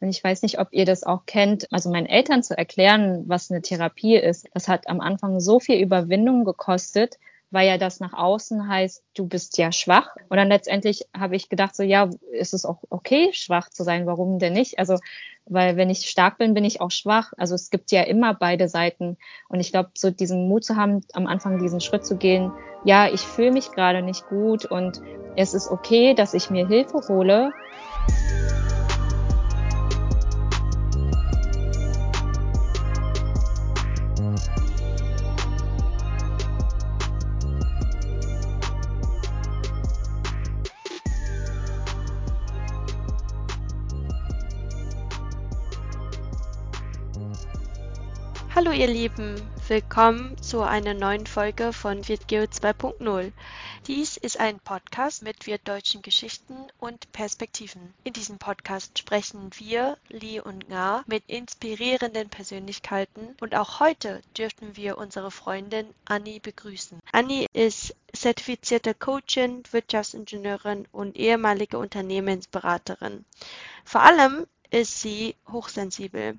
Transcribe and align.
Und 0.00 0.08
ich 0.08 0.22
weiß 0.22 0.42
nicht, 0.42 0.58
ob 0.58 0.68
ihr 0.72 0.84
das 0.84 1.04
auch 1.04 1.26
kennt. 1.26 1.66
Also 1.72 1.90
meinen 1.90 2.06
Eltern 2.06 2.42
zu 2.42 2.56
erklären, 2.56 3.24
was 3.26 3.50
eine 3.50 3.62
Therapie 3.62 4.16
ist, 4.16 4.48
das 4.54 4.68
hat 4.68 4.88
am 4.88 5.00
Anfang 5.00 5.40
so 5.40 5.60
viel 5.60 5.80
Überwindung 5.80 6.44
gekostet, 6.44 7.18
weil 7.50 7.66
ja 7.66 7.78
das 7.78 7.98
nach 7.98 8.12
außen 8.12 8.68
heißt, 8.68 9.02
du 9.14 9.26
bist 9.26 9.56
ja 9.58 9.72
schwach. 9.72 10.14
Und 10.28 10.36
dann 10.36 10.48
letztendlich 10.48 11.06
habe 11.16 11.36
ich 11.36 11.48
gedacht, 11.48 11.74
so 11.74 11.82
ja, 11.82 12.10
ist 12.32 12.54
es 12.54 12.64
auch 12.64 12.82
okay, 12.90 13.30
schwach 13.32 13.70
zu 13.70 13.84
sein, 13.84 14.06
warum 14.06 14.38
denn 14.38 14.52
nicht? 14.52 14.78
Also, 14.78 14.98
weil 15.46 15.76
wenn 15.76 15.88
ich 15.88 16.10
stark 16.10 16.36
bin, 16.36 16.52
bin 16.52 16.64
ich 16.64 16.82
auch 16.82 16.90
schwach. 16.90 17.32
Also 17.38 17.54
es 17.54 17.70
gibt 17.70 17.90
ja 17.90 18.02
immer 18.02 18.34
beide 18.34 18.68
Seiten. 18.68 19.16
Und 19.48 19.60
ich 19.60 19.72
glaube, 19.72 19.90
so 19.96 20.10
diesen 20.10 20.46
Mut 20.46 20.64
zu 20.64 20.76
haben, 20.76 21.00
am 21.14 21.26
Anfang 21.26 21.58
diesen 21.58 21.80
Schritt 21.80 22.04
zu 22.04 22.16
gehen, 22.16 22.52
ja, 22.84 23.08
ich 23.08 23.22
fühle 23.22 23.52
mich 23.52 23.72
gerade 23.72 24.02
nicht 24.02 24.28
gut 24.28 24.66
und 24.66 25.00
es 25.36 25.54
ist 25.54 25.70
okay, 25.70 26.14
dass 26.14 26.34
ich 26.34 26.50
mir 26.50 26.66
Hilfe 26.68 27.00
hole. 27.08 27.52
Ihr 48.78 48.86
Lieben, 48.86 49.34
willkommen 49.66 50.40
zu 50.40 50.62
einer 50.62 50.94
neuen 50.94 51.26
Folge 51.26 51.72
von 51.72 52.06
WirtGeo 52.06 52.44
2.0. 52.44 53.32
Dies 53.88 54.16
ist 54.16 54.38
ein 54.38 54.60
Podcast 54.60 55.24
mit 55.24 55.48
wirtdeutschen 55.48 56.00
Geschichten 56.00 56.54
und 56.78 57.10
Perspektiven. 57.10 57.92
In 58.04 58.12
diesem 58.12 58.38
Podcast 58.38 58.96
sprechen 58.96 59.50
wir, 59.56 59.98
Li 60.10 60.38
und 60.38 60.68
Nga, 60.68 61.02
mit 61.08 61.24
inspirierenden 61.26 62.28
Persönlichkeiten 62.28 63.34
und 63.40 63.56
auch 63.56 63.80
heute 63.80 64.22
dürften 64.36 64.76
wir 64.76 64.96
unsere 64.96 65.32
Freundin 65.32 65.92
Annie 66.04 66.38
begrüßen. 66.38 67.00
Annie 67.10 67.46
ist 67.52 67.96
zertifizierte 68.12 68.94
Coachin, 68.94 69.64
Wirtschaftsingenieurin 69.72 70.86
und 70.92 71.16
ehemalige 71.16 71.78
Unternehmensberaterin. 71.78 73.24
Vor 73.84 74.02
allem 74.02 74.46
ist 74.70 75.00
sie 75.00 75.34
hochsensibel 75.50 76.38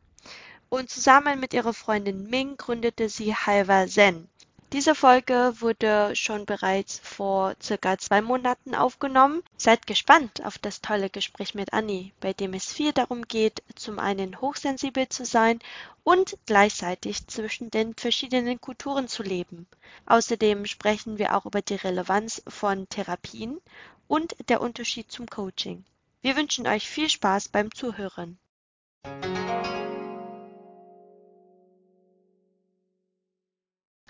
und 0.69 0.89
zusammen 0.89 1.39
mit 1.39 1.53
ihrer 1.53 1.73
Freundin 1.73 2.29
Ming 2.29 2.57
gründete 2.57 3.09
sie 3.09 3.35
Halva 3.35 3.87
Zen. 3.87 4.29
Diese 4.71 4.93
Folge 4.93 5.53
wurde 5.61 6.15
schon 6.15 6.45
bereits 6.45 6.99
vor 6.99 7.55
circa 7.59 7.97
zwei 7.97 8.21
Monaten 8.21 8.75
aufgenommen. 8.75 9.41
Seid 9.57 9.87
gespannt 9.87 10.45
auf 10.45 10.59
das 10.59 10.81
tolle 10.81 11.09
Gespräch 11.09 11.55
mit 11.55 11.73
Annie, 11.73 12.11
bei 12.19 12.33
dem 12.33 12.53
es 12.53 12.71
viel 12.71 12.93
darum 12.93 13.23
geht, 13.23 13.63
zum 13.73 13.97
einen 13.97 14.39
hochsensibel 14.39 15.09
zu 15.09 15.25
sein 15.25 15.57
und 16.03 16.37
gleichzeitig 16.45 17.25
zwischen 17.25 17.71
den 17.71 17.95
verschiedenen 17.95 18.61
Kulturen 18.61 19.07
zu 19.07 19.23
leben. 19.23 19.65
Außerdem 20.05 20.67
sprechen 20.67 21.17
wir 21.17 21.35
auch 21.35 21.47
über 21.47 21.63
die 21.63 21.75
Relevanz 21.75 22.43
von 22.47 22.87
Therapien 22.89 23.59
und 24.07 24.35
der 24.49 24.61
Unterschied 24.61 25.11
zum 25.11 25.25
Coaching. 25.25 25.83
Wir 26.21 26.35
wünschen 26.35 26.67
euch 26.67 26.87
viel 26.87 27.09
Spaß 27.09 27.49
beim 27.49 27.73
Zuhören. 27.73 28.37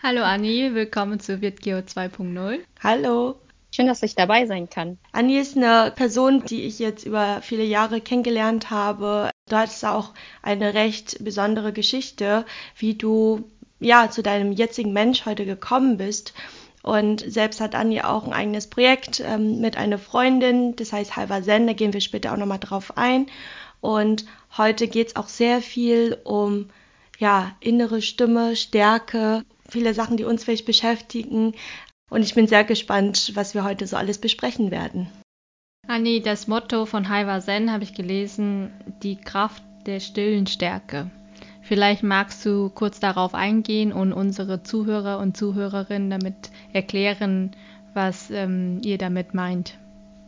Hallo 0.02 0.24
Anni, 0.24 0.74
willkommen 0.74 1.20
zu 1.20 1.42
WirtGeo 1.42 1.80
2.0. 1.80 2.60
Hallo. 2.82 3.36
Schön, 3.70 3.88
dass 3.88 4.02
ich 4.02 4.16
dabei 4.16 4.46
sein 4.46 4.70
kann. 4.70 4.98
Anni 5.12 5.38
ist 5.38 5.58
eine 5.58 5.92
Person, 5.94 6.46
die 6.46 6.62
ich 6.62 6.80
jetzt 6.80 7.06
über 7.06 7.42
viele 7.42 7.66
Jahre 7.66 8.00
kennengelernt 8.00 8.70
habe. 8.70 9.30
Du 9.50 9.58
hattest 9.58 9.84
auch 9.84 10.14
eine 10.42 10.74
recht 10.74 11.22
besondere 11.22 11.74
Geschichte, 11.74 12.46
wie 12.78 12.94
du 12.94 13.44
ja 13.82 14.10
zu 14.10 14.24
deinem 14.24 14.54
jetzigen 14.54 14.94
Mensch 14.94 15.26
heute 15.26 15.46
gekommen 15.46 15.98
bist. 15.98 16.34
Und 16.82 17.20
selbst 17.20 17.60
hat 17.60 17.76
Anni 17.76 18.00
auch 18.00 18.26
ein 18.26 18.32
eigenes 18.32 18.68
Projekt 18.68 19.20
ähm, 19.20 19.60
mit 19.60 19.76
einer 19.76 19.98
Freundin, 19.98 20.78
das 20.78 20.94
heißt 20.94 21.18
Halber 21.18 21.44
Zen, 21.44 21.68
da 21.68 21.74
gehen 21.74 21.92
wir 21.92 22.00
später 22.00 22.32
auch 22.32 22.38
nochmal 22.38 22.60
drauf 22.60 22.98
ein. 22.98 23.26
Und 23.82 24.24
heute 24.58 24.88
geht 24.88 25.10
es 25.10 25.16
auch 25.18 25.28
sehr 25.28 25.62
viel 25.62 26.18
um 26.24 26.70
ja, 27.18 27.54
innere 27.60 28.02
Stimme, 28.02 28.56
Stärke, 28.56 29.44
viele 29.70 29.94
Sachen, 29.94 30.18
die 30.18 30.24
uns 30.24 30.44
vielleicht 30.44 30.66
beschäftigen. 30.66 31.54
Und 32.10 32.24
ich 32.24 32.36
bin 32.36 32.48
sehr 32.48 32.64
gespannt, 32.64 33.32
was 33.36 33.54
wir 33.54 33.64
heute 33.64 33.88
so 33.88 33.96
alles 33.96 34.18
besprechen 34.18 34.72
werden. 34.72 35.10
Anni, 35.88 36.22
das 36.22 36.48
Motto 36.48 36.86
von 36.86 37.10
Haiwa 37.10 37.40
Zen 37.40 37.72
habe 37.72 37.84
ich 37.84 37.94
gelesen, 37.94 38.72
die 39.02 39.16
Kraft 39.16 39.64
der 39.86 40.00
stillen 40.00 40.46
Stärke. 40.46 41.10
Vielleicht 41.62 42.04
magst 42.04 42.46
du 42.46 42.70
kurz 42.70 43.00
darauf 43.00 43.34
eingehen 43.34 43.94
und 43.94 44.14
unsere 44.14 44.64
Zuhörer 44.64 45.20
und 45.20 45.38
Zuhörerinnen 45.38 46.10
damit 46.10 46.52
erklären, 46.74 47.56
was 47.94 48.32
ähm, 48.32 48.82
ihr 48.84 48.98
damit 48.98 49.34
meint. 49.34 49.78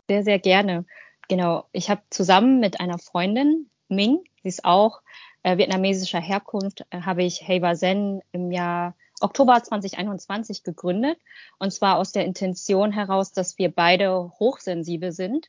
Sehr, 0.08 0.24
sehr 0.24 0.38
gerne. 0.38 0.84
Genau. 1.28 1.64
Ich 1.72 1.90
habe 1.90 2.02
zusammen 2.10 2.60
mit 2.60 2.80
einer 2.80 2.98
Freundin, 2.98 3.70
Ming, 3.88 4.18
sie 4.42 4.48
ist 4.48 4.64
auch 4.64 5.00
äh, 5.42 5.56
vietnamesischer 5.56 6.20
Herkunft, 6.20 6.84
äh, 6.90 7.00
habe 7.00 7.22
ich 7.24 7.46
Heiwa 7.46 7.74
Zen 7.74 8.20
im 8.32 8.52
Jahr 8.52 8.94
Oktober 9.22 9.62
2021 9.62 10.62
gegründet. 10.62 11.18
Und 11.58 11.72
zwar 11.72 11.98
aus 11.98 12.12
der 12.12 12.24
Intention 12.24 12.92
heraus, 12.92 13.32
dass 13.32 13.58
wir 13.58 13.70
beide 13.70 14.32
hochsensibel 14.38 15.12
sind. 15.12 15.48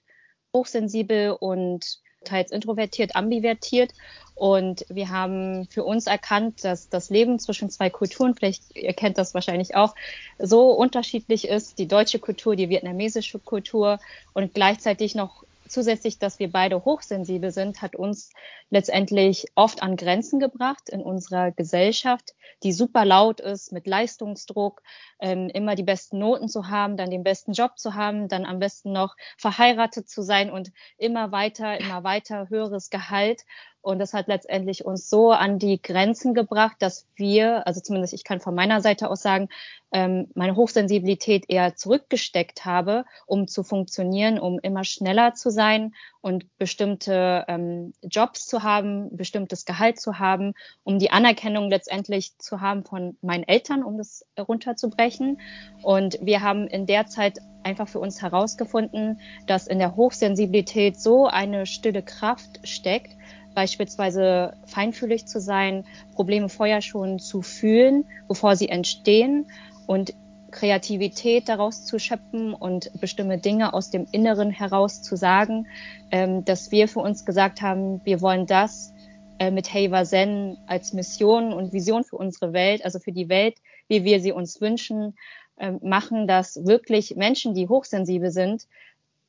Hochsensibel 0.54 1.32
und 1.32 2.00
teils 2.24 2.52
introvertiert, 2.52 3.16
ambivertiert. 3.16 3.94
Und 4.36 4.86
wir 4.90 5.10
haben 5.10 5.68
für 5.68 5.84
uns 5.84 6.08
erkannt, 6.08 6.64
dass 6.64 6.90
das 6.90 7.10
Leben 7.10 7.40
zwischen 7.40 7.70
zwei 7.70 7.90
Kulturen, 7.90 8.36
vielleicht 8.36 8.76
ihr 8.76 8.94
kennt 8.94 9.18
das 9.18 9.34
wahrscheinlich 9.34 9.76
auch, 9.76 9.96
so 10.40 10.72
unterschiedlich 10.72 11.48
ist. 11.48 11.78
Die 11.78 11.88
deutsche 11.88 12.20
Kultur, 12.20 12.56
die 12.56 12.70
vietnamesische 12.70 13.40
Kultur 13.40 14.00
und 14.34 14.54
gleichzeitig 14.54 15.16
noch 15.16 15.44
zusätzlich, 15.74 16.20
dass 16.20 16.40
wir 16.40 16.52
beide 16.52 16.86
hochsensibel 16.86 17.52
sind, 17.52 17.82
hat 17.82 17.96
uns 17.96 18.32
letztendlich 18.70 19.48
oft 19.56 19.84
an 19.84 19.98
Grenzen 19.98 20.40
gebracht 20.40 20.90
in 20.90 21.02
unserer 21.02 21.52
Gesellschaft, 21.52 22.34
die 22.64 22.72
super 22.72 23.04
laut 23.04 23.40
ist, 23.42 23.72
mit 23.72 23.88
Leistungsdruck, 23.88 24.82
ähm, 25.20 25.50
immer 25.50 25.76
die 25.76 25.84
besten 25.84 26.20
Noten 26.20 26.48
zu 26.48 26.70
haben, 26.70 26.96
dann 26.96 27.10
den 27.10 27.24
besten 27.24 27.52
Job 27.54 27.78
zu 27.78 27.96
haben, 27.96 28.28
dann 28.28 28.46
am 28.46 28.60
besten 28.60 28.94
noch 28.94 29.16
verheiratet 29.38 30.10
zu 30.10 30.22
sein 30.22 30.50
und 30.50 30.72
immer 30.98 31.32
weiter, 31.32 31.80
immer 31.80 32.04
weiter 32.04 32.50
höheres 32.50 32.90
Gehalt. 32.90 33.42
Und 33.84 34.00
das 34.00 34.14
hat 34.14 34.28
letztendlich 34.28 34.86
uns 34.86 35.10
so 35.10 35.32
an 35.32 35.60
die 35.60 35.82
Grenzen 35.82 36.34
gebracht, 36.34 36.78
dass 36.80 37.06
wir, 37.18 37.68
also 37.68 37.82
zumindest 37.82 38.14
ich 38.14 38.24
kann 38.24 38.40
von 38.40 38.56
meiner 38.56 38.80
Seite 38.80 39.10
aus 39.10 39.22
sagen, 39.22 39.50
ähm, 39.92 40.30
meine 40.36 40.56
Hochsensibilität 40.56 41.50
eher 41.50 41.76
zurückgesteckt 41.76 42.64
habe, 42.64 43.04
um 43.28 43.46
zu 43.46 43.62
funktionieren, 43.62 44.40
um 44.40 44.58
immer 44.60 44.86
schneller 44.86 45.34
zu 45.34 45.52
sein 45.52 45.94
und 46.22 46.46
bestimmte 46.58 47.44
ähm, 47.50 47.94
Jobs 48.02 48.48
zu 48.48 48.64
haben, 48.64 49.16
bestimmtes 49.18 49.66
Gehalt 49.66 50.00
zu 50.00 50.18
haben, 50.18 50.54
um 50.86 50.98
die 50.98 51.12
Anerkennung 51.12 51.70
letztendlich 51.70 52.38
zu 52.38 52.62
haben 52.62 52.86
von 52.86 53.18
meinen 53.22 53.44
Eltern, 53.44 53.84
um 53.84 53.98
das 53.98 54.26
runterzubrechen. 54.40 55.42
Und 55.82 56.18
wir 56.22 56.42
haben 56.42 56.68
in 56.68 56.86
der 56.86 57.08
Zeit 57.08 57.40
einfach 57.64 57.90
für 57.90 58.00
uns 58.00 58.22
herausgefunden, 58.22 59.20
dass 59.46 59.68
in 59.68 59.80
der 59.80 59.98
Hochsensibilität 59.98 61.00
so 61.00 61.28
eine 61.28 61.66
stille 61.66 62.02
Kraft 62.02 62.66
steckt, 62.68 63.12
beispielsweise 63.54 64.54
feinfühlig 64.66 65.26
zu 65.26 65.40
sein, 65.40 65.86
Probleme 66.14 66.50
vorher 66.50 66.82
schon 66.82 67.20
zu 67.20 67.42
fühlen, 67.42 68.06
bevor 68.28 68.56
sie 68.56 68.70
entstehen 68.70 69.48
und 69.88 70.14
Kreativität 70.52 71.50
daraus 71.50 71.84
zu 71.84 72.00
schöpfen 72.00 72.54
und 72.54 72.92
bestimmte 73.02 73.38
Dinge 73.38 73.74
aus 73.74 73.90
dem 73.90 74.08
Inneren 74.12 74.52
heraus 74.52 75.02
zu 75.02 75.16
sagen, 75.16 75.68
ähm, 76.12 76.46
dass 76.46 76.72
wir 76.72 76.88
für 76.88 77.00
uns 77.00 77.26
gesagt 77.26 77.62
haben, 77.62 78.02
wir 78.06 78.22
wollen 78.22 78.46
das 78.46 78.94
äh, 79.40 79.52
mit 79.52 79.74
Heiva 79.74 80.06
Zen 80.06 80.58
als 80.68 80.94
Mission 80.94 81.54
und 81.54 81.74
Vision 81.74 82.04
für 82.04 82.18
unsere 82.18 82.54
Welt, 82.54 82.86
also 82.86 83.00
für 83.00 83.12
die 83.12 83.30
Welt, 83.30 83.56
wie 83.88 84.04
wir 84.04 84.22
sie 84.22 84.32
uns 84.32 84.62
wünschen, 84.62 85.16
äh, 85.58 85.72
machen, 85.82 86.28
dass 86.28 86.66
wirklich 86.66 87.16
Menschen, 87.16 87.54
die 87.54 87.68
hochsensibel 87.68 88.32
sind, 88.32 88.68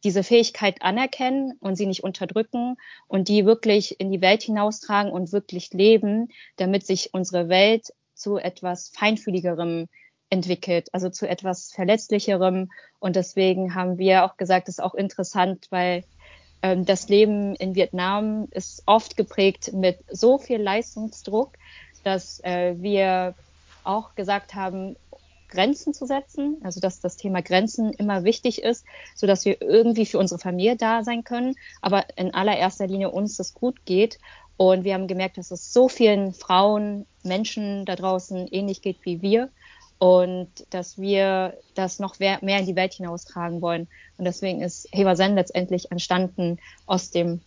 diese 0.05 0.23
Fähigkeit 0.23 0.83
anerkennen 0.83 1.57
und 1.61 1.77
sie 1.77 1.87
nicht 1.87 2.05
unterdrücken 2.05 2.77
und 3.09 3.29
die 3.29 3.47
wirklich 3.47 3.99
in 4.01 4.13
die 4.13 4.21
Welt 4.21 4.43
hinaustragen 4.43 5.11
und 5.11 5.33
wirklich 5.33 5.73
leben, 5.73 6.29
damit 6.57 6.87
sich 6.87 7.15
unsere 7.15 7.49
Welt 7.49 7.93
zu 8.15 8.37
etwas 8.37 8.91
feinfühligerem 8.91 9.89
entwickelt, 10.31 10.89
also 10.93 11.09
zu 11.11 11.29
etwas 11.29 11.73
verletzlicherem. 11.73 12.71
Und 12.99 13.17
deswegen 13.17 13.75
haben 13.75 13.99
wir 13.99 14.25
auch 14.25 14.37
gesagt, 14.37 14.69
das 14.69 14.77
ist 14.77 14.85
auch 14.85 14.95
interessant, 14.95 15.67
weil 15.71 16.05
ähm, 16.63 16.85
das 16.85 17.09
Leben 17.09 17.55
in 17.57 17.75
Vietnam 17.75 18.49
ist 18.51 18.83
oft 18.87 19.17
geprägt 19.17 19.73
mit 19.73 19.99
so 20.11 20.39
viel 20.39 20.61
Leistungsdruck, 20.61 21.53
dass 22.03 22.41
äh, 22.45 22.75
wir 22.79 23.35
auch 23.85 24.15
gesagt 24.15 24.55
haben, 24.55 24.97
Grenzen 25.55 25.95
zu 25.95 26.07
setzen, 26.07 26.59
also 26.65 26.81
dass 26.81 27.01
das 27.01 27.17
Thema 27.17 27.43
Grenzen 27.43 27.93
immer 27.93 28.25
wichtig 28.25 28.63
ist, 28.63 28.85
so 29.15 29.27
dass 29.27 29.45
wir 29.45 29.63
irgendwie 29.63 30.07
für 30.07 30.19
unsere 30.19 30.41
Familie 30.41 30.77
da 30.77 31.05
sein 31.05 31.23
können, 31.23 31.55
aber 31.81 32.05
in 32.17 32.35
allererster 32.35 32.87
Linie 32.87 33.11
uns 33.11 33.37
das 33.37 33.55
gut 33.55 33.87
geht. 33.87 34.19
Und 34.57 34.85
wir 34.85 34.95
haben 34.95 35.09
gemerkt, 35.09 35.39
dass 35.39 35.51
es 35.51 35.73
so 35.73 35.89
vielen 35.89 36.33
Frauen, 36.33 37.07
Menschen 37.23 37.85
da 37.85 37.97
draußen 37.97 38.49
ähnlich 38.49 38.83
geht 38.83 38.99
wie 39.03 39.23
wir 39.23 39.49
und 39.99 40.49
dass 40.71 40.99
wir 40.99 41.57
das 41.75 41.99
noch 41.99 42.19
mehr 42.19 42.41
in 42.43 42.67
die 42.67 42.77
Welt 42.77 42.95
hinaustragen 42.95 43.63
wollen. 43.63 43.89
Und 44.19 44.25
deswegen 44.25 44.61
ist 44.61 44.89
Heva 44.93 45.15
Zen 45.15 45.35
letztendlich 45.35 45.91
entstanden 45.91 46.59
aus 46.87 47.11
dem 47.11 47.41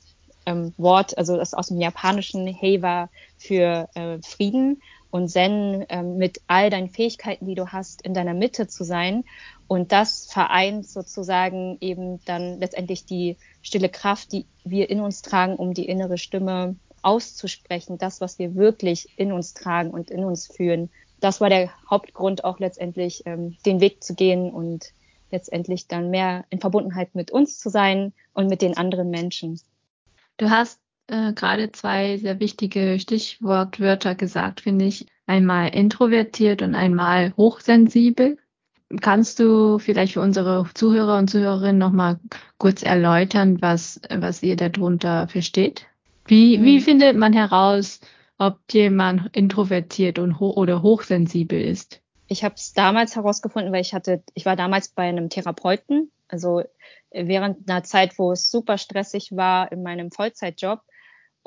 ähm, 0.47 0.73
Wort, 0.77 1.17
also 1.17 1.39
aus 1.39 1.67
dem 1.67 1.79
japanischen 1.79 2.47
Heva 2.47 3.09
für 3.37 3.89
äh, 3.93 4.17
Frieden 4.23 4.81
und 5.11 5.29
Zen 5.29 5.83
äh, 5.89 6.03
mit 6.03 6.41
all 6.47 6.69
deinen 6.69 6.89
Fähigkeiten, 6.89 7.45
die 7.45 7.55
du 7.55 7.67
hast, 7.67 8.01
in 8.01 8.13
deiner 8.13 8.33
Mitte 8.33 8.67
zu 8.67 8.83
sein. 8.83 9.23
Und 9.67 9.91
das 9.91 10.31
vereint 10.31 10.87
sozusagen 10.87 11.77
eben 11.81 12.23
dann 12.25 12.59
letztendlich 12.59 13.05
die 13.05 13.37
stille 13.61 13.89
Kraft, 13.89 14.31
die 14.31 14.45
wir 14.63 14.89
in 14.89 15.01
uns 15.01 15.21
tragen, 15.21 15.55
um 15.55 15.73
die 15.73 15.87
innere 15.87 16.17
Stimme 16.17 16.75
auszusprechen, 17.01 17.97
das, 17.97 18.21
was 18.21 18.39
wir 18.39 18.55
wirklich 18.55 19.07
in 19.17 19.31
uns 19.31 19.53
tragen 19.53 19.91
und 19.91 20.09
in 20.09 20.23
uns 20.23 20.47
fühlen. 20.47 20.89
Das 21.19 21.41
war 21.41 21.49
der 21.49 21.69
Hauptgrund 21.89 22.43
auch 22.43 22.59
letztendlich, 22.59 23.23
ähm, 23.25 23.57
den 23.65 23.81
Weg 23.81 24.03
zu 24.03 24.13
gehen 24.13 24.51
und 24.51 24.93
letztendlich 25.31 25.87
dann 25.87 26.09
mehr 26.09 26.45
in 26.49 26.59
Verbundenheit 26.59 27.15
mit 27.15 27.31
uns 27.31 27.59
zu 27.59 27.69
sein 27.69 28.13
und 28.33 28.47
mit 28.47 28.61
den 28.61 28.77
anderen 28.77 29.09
Menschen. 29.09 29.59
Du 30.37 30.49
hast 30.49 30.79
äh, 31.07 31.33
gerade 31.33 31.71
zwei 31.71 32.17
sehr 32.17 32.39
wichtige 32.39 32.99
Stichwortwörter 32.99 34.15
gesagt, 34.15 34.61
finde 34.61 34.85
ich. 34.85 35.07
Einmal 35.25 35.75
introvertiert 35.75 36.61
und 36.61 36.75
einmal 36.75 37.33
hochsensibel. 37.35 38.37
Kannst 39.01 39.39
du 39.39 39.79
vielleicht 39.79 40.13
für 40.13 40.21
unsere 40.21 40.65
Zuhörer 40.73 41.17
und 41.17 41.29
Zuhörerinnen 41.29 41.77
nochmal 41.77 42.19
kurz 42.57 42.83
erläutern, 42.83 43.61
was, 43.61 43.99
was 44.09 44.41
ihr 44.43 44.55
darunter 44.55 45.27
versteht? 45.27 45.85
Wie, 46.25 46.57
mhm. 46.57 46.63
wie 46.63 46.81
findet 46.81 47.17
man 47.17 47.33
heraus, 47.33 47.99
ob 48.37 48.59
jemand 48.71 49.35
introvertiert 49.35 50.19
und 50.19 50.39
ho 50.39 50.51
oder 50.51 50.81
hochsensibel 50.81 51.59
ist? 51.59 52.01
Ich 52.27 52.43
habe 52.43 52.55
es 52.55 52.73
damals 52.73 53.15
herausgefunden, 53.15 53.71
weil 53.73 53.81
ich 53.81 53.93
hatte, 53.93 54.23
ich 54.33 54.45
war 54.45 54.55
damals 54.55 54.89
bei 54.89 55.03
einem 55.03 55.29
Therapeuten, 55.29 56.11
also 56.27 56.63
während 57.11 57.69
einer 57.69 57.83
Zeit, 57.83 58.19
wo 58.19 58.31
es 58.33 58.51
super 58.51 58.77
stressig 58.77 59.35
war 59.35 59.71
in 59.71 59.81
meinem 59.81 60.11
Vollzeitjob. 60.11 60.81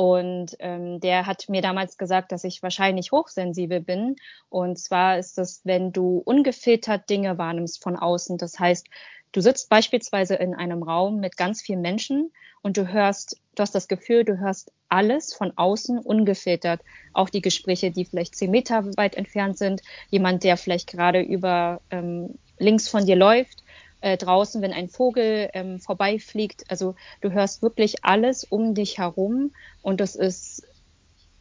Und 0.00 0.56
ähm, 0.60 0.98
der 0.98 1.26
hat 1.26 1.50
mir 1.50 1.60
damals 1.60 1.98
gesagt, 1.98 2.32
dass 2.32 2.44
ich 2.44 2.62
wahrscheinlich 2.62 3.12
hochsensibel 3.12 3.82
bin. 3.82 4.16
Und 4.48 4.78
zwar 4.78 5.18
ist 5.18 5.36
es, 5.36 5.60
wenn 5.64 5.92
du 5.92 6.22
ungefiltert 6.24 7.10
Dinge 7.10 7.36
wahrnimmst 7.36 7.82
von 7.82 7.96
außen. 7.96 8.38
Das 8.38 8.58
heißt, 8.58 8.88
du 9.32 9.42
sitzt 9.42 9.68
beispielsweise 9.68 10.36
in 10.36 10.54
einem 10.54 10.82
Raum 10.82 11.20
mit 11.20 11.36
ganz 11.36 11.60
vielen 11.60 11.82
Menschen 11.82 12.32
und 12.62 12.78
du 12.78 12.90
hörst, 12.90 13.42
du 13.56 13.60
hast 13.60 13.74
das 13.74 13.88
Gefühl, 13.88 14.24
du 14.24 14.38
hörst 14.38 14.72
alles 14.88 15.34
von 15.34 15.52
außen 15.54 15.98
ungefiltert. 15.98 16.80
Auch 17.12 17.28
die 17.28 17.42
Gespräche, 17.42 17.90
die 17.90 18.06
vielleicht 18.06 18.36
zehn 18.36 18.50
Meter 18.50 18.86
weit 18.96 19.16
entfernt 19.16 19.58
sind. 19.58 19.82
Jemand, 20.08 20.44
der 20.44 20.56
vielleicht 20.56 20.90
gerade 20.90 21.20
über 21.20 21.82
ähm, 21.90 22.38
links 22.58 22.88
von 22.88 23.04
dir 23.04 23.16
läuft 23.16 23.62
äh, 24.00 24.16
draußen, 24.16 24.62
wenn 24.62 24.72
ein 24.72 24.88
Vogel 24.88 25.50
ähm, 25.52 25.80
vorbeifliegt. 25.80 26.64
Also 26.68 26.94
du 27.20 27.32
hörst 27.32 27.62
wirklich 27.62 28.04
alles 28.04 28.44
um 28.44 28.74
dich 28.74 28.98
herum 28.98 29.52
und 29.82 30.00
das 30.00 30.16
ist 30.16 30.66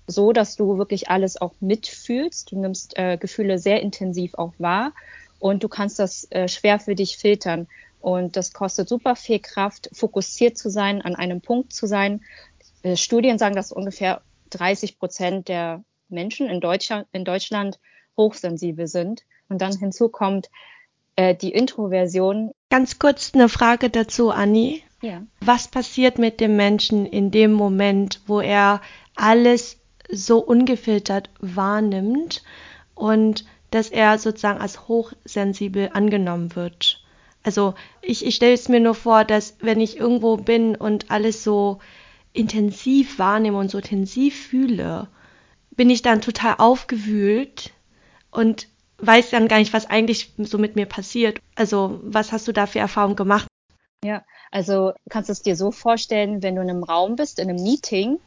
so, 0.07 0.33
dass 0.33 0.55
du 0.55 0.77
wirklich 0.77 1.09
alles 1.09 1.39
auch 1.39 1.53
mitfühlst. 1.59 2.51
Du 2.51 2.59
nimmst 2.59 2.97
äh, 2.97 3.17
Gefühle 3.17 3.59
sehr 3.59 3.81
intensiv 3.81 4.33
auch 4.35 4.53
wahr 4.57 4.93
und 5.39 5.63
du 5.63 5.69
kannst 5.69 5.99
das 5.99 6.27
äh, 6.31 6.47
schwer 6.47 6.79
für 6.79 6.95
dich 6.95 7.17
filtern. 7.17 7.67
Und 8.01 8.37
das 8.37 8.53
kostet 8.53 8.87
super 8.87 9.15
viel 9.15 9.39
Kraft, 9.39 9.89
fokussiert 9.93 10.57
zu 10.57 10.69
sein, 10.69 11.01
an 11.01 11.15
einem 11.15 11.41
Punkt 11.41 11.73
zu 11.73 11.85
sein. 11.85 12.21
Äh, 12.81 12.95
Studien 12.95 13.37
sagen, 13.37 13.55
dass 13.55 13.71
ungefähr 13.71 14.21
30 14.51 14.99
Prozent 14.99 15.47
der 15.47 15.83
Menschen 16.07 16.49
in 16.49 16.59
Deutschland, 16.59 17.07
in 17.11 17.25
Deutschland 17.25 17.79
hochsensibel 18.17 18.87
sind. 18.87 19.23
Und 19.47 19.61
dann 19.61 19.77
hinzu 19.77 20.09
kommt, 20.09 20.49
äh, 21.19 21.35
die 21.35 21.51
Introversion. 21.51 22.51
Ganz 22.69 22.97
kurz 22.97 23.31
eine 23.33 23.49
Frage 23.49 23.89
dazu, 23.89 24.31
Anni. 24.31 24.83
Ja. 25.01 25.21
Was 25.41 25.67
passiert 25.67 26.17
mit 26.17 26.39
dem 26.39 26.55
Menschen 26.55 27.05
in 27.05 27.29
dem 27.29 27.51
Moment, 27.51 28.21
wo 28.25 28.39
er 28.39 28.81
alles 29.15 29.77
so 30.09 30.39
ungefiltert 30.39 31.29
wahrnimmt 31.41 32.41
und 32.95 33.43
dass 33.69 33.89
er 33.89 34.17
sozusagen 34.17 34.61
als 34.61 34.87
hochsensibel 34.87 35.89
angenommen 35.93 36.55
wird? 36.55 37.03
Also 37.43 37.73
ich, 38.01 38.25
ich 38.25 38.35
stelle 38.35 38.53
es 38.53 38.69
mir 38.69 38.79
nur 38.79 38.95
vor, 38.95 39.25
dass 39.25 39.57
wenn 39.59 39.81
ich 39.81 39.97
irgendwo 39.97 40.37
bin 40.37 40.75
und 40.77 41.11
alles 41.11 41.43
so 41.43 41.79
intensiv 42.31 43.19
wahrnehme 43.19 43.57
und 43.57 43.69
so 43.69 43.79
intensiv 43.79 44.47
fühle, 44.47 45.09
bin 45.71 45.89
ich 45.89 46.01
dann 46.01 46.21
total 46.21 46.55
aufgewühlt 46.59 47.71
und 48.31 48.67
weiß 49.01 49.29
dann 49.31 49.47
gar 49.47 49.59
nicht, 49.59 49.73
was 49.73 49.89
eigentlich 49.89 50.33
so 50.37 50.57
mit 50.57 50.75
mir 50.75 50.85
passiert. 50.85 51.39
Also, 51.55 51.99
was 52.03 52.31
hast 52.31 52.47
du 52.47 52.51
da 52.51 52.65
für 52.65 52.79
Erfahrungen 52.79 53.15
gemacht? 53.15 53.47
Ja, 54.03 54.23
also 54.51 54.93
kannst 55.09 55.29
du 55.29 55.33
es 55.33 55.41
dir 55.41 55.55
so 55.55 55.71
vorstellen, 55.71 56.41
wenn 56.41 56.55
du 56.55 56.61
in 56.61 56.69
einem 56.69 56.83
Raum 56.83 57.15
bist, 57.15 57.39
in 57.39 57.49
einem 57.49 57.61
Meeting, 57.61 58.19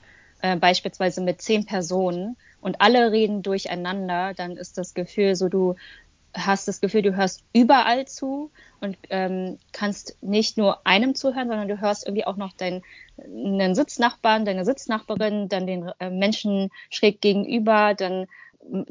äh, 0.42 0.56
beispielsweise 0.56 1.22
mit 1.22 1.40
zehn 1.40 1.64
Personen 1.64 2.36
und 2.60 2.80
alle 2.80 3.10
reden 3.10 3.42
durcheinander, 3.42 4.34
dann 4.34 4.56
ist 4.56 4.76
das 4.76 4.92
Gefühl 4.92 5.34
so, 5.34 5.48
du 5.48 5.76
hast 6.34 6.68
das 6.68 6.80
Gefühl, 6.80 7.02
du 7.02 7.14
hörst 7.14 7.44
überall 7.52 8.06
zu 8.06 8.50
und 8.80 8.96
ähm, 9.10 9.58
kannst 9.72 10.16
nicht 10.22 10.56
nur 10.56 10.86
einem 10.86 11.14
zuhören, 11.14 11.48
sondern 11.48 11.68
du 11.68 11.80
hörst 11.80 12.06
irgendwie 12.06 12.24
auch 12.24 12.36
noch 12.36 12.52
deinen, 12.54 12.82
deinen 13.16 13.74
Sitznachbarn, 13.74 14.44
deine 14.44 14.64
Sitznachbarin, 14.64 15.48
dann 15.48 15.66
den 15.66 15.90
äh, 16.00 16.10
Menschen 16.10 16.70
schräg 16.90 17.20
gegenüber, 17.20 17.94
dann 17.94 18.26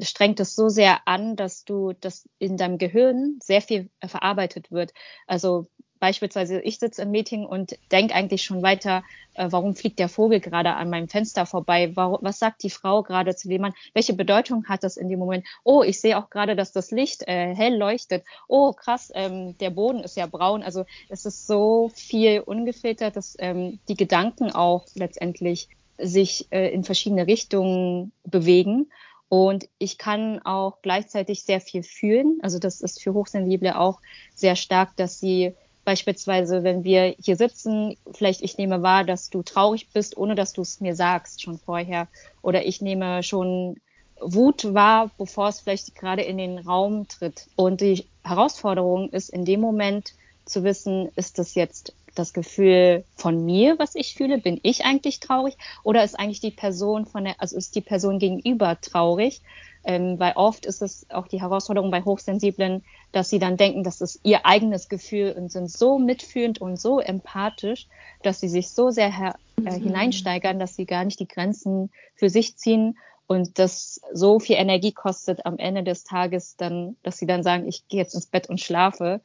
strengt 0.00 0.40
es 0.40 0.54
so 0.54 0.68
sehr 0.68 1.06
an, 1.06 1.36
dass 1.36 1.64
du 1.64 1.92
das 2.00 2.28
in 2.38 2.56
deinem 2.56 2.78
Gehirn 2.78 3.38
sehr 3.42 3.62
viel 3.62 3.88
verarbeitet 4.04 4.70
wird. 4.70 4.92
Also 5.26 5.66
beispielsweise 6.02 6.60
ich 6.60 6.80
sitze 6.80 7.02
im 7.02 7.12
Meeting 7.12 7.46
und 7.46 7.78
denke 7.92 8.14
eigentlich 8.14 8.42
schon 8.42 8.60
weiter, 8.60 9.04
äh, 9.34 9.46
warum 9.50 9.76
fliegt 9.76 10.00
der 10.00 10.08
Vogel 10.08 10.40
gerade 10.40 10.74
an 10.74 10.90
meinem 10.90 11.08
Fenster 11.08 11.46
vorbei? 11.46 11.92
Warum, 11.94 12.18
was 12.22 12.40
sagt 12.40 12.64
die 12.64 12.70
Frau 12.70 13.04
gerade 13.04 13.36
zu 13.36 13.48
dem 13.48 13.62
Mann? 13.62 13.74
Welche 13.94 14.12
Bedeutung 14.12 14.66
hat 14.66 14.82
das 14.82 14.96
in 14.96 15.08
dem 15.08 15.20
Moment? 15.20 15.46
Oh, 15.62 15.84
ich 15.84 16.00
sehe 16.00 16.18
auch 16.18 16.28
gerade, 16.28 16.56
dass 16.56 16.72
das 16.72 16.90
Licht 16.90 17.22
äh, 17.28 17.54
hell 17.54 17.76
leuchtet. 17.76 18.24
Oh, 18.48 18.72
krass, 18.72 19.12
ähm, 19.14 19.56
der 19.58 19.70
Boden 19.70 20.00
ist 20.00 20.16
ja 20.16 20.26
braun. 20.26 20.64
Also 20.64 20.84
es 21.08 21.24
ist 21.24 21.46
so 21.46 21.90
viel 21.94 22.40
ungefiltert, 22.40 23.14
dass 23.14 23.36
ähm, 23.38 23.78
die 23.88 23.96
Gedanken 23.96 24.50
auch 24.50 24.86
letztendlich 24.94 25.68
sich 25.98 26.48
äh, 26.50 26.68
in 26.72 26.82
verschiedene 26.82 27.28
Richtungen 27.28 28.10
bewegen. 28.24 28.90
Und 29.32 29.66
ich 29.78 29.96
kann 29.96 30.40
auch 30.44 30.82
gleichzeitig 30.82 31.44
sehr 31.44 31.62
viel 31.62 31.82
fühlen. 31.82 32.38
Also 32.42 32.58
das 32.58 32.82
ist 32.82 33.02
für 33.02 33.14
Hochsensible 33.14 33.78
auch 33.78 33.98
sehr 34.34 34.56
stark, 34.56 34.94
dass 34.98 35.20
sie 35.20 35.54
beispielsweise, 35.86 36.64
wenn 36.64 36.84
wir 36.84 37.14
hier 37.18 37.36
sitzen, 37.36 37.96
vielleicht 38.12 38.42
ich 38.42 38.58
nehme 38.58 38.82
wahr, 38.82 39.04
dass 39.04 39.30
du 39.30 39.42
traurig 39.42 39.88
bist, 39.94 40.18
ohne 40.18 40.34
dass 40.34 40.52
du 40.52 40.60
es 40.60 40.82
mir 40.82 40.94
sagst 40.94 41.40
schon 41.40 41.58
vorher. 41.58 42.08
Oder 42.42 42.66
ich 42.66 42.82
nehme 42.82 43.22
schon 43.22 43.76
Wut 44.20 44.74
wahr, 44.74 45.10
bevor 45.16 45.48
es 45.48 45.60
vielleicht 45.60 45.94
gerade 45.94 46.20
in 46.20 46.36
den 46.36 46.58
Raum 46.58 47.08
tritt. 47.08 47.48
Und 47.56 47.80
die 47.80 48.04
Herausforderung 48.24 49.08
ist 49.08 49.30
in 49.30 49.46
dem 49.46 49.60
Moment 49.62 50.12
zu 50.44 50.62
wissen, 50.62 51.08
ist 51.16 51.38
das 51.38 51.54
jetzt 51.54 51.94
das 52.14 52.32
Gefühl 52.32 53.04
von 53.16 53.44
mir, 53.44 53.78
was 53.78 53.94
ich 53.94 54.14
fühle? 54.14 54.38
Bin 54.38 54.60
ich 54.62 54.84
eigentlich 54.84 55.20
traurig? 55.20 55.56
Oder 55.82 56.04
ist 56.04 56.18
eigentlich 56.18 56.40
die 56.40 56.50
Person 56.50 57.06
von 57.06 57.24
der, 57.24 57.40
also 57.40 57.56
ist 57.56 57.74
die 57.74 57.80
Person 57.80 58.18
gegenüber 58.18 58.80
traurig? 58.80 59.40
Ähm, 59.84 60.18
weil 60.18 60.34
oft 60.36 60.64
ist 60.64 60.80
es 60.80 61.06
auch 61.10 61.26
die 61.26 61.40
Herausforderung 61.40 61.90
bei 61.90 62.02
Hochsensiblen, 62.02 62.84
dass 63.10 63.30
sie 63.30 63.40
dann 63.40 63.56
denken, 63.56 63.82
das 63.82 64.00
ist 64.00 64.20
ihr 64.22 64.46
eigenes 64.46 64.88
Gefühl 64.88 65.34
und 65.36 65.50
sind 65.50 65.70
so 65.70 65.98
mitfühlend 65.98 66.60
und 66.60 66.78
so 66.78 67.00
empathisch, 67.00 67.88
dass 68.22 68.38
sie 68.38 68.48
sich 68.48 68.70
so 68.70 68.90
sehr 68.90 69.10
her, 69.10 69.34
äh, 69.58 69.78
mhm. 69.78 69.82
hineinsteigern, 69.82 70.60
dass 70.60 70.76
sie 70.76 70.86
gar 70.86 71.04
nicht 71.04 71.18
die 71.18 71.26
Grenzen 71.26 71.90
für 72.14 72.30
sich 72.30 72.56
ziehen 72.56 72.96
und 73.26 73.58
das 73.58 74.00
so 74.12 74.38
viel 74.38 74.56
Energie 74.56 74.92
kostet 74.92 75.46
am 75.46 75.58
Ende 75.58 75.82
des 75.82 76.04
Tages 76.04 76.56
dann, 76.56 76.96
dass 77.02 77.18
sie 77.18 77.26
dann 77.26 77.42
sagen, 77.42 77.66
ich 77.66 77.88
gehe 77.88 78.00
jetzt 78.00 78.14
ins 78.14 78.26
Bett 78.26 78.48
und 78.48 78.60
schlafe. 78.60 79.20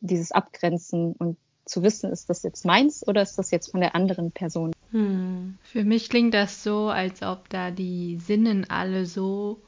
Dieses 0.00 0.32
Abgrenzen 0.32 1.12
und 1.12 1.36
zu 1.64 1.82
wissen, 1.82 2.10
ist 2.10 2.28
das 2.28 2.42
jetzt 2.42 2.64
meins 2.64 3.06
oder 3.06 3.22
ist 3.22 3.36
das 3.36 3.50
jetzt 3.50 3.70
von 3.70 3.80
der 3.80 3.94
anderen 3.94 4.32
Person? 4.32 4.72
Hm. 4.90 5.58
Für 5.62 5.84
mich 5.84 6.08
klingt 6.08 6.34
das 6.34 6.62
so, 6.62 6.88
als 6.88 7.22
ob 7.22 7.48
da 7.48 7.70
die 7.70 8.18
Sinnen 8.18 8.68
alle 8.68 9.06
so 9.06 9.60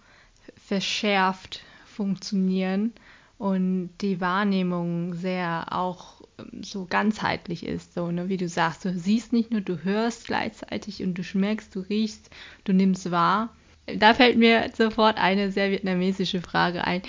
verschärft 0.56 1.62
funktionieren 1.86 2.92
und 3.38 3.90
die 4.00 4.20
Wahrnehmung 4.20 5.14
sehr 5.14 5.66
auch 5.70 6.20
ähm, 6.38 6.62
so 6.62 6.86
ganzheitlich 6.86 7.66
ist, 7.66 7.94
so 7.94 8.10
ne, 8.10 8.28
wie 8.28 8.36
du 8.36 8.48
sagst, 8.48 8.84
du 8.84 8.92
siehst 8.92 9.32
nicht 9.32 9.50
nur, 9.50 9.60
du 9.60 9.82
hörst 9.84 10.26
gleichzeitig 10.26 11.02
und 11.02 11.14
du 11.14 11.24
schmeckst, 11.24 11.74
du 11.74 11.80
riechst, 11.80 12.30
du 12.64 12.72
nimmst 12.72 13.10
wahr. 13.10 13.54
Da 13.86 14.14
fällt 14.14 14.38
mir 14.38 14.70
sofort 14.74 15.18
eine 15.18 15.52
sehr 15.52 15.70
vietnamesische 15.70 16.40
Frage 16.40 16.84
ein 16.84 17.02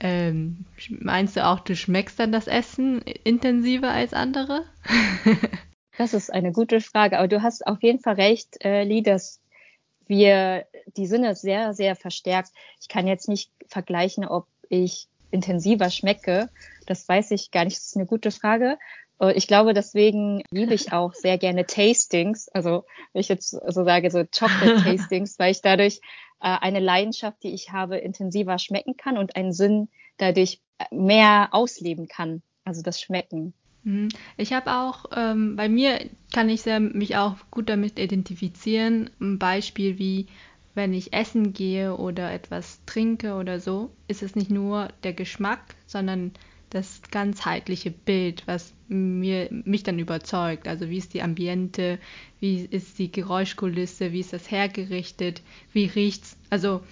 Ähm, 0.00 0.64
meinst 0.88 1.36
du 1.36 1.44
auch, 1.44 1.60
du 1.60 1.74
schmeckst 1.74 2.18
dann 2.20 2.32
das 2.32 2.46
Essen 2.46 3.02
intensiver 3.02 3.90
als 3.90 4.12
andere? 4.12 4.64
das 5.98 6.14
ist 6.14 6.32
eine 6.32 6.52
gute 6.52 6.80
Frage, 6.80 7.18
aber 7.18 7.28
du 7.28 7.42
hast 7.42 7.66
auf 7.66 7.82
jeden 7.82 8.00
Fall 8.00 8.14
recht, 8.14 8.64
äh, 8.64 8.84
Lee, 8.84 9.02
dass 9.02 9.40
wir 10.06 10.66
die 10.96 11.06
Sinne 11.06 11.34
sehr, 11.34 11.74
sehr 11.74 11.96
verstärkt. 11.96 12.50
Ich 12.80 12.88
kann 12.88 13.06
jetzt 13.06 13.28
nicht 13.28 13.50
vergleichen, 13.66 14.24
ob 14.24 14.46
ich 14.68 15.08
intensiver 15.30 15.90
schmecke. 15.90 16.48
Das 16.86 17.08
weiß 17.08 17.32
ich 17.32 17.50
gar 17.50 17.64
nicht. 17.64 17.76
Das 17.76 17.86
ist 17.86 17.96
eine 17.96 18.06
gute 18.06 18.30
Frage. 18.30 18.78
Ich 19.34 19.48
glaube, 19.48 19.74
deswegen 19.74 20.42
liebe 20.50 20.74
ich 20.74 20.92
auch 20.92 21.12
sehr 21.12 21.38
gerne 21.38 21.66
Tastings. 21.66 22.48
Also, 22.48 22.84
wenn 23.12 23.20
ich 23.20 23.28
jetzt 23.28 23.50
so 23.50 23.84
sage, 23.84 24.10
so 24.10 24.24
Chocolate-Tastings, 24.24 25.36
weil 25.38 25.50
ich 25.50 25.60
dadurch 25.60 26.00
äh, 26.40 26.56
eine 26.60 26.80
Leidenschaft, 26.80 27.42
die 27.42 27.52
ich 27.52 27.72
habe, 27.72 27.96
intensiver 27.96 28.58
schmecken 28.58 28.96
kann 28.96 29.18
und 29.18 29.34
einen 29.34 29.52
Sinn 29.52 29.88
dadurch 30.18 30.60
mehr 30.90 31.48
ausleben 31.52 32.08
kann. 32.08 32.42
Also 32.64 32.82
das 32.82 33.00
Schmecken. 33.00 33.54
Mhm. 33.84 34.08
Ich 34.36 34.52
habe 34.52 34.72
auch, 34.72 35.06
ähm, 35.16 35.56
bei 35.56 35.68
mir 35.68 35.98
kann 36.32 36.48
ich 36.48 36.62
sehr, 36.62 36.80
mich 36.80 37.16
auch 37.16 37.36
gut 37.50 37.68
damit 37.68 37.98
identifizieren. 37.98 39.10
Ein 39.20 39.38
Beispiel 39.38 39.98
wie, 39.98 40.26
wenn 40.74 40.92
ich 40.92 41.12
essen 41.12 41.52
gehe 41.52 41.96
oder 41.96 42.32
etwas 42.32 42.80
trinke 42.86 43.34
oder 43.34 43.58
so, 43.58 43.90
ist 44.06 44.22
es 44.22 44.36
nicht 44.36 44.50
nur 44.50 44.88
der 45.02 45.12
Geschmack, 45.12 45.60
sondern 45.86 46.32
das 46.70 47.00
ganzheitliche 47.10 47.90
Bild, 47.90 48.46
was 48.46 48.74
mir, 48.88 49.48
mich 49.50 49.82
dann 49.82 49.98
überzeugt. 49.98 50.68
Also 50.68 50.90
wie 50.90 50.98
ist 50.98 51.14
die 51.14 51.22
Ambiente, 51.22 51.98
wie 52.40 52.64
ist 52.64 52.98
die 52.98 53.10
Geräuschkulisse, 53.10 54.12
wie 54.12 54.20
ist 54.20 54.32
das 54.32 54.50
hergerichtet, 54.50 55.42
wie 55.72 55.86
riecht's. 55.86 56.36
Also 56.50 56.82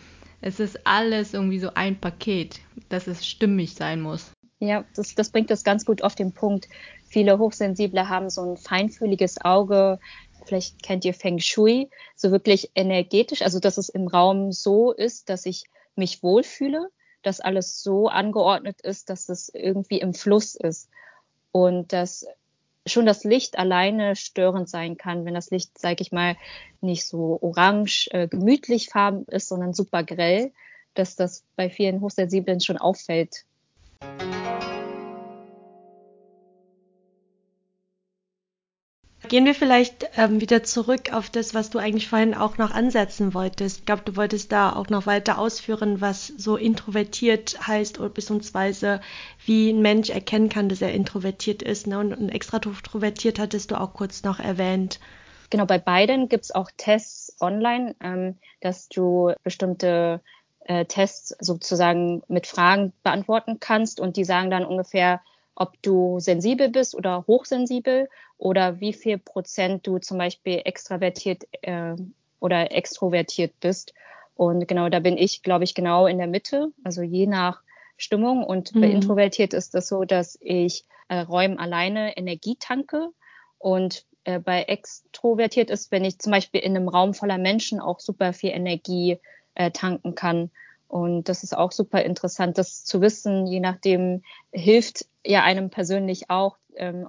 es 0.41 0.61
ist 0.61 0.87
alles 0.87 1.35
irgendwie 1.35 1.59
so 1.59 1.71
ein 1.75 2.01
Paket, 2.01 2.61
dass 2.89 3.07
es 3.07 3.27
stimmig 3.27 3.75
sein 3.75 4.01
muss. 4.01 4.33
Ja, 4.59 4.85
das, 4.95 5.15
das 5.15 5.31
bringt 5.31 5.51
das 5.51 5.65
ganz 5.65 5.85
gut 5.85 6.03
auf 6.03 6.15
den 6.15 6.33
Punkt. 6.33 6.69
Viele 7.09 7.39
Hochsensible 7.39 8.09
haben 8.09 8.31
so 8.31 8.43
ein 8.43 8.57
feinfühliges 8.57 9.45
Auge. 9.45 9.99
Vielleicht 10.47 10.83
kennt 10.83 11.05
ihr 11.05 11.13
Feng 11.13 11.39
Shui, 11.39 11.91
so 12.15 12.31
wirklich 12.31 12.71
energetisch, 12.75 13.43
also 13.43 13.59
dass 13.59 13.79
es 13.79 13.89
im 13.89 14.07
Raum 14.07 14.53
so 14.53 14.93
ist, 14.93 15.29
dass 15.29 15.45
ich 15.45 15.65
mich 15.97 16.23
wohlfühle 16.23 16.89
dass 17.27 17.41
alles 17.41 17.83
so 17.83 18.07
angeordnet 18.07 18.81
ist, 18.83 19.11
dass 19.11 19.29
es 19.29 19.51
irgendwie 19.53 19.99
im 19.99 20.15
Fluss 20.15 20.55
ist 20.55 20.89
und 21.51 21.93
dass 21.93 22.25
schon 22.87 23.05
das 23.05 23.25
Licht 23.25 23.59
alleine 23.59 24.15
störend 24.15 24.69
sein 24.69 24.97
kann, 24.97 25.25
wenn 25.25 25.35
das 25.35 25.51
Licht, 25.51 25.77
sage 25.77 26.03
ich 26.03 26.13
mal, 26.13 26.37
nicht 26.81 27.05
so 27.05 27.39
orange, 27.43 28.09
äh, 28.13 28.29
gemütlich 28.29 28.91
farben 28.91 29.25
ist, 29.27 29.49
sondern 29.49 29.75
super 29.75 30.05
grell, 30.05 30.53
dass 30.95 31.17
das 31.17 31.43
bei 31.57 31.69
vielen 31.69 32.01
Hochsensiblen 32.01 32.61
schon 32.61 32.79
auffällt. 32.79 33.45
Gehen 39.29 39.45
wir 39.45 39.55
vielleicht 39.55 40.09
ähm, 40.17 40.41
wieder 40.41 40.63
zurück 40.63 41.13
auf 41.13 41.31
das, 41.31 41.55
was 41.55 41.71
du 41.71 41.79
eigentlich 41.79 42.09
vorhin 42.09 42.35
auch 42.35 42.59
noch 42.59 42.71
ansetzen 42.71 43.35
wolltest. 43.35 43.81
Ich 43.81 43.87
glaube, 43.87 44.03
du 44.05 44.17
wolltest 44.17 44.53
da 44.53 44.73
auch 44.73 44.89
noch 44.89 45.07
weiter 45.07 45.39
ausführen, 45.39 46.01
was 46.01 46.29
so 46.29 46.57
introvertiert 46.57 47.67
heißt 47.67 47.99
oder 47.99 48.09
beziehungsweise 48.09 49.01
wie 49.45 49.71
ein 49.71 49.83
Mensch 49.83 50.11
erkennen 50.11 50.49
kann, 50.49 50.69
dass 50.69 50.83
er 50.83 50.93
introvertiert 50.93 51.63
ist. 51.63 51.87
Ne? 51.87 51.99
Und, 51.99 52.15
und 52.15 52.29
extratrovertiert 52.29 53.39
hattest 53.39 53.71
du 53.71 53.81
auch 53.81 53.95
kurz 53.95 54.23
noch 54.23 54.39
erwähnt. 54.39 55.01
Genau, 55.51 55.67
bei 55.67 55.79
beiden 55.79 56.29
gibt 56.29 56.45
es 56.45 56.55
auch 56.55 56.71
Tests 56.77 57.37
online, 57.41 57.95
ähm, 58.01 58.37
dass 58.61 58.89
du 58.89 59.33
bestimmte 59.43 60.21
äh, 60.61 60.85
Tests 60.85 61.35
sozusagen 61.41 62.23
mit 62.29 62.47
Fragen 62.47 62.93
beantworten 63.03 63.61
kannst 63.61 64.01
und 64.01 64.17
die 64.17 64.25
sagen 64.25 64.51
dann 64.51 64.65
ungefähr, 64.65 65.21
ob 65.57 65.83
du 65.83 66.21
sensibel 66.21 66.69
bist 66.69 66.95
oder 66.95 67.25
hochsensibel 67.27 68.09
oder 68.39 68.79
wie 68.79 68.93
viel 68.93 69.19
Prozent 69.19 69.87
du 69.87 69.99
zum 69.99 70.19
Beispiel 70.19 70.61
extravertiert 70.65 71.45
äh, 71.63 71.97
oder 72.39 72.71
extrovertiert 72.71 73.59
bist. 73.61 73.95
Und 74.35 74.69
genau, 74.69 74.91
da 74.91 75.01
bin 75.01 75.17
ich, 75.17 75.43
glaube 75.43 75.65
ich, 75.65 75.75
genau 75.75 76.07
in 76.07 76.19
der 76.19 76.27
Mitte, 76.27 76.69
also 76.85 77.03
je 77.03 77.27
nach 77.27 77.63
Stimmung. 77.97 78.45
Und 78.45 78.75
mhm. 78.75 78.81
bei 78.83 78.87
introvertiert 78.89 79.55
ist 79.55 79.75
das 79.75 79.89
so, 79.89 80.05
dass 80.05 80.39
ich 80.43 80.85
äh, 81.09 81.21
Räumen 81.21 81.59
alleine 81.59 82.17
Energie 82.19 82.57
tanke. 82.61 83.09
Und 83.59 84.05
äh, 84.25 84.39
bei 84.39 84.65
extrovertiert 84.65 85.71
ist, 85.71 85.91
wenn 85.91 86.05
ich 86.05 86.19
zum 86.19 86.33
Beispiel 86.33 86.61
in 86.61 86.77
einem 86.77 86.89
Raum 86.89 87.15
voller 87.15 87.39
Menschen 87.39 87.81
auch 87.81 88.01
super 88.01 88.35
viel 88.35 88.51
Energie 88.51 89.19
äh, 89.55 89.71
tanken 89.71 90.15
kann. 90.15 90.51
Und 90.89 91.29
das 91.29 91.43
ist 91.43 91.57
auch 91.57 91.73
super 91.73 92.03
interessant, 92.03 92.59
das 92.59 92.85
zu 92.85 93.01
wissen. 93.01 93.47
Je 93.47 93.61
nachdem 93.61 94.23
hilft 94.53 95.07
ja 95.25 95.43
einem 95.43 95.71
persönlich 95.71 96.31
auch, 96.31 96.57
ähm, 96.77 97.09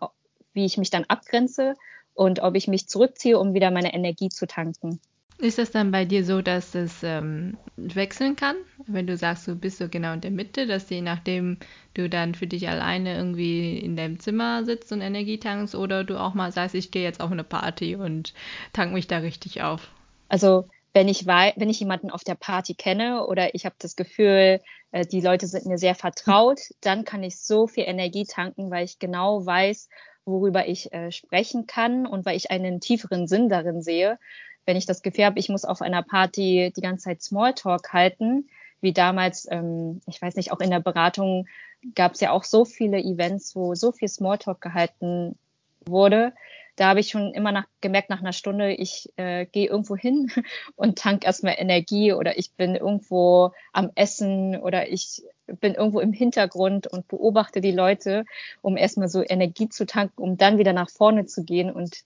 wie 0.54 0.66
ich 0.66 0.78
mich 0.78 0.90
dann 0.90 1.06
abgrenze 1.06 1.76
und 2.14 2.40
ob 2.40 2.56
ich 2.56 2.68
mich 2.68 2.88
zurückziehe, 2.88 3.38
um 3.38 3.54
wieder 3.54 3.72
meine 3.72 3.94
Energie 3.94 4.30
zu 4.30 4.48
tanken. 4.48 5.00
Ist 5.40 5.60
es 5.60 5.70
dann 5.70 5.92
bei 5.92 6.04
dir 6.04 6.26
so, 6.26 6.42
dass 6.42 6.74
es 6.74 7.04
ähm, 7.04 7.58
wechseln 7.76 8.36
kann, 8.36 8.56
wenn 8.88 9.06
du 9.06 9.16
sagst, 9.16 9.48
du 9.48 9.56
bist 9.56 9.78
so 9.78 9.88
genau 9.88 10.14
in 10.14 10.22
der 10.22 10.32
Mitte, 10.32 10.66
dass 10.66 10.90
je 10.90 11.02
nachdem 11.02 11.58
du 11.94 12.10
dann 12.10 12.34
für 12.34 12.48
dich 12.48 12.68
alleine 12.68 13.16
irgendwie 13.16 13.78
in 13.78 13.96
deinem 13.96 14.20
Zimmer 14.20 14.66
sitzt 14.66 14.92
und 14.92 15.02
Energie 15.02 15.40
tankst 15.40 15.76
oder 15.76 16.04
du 16.04 16.20
auch 16.20 16.34
mal 16.34 16.52
sagst, 16.52 16.74
ich 16.74 16.90
gehe 16.90 17.04
jetzt 17.04 17.22
auf 17.22 17.32
eine 17.32 17.44
Party 17.44 17.96
und 17.96 18.34
tank 18.74 18.94
mich 18.94 19.06
da 19.06 19.20
richtig 19.20 19.62
auf? 19.62 19.90
Also 20.28 20.68
wenn 20.94 21.08
ich 21.08 21.28
wenn 21.28 21.70
ich 21.70 21.80
jemanden 21.80 22.10
auf 22.10 22.24
der 22.24 22.36
Party 22.36 22.74
kenne 22.74 23.26
oder 23.28 23.54
ich 23.56 23.66
habe 23.66 23.76
das 23.80 23.96
Gefühl, 23.96 24.62
äh, 24.92 25.06
die 25.06 25.22
Leute 25.22 25.48
sind 25.48 25.66
mir 25.66 25.78
sehr 25.78 25.96
vertraut, 25.96 26.60
dann 26.82 27.06
kann 27.06 27.24
ich 27.24 27.40
so 27.40 27.68
viel 27.68 27.86
Energie 27.86 28.26
tanken, 28.26 28.72
weil 28.72 28.86
ich 28.86 29.00
genau 29.00 29.46
weiß, 29.46 29.90
worüber 30.26 30.68
ich 30.68 30.92
äh, 30.94 31.12
sprechen 31.12 31.68
kann 31.68 32.06
und 32.06 32.26
weil 32.26 32.36
ich 32.36 32.52
einen 32.52 32.80
tieferen 32.80 33.28
Sinn 33.28 33.50
darin 33.50 33.82
sehe. 33.82 34.20
Wenn 34.66 34.76
ich 34.76 34.86
das 34.86 35.02
Gefühl 35.02 35.26
habe, 35.26 35.40
ich 35.40 35.50
muss 35.50 35.64
auf 35.64 35.82
einer 35.82 36.04
Party 36.04 36.74
die 36.76 36.82
ganze 36.82 37.06
Zeit 37.06 37.22
Smalltalk 37.22 37.94
halten, 37.94 38.50
wie 38.82 38.94
damals, 38.94 39.48
ähm, 39.50 40.02
ich 40.08 40.22
weiß 40.22 40.36
nicht, 40.36 40.52
auch 40.52 40.60
in 40.60 40.70
der 40.70 40.82
Beratung 40.82 41.48
gab 41.96 42.14
es 42.14 42.20
ja 42.20 42.32
auch 42.32 42.44
so 42.44 42.66
viele 42.66 43.00
Events, 43.00 43.56
wo 43.56 43.76
so 43.76 43.92
viel 43.92 44.10
Smalltalk 44.10 44.62
gehalten 44.62 45.38
wurde, 45.86 46.34
da 46.78 46.90
habe 46.90 47.00
ich 47.02 47.10
schon 47.10 47.34
immer 47.34 47.52
nach, 47.52 47.66
gemerkt, 47.82 48.10
nach 48.10 48.22
einer 48.22 48.34
Stunde, 48.34 48.72
ich 48.72 49.12
äh, 49.18 49.46
gehe 49.46 49.68
irgendwo 49.68 49.98
hin 49.98 50.32
und 50.76 50.98
tank 50.98 51.26
erstmal 51.26 51.56
Energie 51.58 52.14
oder 52.14 52.38
ich 52.38 52.54
bin 52.54 52.76
irgendwo 52.76 53.52
am 53.74 53.92
Essen 53.96 54.56
oder 54.56 54.90
ich 54.90 55.24
bin 55.48 55.74
irgendwo 55.74 56.00
im 56.00 56.14
Hintergrund 56.14 56.88
und 56.88 57.08
beobachte 57.08 57.62
die 57.62 57.72
Leute, 57.72 58.26
um 58.62 58.78
erstmal 58.78 59.10
so 59.10 59.24
Energie 59.28 59.70
zu 59.70 59.86
tanken, 59.86 60.22
um 60.22 60.38
dann 60.38 60.58
wieder 60.58 60.74
nach 60.74 60.90
vorne 60.90 61.26
zu 61.26 61.44
gehen 61.44 61.72
und 61.72 62.04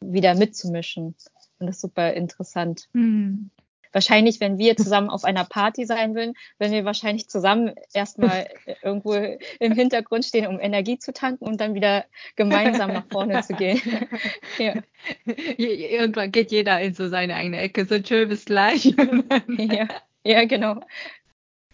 wieder 0.00 0.34
mitzumischen. 0.34 1.14
Und 1.58 1.66
das 1.66 1.76
ist 1.76 1.82
super 1.82 2.12
interessant. 2.14 2.88
Mhm 2.92 3.50
wahrscheinlich, 3.92 4.40
wenn 4.40 4.58
wir 4.58 4.76
zusammen 4.76 5.10
auf 5.10 5.24
einer 5.24 5.44
Party 5.44 5.86
sein 5.86 6.14
würden, 6.14 6.34
würden 6.58 6.72
wir 6.72 6.84
wahrscheinlich 6.84 7.28
zusammen 7.28 7.74
erstmal 7.92 8.48
irgendwo 8.82 9.14
im 9.14 9.72
Hintergrund 9.72 10.24
stehen, 10.24 10.46
um 10.46 10.60
Energie 10.60 10.98
zu 10.98 11.12
tanken 11.12 11.44
und 11.44 11.60
dann 11.60 11.74
wieder 11.74 12.04
gemeinsam 12.36 12.92
nach 12.92 13.06
vorne 13.10 13.42
zu 13.42 13.54
gehen. 13.54 13.80
ja. 14.58 14.74
Irgendwann 15.56 16.32
geht 16.32 16.50
jeder 16.50 16.80
in 16.80 16.94
so 16.94 17.08
seine 17.08 17.36
eigene 17.36 17.58
Ecke, 17.58 17.84
so 17.84 17.98
tschö, 17.98 18.26
bis 18.26 18.44
gleich. 18.44 18.84
ja. 19.58 19.88
ja, 20.24 20.44
genau. 20.44 20.80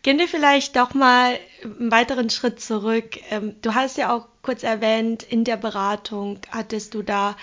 Gehen 0.02 0.19
wir 0.19 0.26
vielleicht 0.26 0.75
doch 0.75 0.95
mal 0.95 1.38
einen 1.62 1.92
weiteren 1.92 2.28
Schritt 2.28 2.61
zurück. 2.61 3.19
Ähm, 3.31 3.54
du 3.62 3.75
hast 3.75 3.97
ja 3.97 4.14
auch 4.14 4.26
kurz 4.42 4.64
erwähnt, 4.64 5.23
in 5.23 5.45
der 5.45 5.57
Beratung 5.57 6.40
hattest 6.50 6.95
du 6.95 7.02
da 7.02 7.37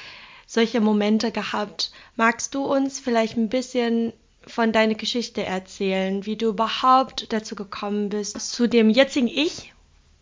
solche 0.45 0.81
Momente 0.81 1.31
gehabt. 1.31 1.91
Magst 2.17 2.55
du 2.55 2.65
uns 2.65 2.99
vielleicht 2.99 3.37
ein 3.37 3.47
bisschen 3.47 4.11
von 4.49 4.71
deiner 4.71 4.95
Geschichte 4.95 5.43
erzählen, 5.45 6.25
wie 6.25 6.35
du 6.35 6.49
überhaupt 6.49 7.31
dazu 7.31 7.55
gekommen 7.55 8.09
bist, 8.09 8.39
zu 8.39 8.67
dem 8.67 8.89
jetzigen 8.89 9.27
Ich, 9.27 9.73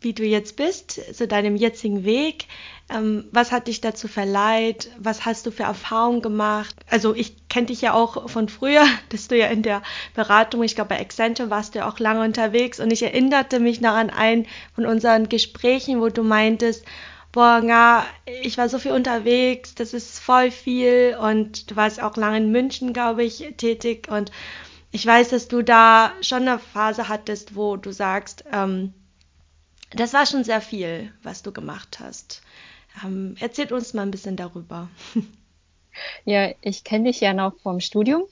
wie 0.01 0.13
du 0.13 0.24
jetzt 0.24 0.55
bist, 0.55 1.01
zu 1.15 1.27
deinem 1.27 1.55
jetzigen 1.55 2.05
Weg. 2.05 2.46
Ähm, 2.89 3.25
was 3.31 3.51
hat 3.51 3.67
dich 3.67 3.81
dazu 3.81 4.07
verleiht? 4.07 4.91
Was 5.00 5.25
hast 5.25 5.46
du 5.46 5.51
für 5.51 5.63
Erfahrungen 5.63 6.22
gemacht? 6.22 6.75
Also 6.89 7.15
ich 7.15 7.48
kenne 7.50 7.67
dich 7.67 7.81
ja 7.81 7.93
auch 7.93 8.29
von 8.29 8.48
früher, 8.48 8.86
dass 9.10 9.27
du 9.27 9.38
ja 9.38 9.48
in 9.48 9.63
der 9.63 9.81
Beratung, 10.13 10.63
ich 10.63 10.75
glaube 10.75 10.89
bei 10.89 11.00
Accenture 11.00 11.50
warst 11.50 11.74
du 11.74 11.79
ja 11.79 11.89
auch 11.89 12.00
lange 12.00 12.24
unterwegs 12.24 12.79
und 12.79 12.91
ich 12.91 13.03
erinnerte 13.03 13.60
mich 13.60 13.81
noch 13.81 13.93
an 13.93 14.10
ein 14.10 14.46
von 14.75 14.86
unseren 14.86 15.29
Gesprächen, 15.29 16.00
wo 16.00 16.10
du 16.10 16.24
meintest, 16.24 16.86
boah, 17.31 17.62
na, 17.63 18.05
ich 18.25 18.57
war 18.57 18.69
so 18.69 18.79
viel 18.79 18.91
unterwegs, 18.91 19.75
das 19.75 19.93
ist 19.93 20.19
voll 20.19 20.51
viel 20.51 21.17
und 21.19 21.69
du 21.72 21.75
warst 21.75 22.01
auch 22.01 22.15
lange 22.17 22.38
in 22.38 22.51
München, 22.51 22.93
glaube 22.93 23.24
ich, 23.24 23.53
tätig 23.57 24.10
und 24.10 24.31
ich 24.91 25.05
weiß, 25.05 25.29
dass 25.29 25.48
du 25.48 25.62
da 25.62 26.13
schon 26.22 26.48
eine 26.48 26.60
Phase 26.60 27.10
hattest, 27.10 27.55
wo 27.55 27.75
du 27.75 27.91
sagst, 27.91 28.46
ähm, 28.51 28.93
das 29.91 30.13
war 30.13 30.25
schon 30.25 30.43
sehr 30.43 30.62
viel, 30.62 31.13
was 31.24 31.43
du 31.43 31.51
gemacht 31.51 32.00
hast. 32.00 32.41
Ähm, 33.03 33.36
erzähl 33.39 33.72
uns 33.72 33.93
mal 33.93 34.03
ein 34.03 34.12
bisschen 34.12 34.36
darüber. 34.36 34.89
Ja, 36.25 36.51
ich 36.62 36.84
kenne 36.84 37.05
dich 37.05 37.22
ja 37.22 37.34
noch 37.34 37.57
vom 37.62 37.79
Studium. 37.79 38.24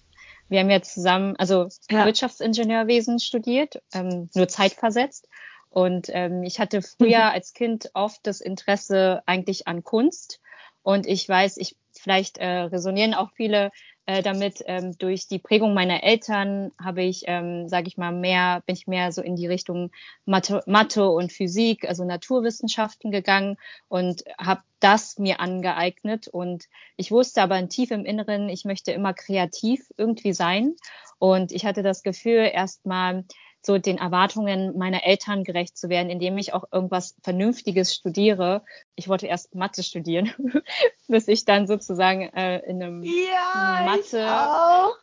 Wir 0.49 0.59
haben 0.59 0.69
ja 0.69 0.83
zusammen, 0.83 1.35
also 1.37 1.69
ja. 1.89 2.05
Wirtschaftsingenieurwesen 2.05 3.19
studiert, 3.19 3.81
ähm, 3.91 4.29
nur 4.35 4.47
zeitversetzt. 4.47 5.27
Und 5.75 6.07
ähm, 6.13 6.43
ich 6.43 6.59
hatte 6.59 6.81
früher 6.97 7.31
als 7.31 7.53
Kind 7.53 7.91
oft 7.93 8.25
das 8.25 8.39
Interesse 8.39 9.21
eigentlich 9.25 9.67
an 9.67 9.83
Kunst. 9.83 10.39
Und 10.83 11.05
ich 11.05 11.27
weiß, 11.27 11.57
ich 11.57 11.75
vielleicht 11.91 12.37
äh, 12.37 12.45
resonieren 12.45 13.13
auch 13.13 13.31
viele 13.31 13.71
äh, 14.05 14.21
damit. 14.21 14.63
Ähm, 14.67 14.97
durch 14.97 15.27
die 15.27 15.39
Prägung 15.39 15.73
meiner 15.73 16.01
Eltern 16.03 16.71
habe 16.81 17.03
ich, 17.03 17.23
ähm, 17.27 17.67
sage 17.67 17.87
ich 17.87 17.97
mal, 17.97 18.13
mehr, 18.13 18.63
bin 18.65 18.75
ich 18.75 18.87
mehr 18.87 19.11
so 19.11 19.21
in 19.21 19.35
die 19.35 19.47
Richtung 19.47 19.91
Mathe, 20.25 20.63
Mathe 20.65 21.09
und 21.09 21.33
Physik, 21.33 21.85
also 21.89 22.05
Naturwissenschaften 22.05 23.11
gegangen 23.11 23.57
und 23.89 24.23
habe 24.37 24.61
das 24.79 25.17
mir 25.17 25.41
angeeignet. 25.41 26.29
Und 26.29 26.69
ich 26.95 27.11
wusste 27.11 27.41
aber 27.41 27.67
tief 27.67 27.91
im 27.91 28.05
Inneren, 28.05 28.47
ich 28.47 28.63
möchte 28.63 28.93
immer 28.93 29.13
kreativ 29.13 29.91
irgendwie 29.97 30.33
sein. 30.33 30.75
Und 31.19 31.51
ich 31.51 31.65
hatte 31.65 31.83
das 31.83 32.01
Gefühl, 32.01 32.49
erstmal 32.53 33.25
so 33.65 33.77
den 33.77 33.97
Erwartungen 33.97 34.77
meiner 34.77 35.03
Eltern 35.05 35.43
gerecht 35.43 35.77
zu 35.77 35.89
werden, 35.89 36.09
indem 36.09 36.37
ich 36.37 36.53
auch 36.53 36.65
irgendwas 36.71 37.15
Vernünftiges 37.23 37.93
studiere. 37.93 38.63
Ich 38.95 39.07
wollte 39.07 39.27
erst 39.27 39.55
Mathe 39.55 39.83
studieren, 39.83 40.31
bis 41.07 41.27
ich 41.27 41.45
dann 41.45 41.67
sozusagen 41.67 42.21
äh, 42.33 42.59
in 42.59 42.81
einem 42.81 43.03
ja, 43.03 43.83
Mathe. 43.85 44.17
Ich 44.17 44.23
auch. 44.23 44.95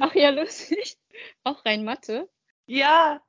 Ach 0.00 0.14
ja, 0.14 0.30
lustig. 0.30 0.98
Auch 1.44 1.64
rein 1.64 1.84
Mathe. 1.84 2.28
Ja, 2.66 3.20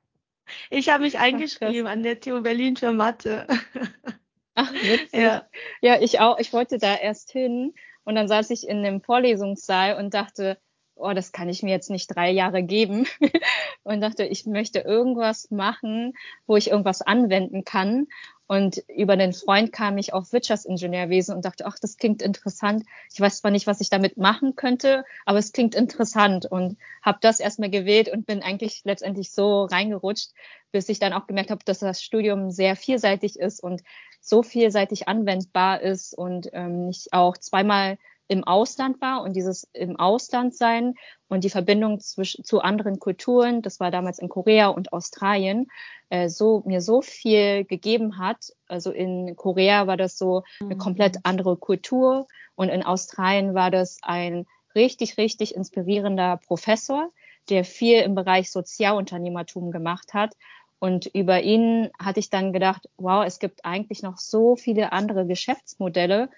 ich 0.68 0.88
habe 0.88 1.04
mich 1.04 1.18
eingeschrieben 1.18 1.86
Ach, 1.86 1.92
an 1.92 2.02
der 2.02 2.20
TU 2.20 2.42
Berlin 2.42 2.76
für 2.76 2.92
Mathe. 2.92 3.46
Ach, 4.54 4.72
witzig. 4.72 5.20
Ja. 5.20 5.48
ja, 5.80 6.00
ich 6.00 6.20
auch. 6.20 6.38
Ich 6.38 6.52
wollte 6.52 6.78
da 6.78 6.96
erst 6.96 7.30
hin 7.32 7.74
und 8.04 8.14
dann 8.14 8.28
saß 8.28 8.50
ich 8.50 8.66
in 8.66 8.82
dem 8.82 9.00
Vorlesungssaal 9.00 9.96
und 9.96 10.14
dachte, 10.14 10.58
oh, 10.94 11.12
das 11.12 11.32
kann 11.32 11.48
ich 11.48 11.62
mir 11.62 11.70
jetzt 11.70 11.90
nicht 11.90 12.08
drei 12.08 12.30
Jahre 12.30 12.62
geben 12.62 13.06
und 13.82 14.00
dachte, 14.00 14.24
ich 14.24 14.46
möchte 14.46 14.80
irgendwas 14.80 15.50
machen, 15.50 16.12
wo 16.46 16.56
ich 16.56 16.70
irgendwas 16.70 17.02
anwenden 17.02 17.64
kann. 17.64 18.06
Und 18.46 18.82
über 18.88 19.16
den 19.16 19.32
Freund 19.32 19.70
kam 19.72 19.96
ich 19.96 20.12
auf 20.12 20.32
Wirtschaftsingenieurwesen 20.32 21.36
und 21.36 21.44
dachte, 21.44 21.66
ach, 21.66 21.78
das 21.78 21.96
klingt 21.96 22.20
interessant. 22.20 22.84
Ich 23.12 23.20
weiß 23.20 23.38
zwar 23.38 23.52
nicht, 23.52 23.68
was 23.68 23.80
ich 23.80 23.90
damit 23.90 24.16
machen 24.16 24.56
könnte, 24.56 25.04
aber 25.24 25.38
es 25.38 25.52
klingt 25.52 25.76
interessant 25.76 26.46
und 26.46 26.76
habe 27.00 27.18
das 27.20 27.38
erstmal 27.38 27.70
gewählt 27.70 28.08
und 28.08 28.26
bin 28.26 28.42
eigentlich 28.42 28.82
letztendlich 28.82 29.30
so 29.30 29.66
reingerutscht, 29.66 30.30
bis 30.72 30.88
ich 30.88 30.98
dann 30.98 31.12
auch 31.12 31.28
gemerkt 31.28 31.52
habe, 31.52 31.64
dass 31.64 31.78
das 31.78 32.02
Studium 32.02 32.50
sehr 32.50 32.74
vielseitig 32.74 33.38
ist 33.38 33.62
und 33.62 33.82
so 34.20 34.42
vielseitig 34.42 35.06
anwendbar 35.06 35.80
ist 35.80 36.18
und 36.18 36.50
ähm, 36.52 36.88
ich 36.90 37.12
auch 37.12 37.36
zweimal 37.36 37.98
im 38.30 38.44
Ausland 38.44 39.00
war 39.00 39.22
und 39.22 39.34
dieses 39.34 39.68
im 39.72 39.96
Ausland 39.96 40.54
sein 40.54 40.94
und 41.28 41.42
die 41.42 41.50
Verbindung 41.50 41.98
zwischen, 41.98 42.44
zu 42.44 42.60
anderen 42.60 43.00
Kulturen, 43.00 43.60
das 43.60 43.80
war 43.80 43.90
damals 43.90 44.20
in 44.20 44.28
Korea 44.28 44.68
und 44.68 44.92
Australien, 44.92 45.66
äh, 46.10 46.28
so 46.28 46.62
mir 46.64 46.80
so 46.80 47.02
viel 47.02 47.64
gegeben 47.64 48.18
hat. 48.18 48.52
Also 48.68 48.92
in 48.92 49.34
Korea 49.34 49.88
war 49.88 49.96
das 49.96 50.16
so 50.16 50.44
eine 50.60 50.76
komplett 50.76 51.16
mhm. 51.16 51.20
andere 51.24 51.56
Kultur 51.56 52.28
und 52.54 52.68
in 52.68 52.84
Australien 52.84 53.52
war 53.54 53.72
das 53.72 53.98
ein 54.02 54.46
richtig, 54.76 55.18
richtig 55.18 55.56
inspirierender 55.56 56.36
Professor, 56.46 57.10
der 57.48 57.64
viel 57.64 58.00
im 58.02 58.14
Bereich 58.14 58.52
Sozialunternehmertum 58.52 59.72
gemacht 59.72 60.14
hat. 60.14 60.36
Und 60.78 61.06
über 61.06 61.42
ihn 61.42 61.90
hatte 61.98 62.20
ich 62.20 62.30
dann 62.30 62.52
gedacht, 62.52 62.88
wow, 62.96 63.24
es 63.26 63.40
gibt 63.40 63.64
eigentlich 63.64 64.02
noch 64.02 64.18
so 64.18 64.54
viele 64.54 64.92
andere 64.92 65.26
Geschäftsmodelle, 65.26 66.30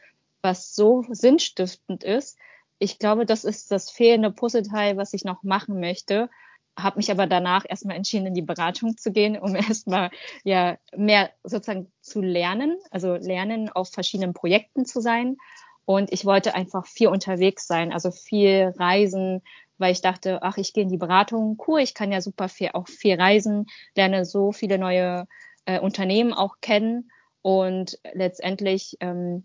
was 0.42 0.74
so 0.74 1.04
sinnstiftend 1.08 2.04
ist. 2.04 2.38
Ich 2.78 2.98
glaube, 2.98 3.26
das 3.26 3.44
ist 3.44 3.70
das 3.70 3.90
fehlende 3.90 4.30
Puzzleteil, 4.30 4.96
was 4.96 5.14
ich 5.14 5.24
noch 5.24 5.42
machen 5.42 5.80
möchte. 5.80 6.28
Habe 6.76 6.96
mich 6.96 7.10
aber 7.10 7.26
danach 7.26 7.64
erstmal 7.68 7.96
entschieden, 7.96 8.26
in 8.26 8.34
die 8.34 8.42
Beratung 8.42 8.96
zu 8.96 9.12
gehen, 9.12 9.38
um 9.38 9.54
erstmal 9.56 10.10
ja 10.44 10.78
mehr 10.96 11.30
sozusagen 11.44 11.92
zu 12.00 12.20
lernen, 12.20 12.78
also 12.90 13.14
lernen, 13.14 13.68
auf 13.70 13.90
verschiedenen 13.90 14.34
Projekten 14.34 14.84
zu 14.84 15.00
sein. 15.00 15.36
Und 15.84 16.12
ich 16.12 16.24
wollte 16.24 16.54
einfach 16.54 16.86
viel 16.86 17.08
unterwegs 17.08 17.66
sein, 17.66 17.92
also 17.92 18.10
viel 18.10 18.72
reisen, 18.78 19.42
weil 19.78 19.92
ich 19.92 20.00
dachte, 20.00 20.42
ach, 20.42 20.56
ich 20.56 20.72
gehe 20.72 20.84
in 20.84 20.88
die 20.88 20.96
Beratung, 20.96 21.60
cool, 21.66 21.80
ich 21.80 21.94
kann 21.94 22.12
ja 22.12 22.20
super 22.20 22.48
viel 22.48 22.70
auch 22.72 22.88
viel 22.88 23.20
reisen, 23.20 23.66
lerne 23.96 24.24
so 24.24 24.52
viele 24.52 24.78
neue 24.78 25.26
äh, 25.66 25.80
Unternehmen 25.80 26.32
auch 26.32 26.56
kennen 26.60 27.10
und 27.42 27.98
letztendlich 28.12 28.96
ähm, 29.00 29.44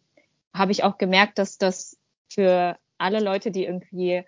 habe 0.58 0.72
ich 0.72 0.84
auch 0.84 0.98
gemerkt, 0.98 1.40
dass 1.40 1.58
das 1.58 1.98
für 2.30 2.78
alle 2.98 3.20
Leute, 3.20 3.52
die 3.52 3.66
irgendwie 3.66 4.24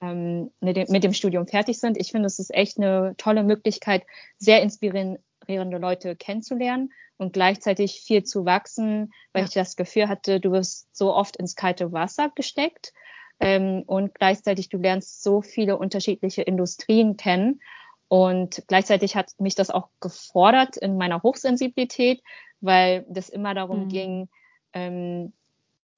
ähm, 0.00 0.50
mit, 0.60 0.76
dem, 0.76 1.12
Studium 1.12 1.46
fertig 1.46 1.78
sind, 1.78 1.96
ich 1.96 2.10
finde, 2.10 2.26
es 2.26 2.38
ist 2.38 2.54
echt 2.54 2.78
eine 2.78 3.14
tolle 3.16 3.44
Möglichkeit, 3.44 4.04
sehr 4.38 4.62
inspirierende 4.62 5.78
Leute 5.78 6.16
kennenzulernen 6.16 6.92
und 7.16 7.32
gleichzeitig 7.32 8.02
viel 8.02 8.24
zu 8.24 8.44
wachsen, 8.44 9.12
weil 9.32 9.42
ja. 9.42 9.48
ich 9.48 9.54
das 9.54 9.76
Gefühl 9.76 10.08
hatte, 10.08 10.40
du 10.40 10.52
wirst 10.52 10.94
so 10.94 11.14
oft 11.14 11.36
ins 11.36 11.56
kalte 11.56 11.92
Wasser 11.92 12.30
gesteckt 12.34 12.92
ähm, 13.40 13.82
und 13.86 14.14
gleichzeitig 14.14 14.68
du 14.68 14.78
lernst 14.78 15.22
so 15.22 15.40
viele 15.40 15.78
unterschiedliche 15.78 16.42
Industrien 16.42 17.16
kennen. 17.16 17.60
Und 18.08 18.62
gleichzeitig 18.68 19.16
hat 19.16 19.32
mich 19.38 19.54
das 19.56 19.70
auch 19.70 19.88
gefordert 20.00 20.76
in 20.76 20.96
meiner 20.96 21.22
Hochsensibilität, 21.22 22.22
weil 22.60 23.04
das 23.08 23.28
immer 23.28 23.54
darum 23.54 23.84
mhm. 23.84 23.88
ging, 23.88 24.28
ähm, 24.72 25.32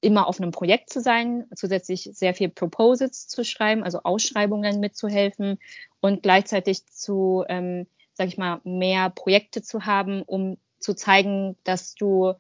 immer 0.01 0.29
auf 0.29 0.41
einem 0.41 0.53
Projekt 0.53 0.91
zu 0.91 1.01
sein, 1.01 1.47
zusätzlich 1.55 2.11
sehr 2.13 2.35
viel 2.35 2.49
Proposals 2.49 3.27
zu 3.29 3.45
schreiben, 3.45 3.83
also 3.83 4.01
Ausschreibungen 4.05 4.81
mitzuhelfen 4.81 5.59
und 6.01 6.23
gleichzeitig 6.23 6.87
zu, 6.87 7.45
ähm, 7.49 7.87
sag 8.15 8.29
ich 8.29 8.39
mal, 8.39 8.61
mehr 8.65 9.11
Projekte 9.11 9.63
zu 9.63 9.87
haben, 9.87 10.23
um 10.23 10.57
zu 10.79 10.95
zeigen, 10.95 11.57
dass 11.65 11.95
du, 11.95 12.35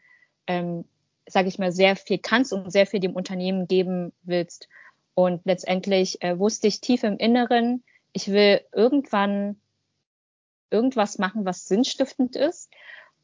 ähm, 0.46 0.84
sag 1.26 1.46
ich 1.46 1.58
mal, 1.58 1.72
sehr 1.72 1.96
viel 1.96 2.18
kannst 2.18 2.52
und 2.52 2.70
sehr 2.70 2.86
viel 2.86 3.00
dem 3.00 3.16
Unternehmen 3.16 3.66
geben 3.66 4.12
willst. 4.22 4.68
Und 5.14 5.40
letztendlich 5.44 6.22
äh, 6.22 6.38
wusste 6.38 6.68
ich 6.68 6.80
tief 6.80 7.02
im 7.02 7.16
Inneren, 7.16 7.82
ich 8.12 8.28
will 8.28 8.60
irgendwann 8.72 9.60
irgendwas 10.70 11.18
machen, 11.18 11.44
was 11.44 11.66
sinnstiftend 11.66 12.36
ist 12.36 12.70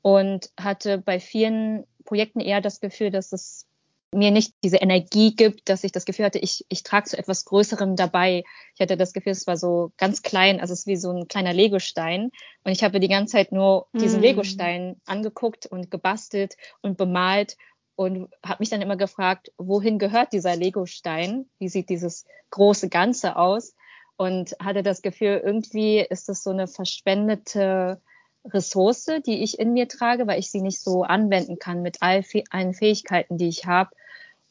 und 0.02 0.50
hatte 0.58 0.98
bei 0.98 1.20
vielen 1.20 1.86
Projekten 2.04 2.40
eher 2.40 2.60
das 2.60 2.80
Gefühl, 2.80 3.10
dass 3.10 3.32
es 3.32 3.66
mir 4.14 4.30
nicht 4.30 4.54
diese 4.62 4.78
Energie 4.78 5.34
gibt, 5.34 5.68
dass 5.68 5.84
ich 5.84 5.92
das 5.92 6.04
Gefühl 6.04 6.24
hatte, 6.24 6.38
ich, 6.38 6.64
ich 6.68 6.82
trage 6.82 7.10
zu 7.10 7.18
etwas 7.18 7.44
Größerem 7.44 7.96
dabei. 7.96 8.44
Ich 8.74 8.80
hatte 8.80 8.96
das 8.96 9.12
Gefühl, 9.12 9.32
es 9.32 9.46
war 9.46 9.56
so 9.56 9.92
ganz 9.96 10.22
klein, 10.22 10.60
also 10.60 10.72
es 10.72 10.80
ist 10.80 10.86
wie 10.86 10.96
so 10.96 11.10
ein 11.10 11.28
kleiner 11.28 11.52
Legostein. 11.52 12.30
Und 12.64 12.72
ich 12.72 12.82
habe 12.82 13.00
die 13.00 13.08
ganze 13.08 13.32
Zeit 13.32 13.52
nur 13.52 13.88
diesen 13.92 14.20
mm. 14.20 14.22
Legostein 14.22 15.00
angeguckt 15.04 15.66
und 15.66 15.90
gebastelt 15.90 16.56
und 16.82 16.96
bemalt 16.96 17.56
und 17.96 18.28
habe 18.44 18.60
mich 18.60 18.70
dann 18.70 18.82
immer 18.82 18.96
gefragt, 18.96 19.52
wohin 19.58 19.98
gehört 19.98 20.32
dieser 20.32 20.56
Legostein? 20.56 21.46
Wie 21.58 21.68
sieht 21.68 21.88
dieses 21.88 22.24
große 22.50 22.88
Ganze 22.88 23.36
aus? 23.36 23.74
Und 24.16 24.54
hatte 24.60 24.82
das 24.82 25.02
Gefühl, 25.02 25.42
irgendwie 25.44 25.98
ist 25.98 26.28
das 26.28 26.42
so 26.42 26.50
eine 26.50 26.68
verschwendete 26.68 28.00
Ressource, 28.46 29.06
die 29.26 29.42
ich 29.42 29.58
in 29.58 29.72
mir 29.72 29.88
trage, 29.88 30.26
weil 30.26 30.38
ich 30.38 30.50
sie 30.50 30.60
nicht 30.60 30.80
so 30.80 31.02
anwenden 31.02 31.58
kann 31.58 31.82
mit 31.82 31.98
all 32.00 32.24
allen 32.50 32.74
Fähigkeiten, 32.74 33.38
die 33.38 33.48
ich 33.48 33.66
habe 33.66 33.90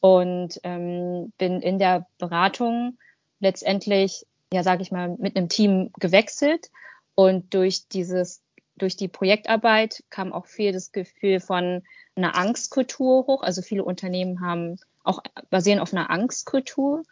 und 0.03 0.59
ähm, 0.63 1.31
bin 1.37 1.61
in 1.61 1.79
der 1.79 2.07
Beratung 2.17 2.97
letztendlich, 3.39 4.25
ja, 4.51 4.61
sage 4.61 4.81
ich 4.81 4.91
mal, 4.91 5.15
mit 5.17 5.37
einem 5.37 5.47
Team 5.47 5.91
gewechselt 5.97 6.71
und 7.15 7.53
durch 7.53 7.87
dieses, 7.87 8.41
durch 8.75 8.97
die 8.97 9.07
Projektarbeit 9.07 10.03
kam 10.09 10.33
auch 10.33 10.45
viel 10.45 10.73
das 10.73 10.91
Gefühl 10.91 11.39
von 11.39 11.83
einer 12.17 12.35
Angstkultur 12.35 13.27
hoch. 13.27 13.43
Also 13.43 13.61
viele 13.61 13.85
Unternehmen 13.85 14.41
haben 14.41 14.77
auch 15.05 15.23
basieren 15.49 15.79
auf 15.79 15.93
einer 15.93 16.09
Angstkultur 16.09 17.03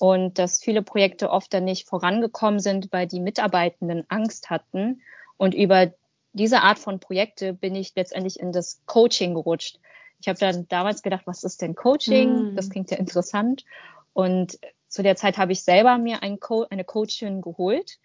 und 0.00 0.38
dass 0.38 0.62
viele 0.62 0.80
Projekte 0.80 1.28
oft 1.28 1.52
dann 1.52 1.66
nicht 1.66 1.86
vorangekommen 1.86 2.60
sind, 2.60 2.88
weil 2.92 3.06
die 3.06 3.20
Mitarbeitenden 3.20 4.06
Angst 4.08 4.48
hatten. 4.48 5.02
Und 5.36 5.54
über 5.54 5.92
diese 6.32 6.62
Art 6.62 6.78
von 6.78 6.98
Projekte 6.98 7.52
bin 7.52 7.74
ich 7.74 7.92
letztendlich 7.94 8.40
in 8.40 8.52
das 8.52 8.80
Coaching 8.86 9.34
gerutscht. 9.34 9.80
Ich 10.20 10.28
habe 10.28 10.38
dann 10.38 10.66
damals 10.68 11.02
gedacht, 11.02 11.26
was 11.26 11.44
ist 11.44 11.62
denn 11.62 11.74
Coaching? 11.74 12.52
Mm. 12.52 12.56
Das 12.56 12.70
klingt 12.70 12.90
ja 12.90 12.96
interessant. 12.96 13.64
Und 14.12 14.58
zu 14.88 15.02
der 15.02 15.16
Zeit 15.16 15.38
habe 15.38 15.52
ich 15.52 15.62
selber 15.62 15.98
mir 15.98 16.22
ein 16.22 16.40
Co 16.40 16.66
eine 16.68 16.84
Coachin 16.84 17.40
geholt 17.40 17.98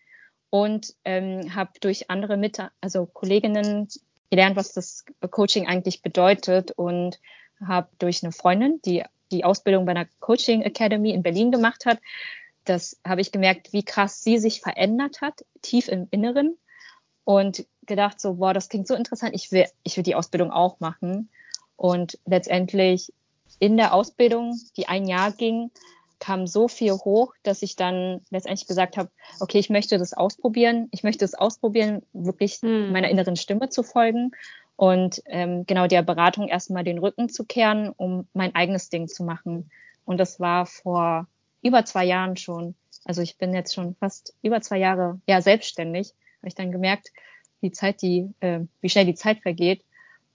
und 0.49 0.93
ähm, 1.05 1.55
habe 1.55 1.71
durch 1.79 2.09
andere 2.09 2.37
mit, 2.37 2.59
also 2.81 3.05
Kolleginnen 3.07 3.87
gelernt, 4.29 4.55
was 4.55 4.73
das 4.73 5.05
Coaching 5.31 5.67
eigentlich 5.67 6.01
bedeutet 6.01 6.71
und 6.71 7.19
habe 7.65 7.87
durch 7.99 8.23
eine 8.23 8.31
Freundin, 8.31 8.79
die 8.83 9.03
die 9.31 9.43
Ausbildung 9.43 9.85
bei 9.85 9.91
einer 9.91 10.07
Coaching 10.19 10.61
Academy 10.61 11.11
in 11.11 11.23
Berlin 11.23 11.51
gemacht 11.51 11.85
hat, 11.85 11.99
das 12.65 12.99
habe 13.05 13.21
ich 13.21 13.31
gemerkt, 13.31 13.73
wie 13.73 13.83
krass 13.83 14.23
sie 14.23 14.37
sich 14.37 14.61
verändert 14.61 15.21
hat, 15.21 15.43
tief 15.61 15.87
im 15.87 16.07
Inneren 16.11 16.57
und 17.25 17.65
gedacht 17.85 18.21
so, 18.21 18.35
boah, 18.35 18.53
das 18.53 18.69
klingt 18.69 18.87
so 18.87 18.95
interessant, 18.95 19.35
ich 19.35 19.51
will, 19.51 19.65
ich 19.83 19.97
will 19.97 20.03
die 20.03 20.15
Ausbildung 20.15 20.51
auch 20.51 20.79
machen. 20.79 21.29
Und 21.75 22.17
letztendlich 22.25 23.11
in 23.59 23.77
der 23.77 23.93
Ausbildung, 23.93 24.59
die 24.77 24.87
ein 24.87 25.07
Jahr 25.07 25.31
ging, 25.31 25.71
kam 26.19 26.47
so 26.47 26.69
viel 26.69 26.93
hoch, 26.93 27.33
dass 27.43 27.61
ich 27.61 27.75
dann 27.75 28.21
letztendlich 28.29 28.67
gesagt 28.67 28.95
habe, 28.95 29.09
okay, 29.41 29.59
ich 29.59 29.69
möchte 29.69 29.97
das 29.97 30.13
ausprobieren. 30.13 30.87
Ich 30.91 31.03
möchte 31.03 31.25
es 31.25 31.35
ausprobieren, 31.35 32.01
wirklich 32.13 32.59
hm. 32.61 32.93
meiner 32.93 33.09
inneren 33.09 33.35
Stimme 33.35 33.69
zu 33.69 33.83
folgen. 33.83 34.31
und 34.75 35.21
ähm, 35.25 35.65
genau 35.67 35.87
der 35.87 36.01
Beratung 36.01 36.47
erstmal 36.47 36.83
den 36.83 36.97
Rücken 36.97 37.29
zu 37.29 37.45
kehren, 37.45 37.89
um 37.89 38.27
mein 38.33 38.55
eigenes 38.55 38.89
Ding 38.89 39.07
zu 39.07 39.23
machen. 39.23 39.69
Und 40.05 40.17
das 40.17 40.39
war 40.39 40.65
vor 40.65 41.27
über 41.61 41.85
zwei 41.85 42.05
Jahren 42.05 42.37
schon. 42.37 42.75
Also 43.05 43.21
ich 43.21 43.37
bin 43.37 43.53
jetzt 43.53 43.73
schon 43.73 43.95
fast 43.95 44.33
über 44.41 44.61
zwei 44.61 44.77
Jahre 44.77 45.19
ja 45.27 45.41
selbstständig. 45.41 46.13
Habe 46.39 46.47
ich 46.47 46.55
dann 46.55 46.71
gemerkt, 46.71 47.11
wie 47.61 47.71
Zeit 47.71 48.01
die, 48.01 48.29
äh, 48.39 48.61
wie 48.81 48.89
schnell 48.89 49.05
die 49.05 49.15
Zeit 49.15 49.41
vergeht. 49.41 49.83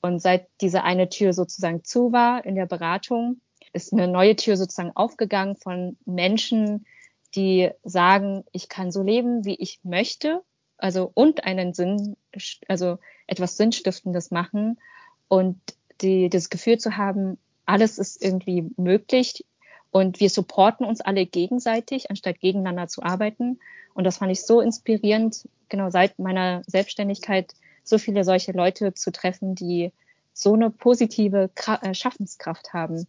Und 0.00 0.20
seit 0.20 0.48
diese 0.60 0.84
eine 0.84 1.08
Tür 1.08 1.32
sozusagen 1.32 1.84
zu 1.84 2.12
war 2.12 2.44
in 2.44 2.54
der 2.54 2.66
Beratung, 2.66 3.40
ist 3.72 3.92
eine 3.92 4.08
neue 4.08 4.36
Tür 4.36 4.56
sozusagen 4.56 4.92
aufgegangen 4.94 5.56
von 5.56 5.96
Menschen, 6.04 6.86
die 7.34 7.70
sagen, 7.84 8.44
ich 8.52 8.68
kann 8.68 8.90
so 8.90 9.02
leben, 9.02 9.44
wie 9.44 9.56
ich 9.56 9.80
möchte, 9.82 10.42
also 10.78 11.10
und 11.14 11.44
einen 11.44 11.74
Sinn, 11.74 12.16
also 12.68 12.98
etwas 13.26 13.56
Sinnstiftendes 13.56 14.30
machen. 14.30 14.78
Und 15.28 15.60
die, 16.00 16.30
das 16.30 16.48
Gefühl 16.48 16.78
zu 16.78 16.96
haben, 16.96 17.38
alles 17.66 17.98
ist 17.98 18.22
irgendwie 18.22 18.70
möglich. 18.76 19.44
Und 19.90 20.20
wir 20.20 20.30
supporten 20.30 20.86
uns 20.86 21.00
alle 21.00 21.26
gegenseitig, 21.26 22.10
anstatt 22.10 22.40
gegeneinander 22.40 22.88
zu 22.88 23.02
arbeiten. 23.02 23.58
Und 23.94 24.04
das 24.04 24.18
fand 24.18 24.32
ich 24.32 24.42
so 24.42 24.60
inspirierend, 24.60 25.48
genau 25.68 25.90
seit 25.90 26.18
meiner 26.18 26.62
Selbstständigkeit 26.66 27.52
so 27.88 27.98
viele 27.98 28.24
solche 28.24 28.52
Leute 28.52 28.94
zu 28.94 29.10
treffen, 29.10 29.54
die 29.54 29.92
so 30.32 30.54
eine 30.54 30.70
positive 30.70 31.50
äh, 31.82 31.94
Schaffenskraft 31.94 32.72
haben. 32.72 33.06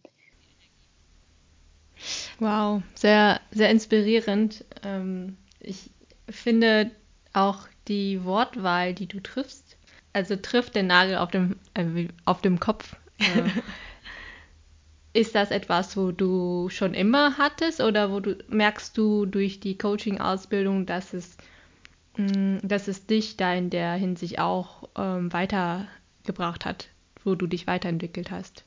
Wow, 2.38 2.82
sehr, 2.94 3.40
sehr 3.50 3.70
inspirierend. 3.70 4.64
Ähm, 4.82 5.36
ich 5.60 5.90
finde 6.28 6.90
auch 7.32 7.68
die 7.88 8.24
Wortwahl, 8.24 8.94
die 8.94 9.06
du 9.06 9.20
triffst, 9.20 9.76
also 10.12 10.36
trifft 10.36 10.74
den 10.74 10.86
Nagel 10.88 11.18
auf 11.18 11.30
dem, 11.30 11.56
äh, 11.74 12.08
auf 12.24 12.40
dem 12.40 12.58
Kopf. 12.58 12.96
Ist 15.12 15.34
das 15.34 15.50
etwas, 15.50 15.96
wo 15.96 16.12
du 16.12 16.68
schon 16.68 16.94
immer 16.94 17.36
hattest 17.36 17.80
oder 17.80 18.12
wo 18.12 18.20
du 18.20 18.38
merkst 18.48 18.96
du 18.96 19.26
durch 19.26 19.58
die 19.58 19.76
Coaching-Ausbildung, 19.76 20.86
dass 20.86 21.12
es, 21.12 21.36
dass 22.16 22.88
es 22.88 23.06
dich 23.06 23.36
da 23.36 23.54
in 23.54 23.70
der 23.70 23.92
Hinsicht 23.94 24.38
auch 24.38 24.88
ähm, 24.96 25.32
weitergebracht 25.32 26.64
hat, 26.64 26.88
wo 27.24 27.34
du 27.34 27.46
dich 27.46 27.66
weiterentwickelt 27.66 28.30
hast? 28.30 28.64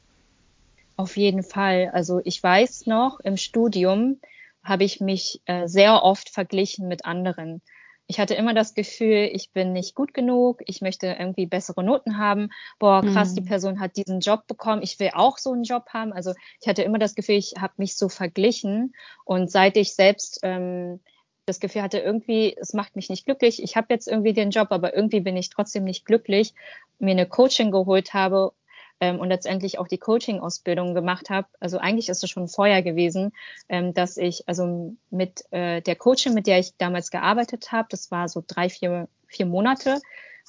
Auf 0.96 1.18
jeden 1.18 1.44
Fall. 1.44 1.90
Also 1.94 2.22
ich 2.24 2.42
weiß 2.42 2.88
noch, 2.88 3.20
im 3.20 3.38
Studium 3.38 4.20
habe 4.64 4.84
ich 4.84 5.02
mich 5.02 5.42
äh, 5.46 5.68
sehr 5.68 6.04
oft 6.04 6.30
verglichen 6.30 6.88
mit 6.88 7.06
anderen. 7.06 7.62
Ich 8.06 8.20
hatte 8.20 8.36
immer 8.36 8.54
das 8.54 8.74
Gefühl, 8.74 9.30
ich 9.32 9.52
bin 9.52 9.72
nicht 9.74 9.96
gut 9.96 10.14
genug, 10.14 10.62
ich 10.66 10.82
möchte 10.82 11.08
irgendwie 11.08 11.46
bessere 11.46 11.84
Noten 11.84 12.18
haben. 12.18 12.50
Boah, 12.78 13.02
krass, 13.02 13.32
mhm. 13.32 13.36
die 13.36 13.42
Person 13.42 13.80
hat 13.80 13.96
diesen 13.96 14.20
Job 14.20 14.46
bekommen, 14.46 14.82
ich 14.82 15.00
will 15.00 15.12
auch 15.14 15.38
so 15.38 15.54
einen 15.54 15.64
Job 15.64 15.88
haben. 15.94 16.12
Also 16.12 16.34
ich 16.62 16.68
hatte 16.68 16.84
immer 16.84 17.00
das 17.00 17.16
Gefühl, 17.16 17.36
ich 17.36 17.54
habe 17.60 17.74
mich 17.78 17.96
so 17.96 18.10
verglichen. 18.10 18.94
Und 19.24 19.50
seit 19.50 19.78
ich 19.78 19.96
selbst 19.96 20.40
ähm, 20.44 21.00
das 21.46 21.60
Gefühl 21.60 21.82
hatte, 21.82 22.00
irgendwie, 22.00 22.56
es 22.58 22.74
macht 22.74 22.96
mich 22.96 23.10
nicht 23.10 23.26
glücklich, 23.26 23.62
ich 23.62 23.76
habe 23.76 23.88
jetzt 23.90 24.08
irgendwie 24.08 24.34
den 24.34 24.52
Job, 24.52 24.68
aber 24.72 24.96
irgendwie 24.96 25.20
bin 25.20 25.36
ich 25.36 25.50
trotzdem 25.50 25.84
nicht 25.84 26.06
glücklich, 26.06 26.54
mir 27.00 27.12
eine 27.12 27.28
Coaching 27.28 27.72
geholt 27.72 28.14
habe 28.14 28.54
ähm, 29.02 29.20
und 29.20 29.30
letztendlich 29.30 29.78
auch 29.78 29.88
die 29.88 29.98
Coaching-Ausbildung 29.98 30.94
gemacht 30.94 31.30
habe. 31.30 31.48
Also 31.60 31.78
eigentlich 31.80 32.10
ist 32.10 32.24
es 32.24 32.30
schon 32.30 32.48
vorher 32.48 32.82
gewesen, 32.82 33.34
ähm, 33.68 33.94
dass 33.94 34.18
ich 34.18 34.48
also 34.48 34.96
mit 35.10 35.44
äh, 35.52 35.82
der 35.82 35.96
Coaching, 35.96 36.34
mit 36.34 36.48
der 36.48 36.60
ich 36.60 36.78
damals 36.78 37.12
gearbeitet 37.12 37.72
habe, 37.72 37.88
das 37.92 38.10
war 38.12 38.30
so 38.30 38.44
drei, 38.46 38.70
vier, 38.70 39.10
vier 39.28 39.46
Monate, 39.46 40.00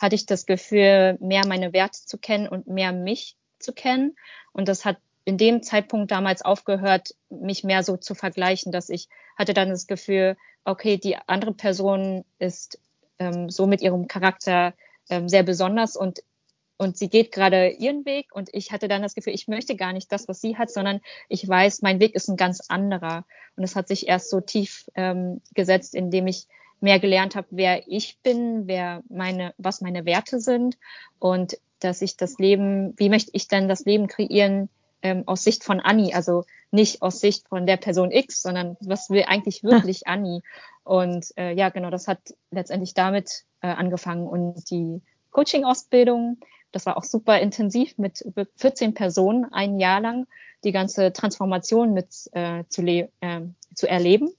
hatte 0.00 0.14
ich 0.14 0.26
das 0.26 0.46
Gefühl, 0.46 1.18
mehr 1.20 1.46
meine 1.46 1.72
Werte 1.72 2.00
zu 2.04 2.18
kennen 2.18 2.48
und 2.48 2.66
mehr 2.66 2.92
mich 2.92 3.36
zu 3.58 3.72
kennen. 3.72 4.16
Und 4.52 4.68
das 4.68 4.84
hat 4.84 4.98
in 5.24 5.38
dem 5.38 5.62
Zeitpunkt 5.62 6.10
damals 6.10 6.42
aufgehört, 6.42 7.14
mich 7.30 7.64
mehr 7.64 7.82
so 7.82 7.96
zu 7.96 8.14
vergleichen, 8.14 8.72
dass 8.72 8.88
ich 8.88 9.08
hatte 9.36 9.54
dann 9.54 9.70
das 9.70 9.86
Gefühl, 9.86 10.36
okay, 10.64 10.98
die 10.98 11.16
andere 11.26 11.54
Person 11.54 12.24
ist 12.38 12.78
ähm, 13.18 13.50
so 13.50 13.66
mit 13.66 13.80
ihrem 13.80 14.06
Charakter 14.08 14.74
ähm, 15.08 15.28
sehr 15.28 15.42
besonders 15.42 15.96
und 15.96 16.22
und 16.76 16.96
sie 16.96 17.08
geht 17.08 17.30
gerade 17.30 17.68
ihren 17.68 18.04
Weg 18.04 18.34
und 18.34 18.50
ich 18.52 18.72
hatte 18.72 18.88
dann 18.88 19.00
das 19.00 19.14
Gefühl, 19.14 19.32
ich 19.32 19.46
möchte 19.46 19.76
gar 19.76 19.92
nicht 19.92 20.10
das, 20.10 20.26
was 20.26 20.40
sie 20.40 20.58
hat, 20.58 20.70
sondern 20.72 21.00
ich 21.28 21.48
weiß, 21.48 21.82
mein 21.82 22.00
Weg 22.00 22.16
ist 22.16 22.28
ein 22.28 22.36
ganz 22.36 22.60
anderer. 22.68 23.24
Und 23.56 23.62
es 23.62 23.76
hat 23.76 23.86
sich 23.86 24.08
erst 24.08 24.28
so 24.28 24.40
tief 24.40 24.90
ähm, 24.96 25.40
gesetzt, 25.54 25.94
indem 25.94 26.26
ich 26.26 26.48
mehr 26.80 26.98
gelernt 26.98 27.36
habe, 27.36 27.46
wer 27.50 27.86
ich 27.86 28.18
bin, 28.24 28.66
wer 28.66 29.04
meine, 29.08 29.54
was 29.56 29.82
meine 29.82 30.04
Werte 30.04 30.40
sind 30.40 30.76
und 31.20 31.56
dass 31.78 32.02
ich 32.02 32.16
das 32.16 32.38
Leben, 32.38 32.92
wie 32.96 33.08
möchte 33.08 33.30
ich 33.34 33.46
denn 33.46 33.68
das 33.68 33.84
Leben 33.84 34.08
kreieren 34.08 34.68
ähm, 35.04 35.22
aus 35.26 35.44
Sicht 35.44 35.62
von 35.62 35.78
Annie, 35.78 36.14
also 36.14 36.44
nicht 36.72 37.02
aus 37.02 37.20
Sicht 37.20 37.46
von 37.48 37.66
der 37.66 37.76
Person 37.76 38.10
X, 38.10 38.42
sondern 38.42 38.76
was 38.80 39.08
will 39.10 39.24
eigentlich 39.28 39.62
wirklich 39.62 40.08
Annie? 40.08 40.42
Und 40.82 41.26
äh, 41.36 41.52
ja, 41.52 41.68
genau, 41.68 41.90
das 41.90 42.08
hat 42.08 42.18
letztendlich 42.50 42.94
damit 42.94 43.44
äh, 43.60 43.68
angefangen 43.68 44.26
und 44.26 44.68
die 44.70 45.00
Coaching-Ausbildung 45.30 46.38
das 46.74 46.86
war 46.86 46.96
auch 46.96 47.04
super 47.04 47.38
intensiv 47.38 47.96
mit 47.98 48.24
14 48.56 48.94
Personen 48.94 49.46
ein 49.52 49.78
Jahr 49.78 50.00
lang 50.00 50.26
die 50.64 50.72
ganze 50.72 51.12
Transformation 51.12 51.94
mit 51.94 52.28
äh, 52.32 52.64
zu, 52.68 52.82
äh, 52.84 53.06
zu 53.74 53.88
erleben. 53.88 54.34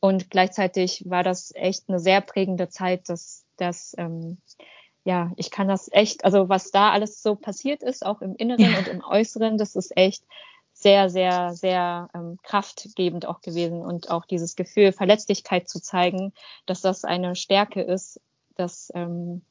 Und 0.00 0.30
gleichzeitig 0.30 1.04
war 1.08 1.22
das 1.22 1.54
echt 1.54 1.88
eine 1.88 2.00
sehr 2.00 2.20
prägende 2.20 2.68
Zeit, 2.68 3.08
dass 3.08 3.44
das 3.56 3.94
ähm, 3.98 4.38
ja, 5.06 5.30
ich 5.36 5.52
kann 5.52 5.68
das 5.68 5.88
echt, 5.92 6.24
also 6.24 6.48
was 6.48 6.72
da 6.72 6.90
alles 6.90 7.22
so 7.22 7.36
passiert 7.36 7.84
ist, 7.84 8.04
auch 8.04 8.22
im 8.22 8.34
Inneren 8.34 8.72
ja. 8.72 8.78
und 8.78 8.88
im 8.88 9.04
Äußeren, 9.04 9.56
das 9.56 9.76
ist 9.76 9.96
echt 9.96 10.24
sehr, 10.72 11.08
sehr, 11.10 11.54
sehr 11.54 12.08
ähm, 12.12 12.38
kraftgebend 12.42 13.24
auch 13.24 13.40
gewesen 13.40 13.82
und 13.82 14.10
auch 14.10 14.26
dieses 14.26 14.56
Gefühl, 14.56 14.90
Verletzlichkeit 14.90 15.68
zu 15.68 15.80
zeigen, 15.80 16.32
dass 16.66 16.80
das 16.80 17.04
eine 17.04 17.36
Stärke 17.36 17.82
ist, 17.82 18.20
dass 18.56 18.90
ähm, 18.96 19.42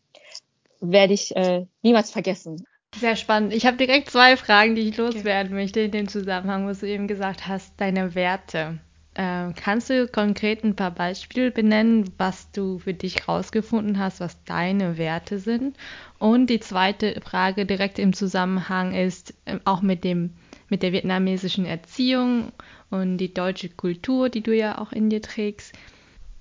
werde 0.82 1.14
ich 1.14 1.34
äh, 1.38 1.66
niemals 1.82 2.12
vergessen. 2.12 2.68
Sehr 2.94 3.16
spannend. 3.16 3.54
Ich 3.54 3.66
habe 3.66 3.78
direkt 3.78 4.10
zwei 4.10 4.36
Fragen, 4.36 4.76
die 4.76 4.90
ich 4.90 4.98
loswerden 4.98 5.54
okay. 5.54 5.62
möchte 5.62 5.80
in 5.80 5.92
dem 5.92 6.10
Zusammenhang, 6.10 6.68
wo 6.68 6.74
du 6.74 6.86
eben 6.86 7.08
gesagt 7.08 7.48
hast, 7.48 7.74
deine 7.78 8.14
Werte. 8.14 8.80
Ähm, 9.18 9.54
kannst 9.56 9.90
du 9.90 10.08
konkret 10.08 10.64
ein 10.64 10.76
paar 10.76 10.92
Beispiele 10.92 11.52
benennen, 11.52 12.12
was 12.18 12.52
du 12.52 12.80
für 12.80 12.94
dich 12.94 13.28
rausgefunden 13.28 13.98
hast, 13.98 14.20
was 14.20 14.44
deine 14.44 14.98
Werte 14.98 15.40
sind? 15.40 15.78
Und 16.20 16.50
die 16.50 16.60
zweite 16.60 17.22
Frage 17.22 17.66
direkt 17.66 17.98
im 17.98 18.14
Zusammenhang 18.14 18.94
ist 18.94 19.34
äh, 19.46 19.60
auch 19.66 19.82
mit 19.82 20.04
dem 20.04 20.32
mit 20.68 20.82
der 20.82 20.92
vietnamesischen 20.92 21.66
Erziehung 21.66 22.52
und 22.90 23.18
die 23.18 23.34
deutsche 23.34 23.70
Kultur, 23.70 24.30
die 24.30 24.42
du 24.42 24.56
ja 24.56 24.80
auch 24.80 24.92
in 24.92 25.12
dir 25.12 25.22
trägst. 25.22 25.74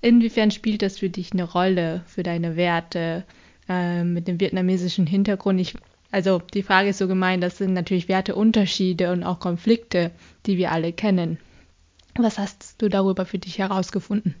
Inwiefern 0.01 0.49
spielt 0.49 0.81
das 0.81 0.97
für 0.97 1.09
dich 1.09 1.31
eine 1.31 1.43
Rolle 1.43 2.01
für 2.07 2.23
deine 2.23 2.55
Werte? 2.55 3.23
äh, 3.69 4.03
mit 4.03 4.27
dem 4.27 4.39
vietnamesischen 4.39 5.07
Hintergrund. 5.07 5.59
Ich, 5.59 5.75
also 6.11 6.41
die 6.53 6.63
Frage 6.63 6.89
ist 6.89 6.97
so 6.97 7.07
gemein, 7.07 7.41
das 7.41 7.57
sind 7.57 7.73
natürlich 7.73 8.07
Werteunterschiede 8.07 9.11
und 9.11 9.23
auch 9.23 9.39
Konflikte, 9.39 10.11
die 10.45 10.57
wir 10.57 10.71
alle 10.71 10.93
kennen. 10.93 11.37
Was 12.17 12.37
hast 12.37 12.81
du 12.81 12.89
darüber 12.89 13.25
für 13.25 13.39
dich 13.39 13.57
herausgefunden? 13.59 14.35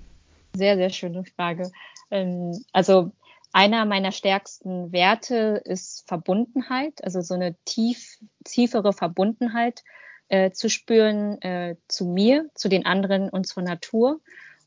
Sehr, 0.55 0.77
sehr 0.77 0.89
schöne 0.89 1.25
Frage. 1.25 1.71
Ähm, 2.09 2.63
also 2.71 3.11
einer 3.51 3.85
meiner 3.85 4.11
stärksten 4.11 4.91
Werte 4.91 5.61
ist 5.65 6.07
Verbundenheit, 6.07 7.03
also 7.03 7.21
so 7.21 7.33
eine 7.33 7.55
tief, 7.65 8.17
tiefere 8.43 8.93
Verbundenheit 8.93 9.83
äh, 10.29 10.51
zu 10.51 10.69
spüren 10.69 11.41
äh, 11.41 11.75
zu 11.87 12.05
mir, 12.05 12.49
zu 12.53 12.69
den 12.69 12.85
anderen 12.85 13.29
und 13.29 13.47
zur 13.47 13.63
Natur 13.63 14.19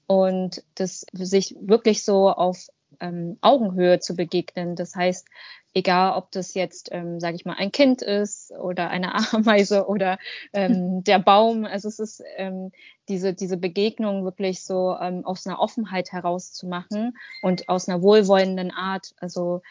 und 0.06 0.62
das 0.74 1.04
sich 1.12 1.54
wirklich 1.60 2.04
so 2.04 2.30
auf 2.30 2.68
ähm, 3.00 3.38
Augenhöhe 3.40 4.00
zu 4.00 4.14
begegnen. 4.14 4.76
Das 4.76 4.94
heißt, 4.94 5.28
egal 5.74 6.16
ob 6.16 6.30
das 6.32 6.54
jetzt, 6.54 6.88
ähm, 6.92 7.20
sage 7.20 7.36
ich 7.36 7.44
mal, 7.44 7.56
ein 7.56 7.72
Kind 7.72 8.02
ist 8.02 8.52
oder 8.52 8.90
eine 8.90 9.14
Ameise 9.32 9.86
oder 9.86 10.18
ähm, 10.52 11.02
der 11.04 11.18
Baum. 11.18 11.64
Also 11.64 11.88
es 11.88 11.98
ist 11.98 12.22
ähm, 12.36 12.72
diese, 13.08 13.34
diese 13.34 13.56
Begegnung 13.56 14.24
wirklich 14.24 14.62
so 14.62 14.96
ähm, 15.00 15.24
aus 15.24 15.46
einer 15.46 15.60
Offenheit 15.60 16.12
herauszumachen 16.12 17.16
und 17.42 17.68
aus 17.68 17.88
einer 17.88 18.02
wohlwollenden 18.02 18.70
Art. 18.70 19.14
Also 19.18 19.62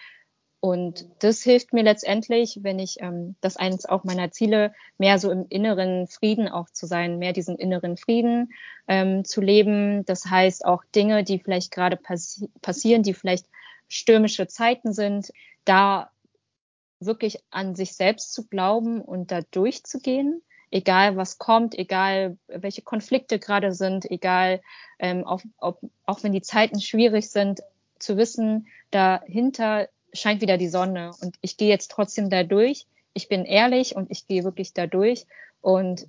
und 0.60 1.06
das 1.20 1.44
hilft 1.44 1.72
mir 1.74 1.84
letztendlich, 1.84 2.60
wenn 2.64 2.80
ich, 2.80 3.00
ähm, 3.02 3.36
das 3.42 3.58
eines 3.58 3.86
auch 3.86 4.04
meiner 4.04 4.32
Ziele, 4.32 4.74
mehr 4.98 5.20
so 5.20 5.30
im 5.30 5.46
inneren 5.50 6.08
Frieden 6.08 6.48
auch 6.48 6.70
zu 6.72 6.88
sein, 6.88 7.20
mehr 7.20 7.32
diesen 7.32 7.58
inneren 7.58 7.96
Frieden 7.96 8.52
ähm, 8.88 9.24
zu 9.24 9.42
leben. 9.42 10.04
Das 10.06 10.26
heißt 10.26 10.66
auch 10.66 10.84
Dinge, 10.96 11.24
die 11.24 11.40
vielleicht 11.40 11.72
gerade 11.72 11.96
passi 11.96 12.50
passieren, 12.62 13.04
die 13.04 13.14
vielleicht 13.14 13.46
stürmische 13.88 14.48
Zeiten 14.48 14.94
sind, 14.94 15.32
da 15.64 16.10
wirklich 17.00 17.38
an 17.52 17.76
sich 17.76 17.94
selbst 17.94 18.34
zu 18.34 18.48
glauben 18.48 19.02
und 19.02 19.32
da 19.32 19.42
durchzugehen, 19.52 20.42
egal 20.72 21.16
was 21.16 21.38
kommt, 21.38 21.78
egal 21.78 22.38
welche 22.48 22.82
Konflikte 22.82 23.38
gerade 23.38 23.74
sind, 23.74 24.10
egal 24.10 24.62
ähm, 24.98 25.24
auch, 25.24 25.42
ob, 25.60 25.80
auch 26.08 26.24
wenn 26.24 26.32
die 26.32 26.42
Zeiten 26.42 26.82
schwierig 26.82 27.30
sind, 27.30 27.62
zu 28.00 28.18
wissen, 28.18 28.68
dahinter 28.92 29.88
scheint 30.20 30.42
wieder 30.42 30.58
die 30.58 30.70
Sonne 30.70 31.12
und 31.22 31.38
ich 31.42 31.58
gehe 31.58 31.70
jetzt 31.70 31.92
trotzdem 31.92 32.30
da 32.30 32.44
durch. 32.44 32.88
Ich 33.14 33.30
bin 33.30 33.46
ehrlich 33.46 33.96
und 33.96 34.12
ich 34.12 34.28
gehe 34.28 34.44
wirklich 34.44 34.74
da 34.74 34.88
durch 34.88 35.26
und 35.62 36.08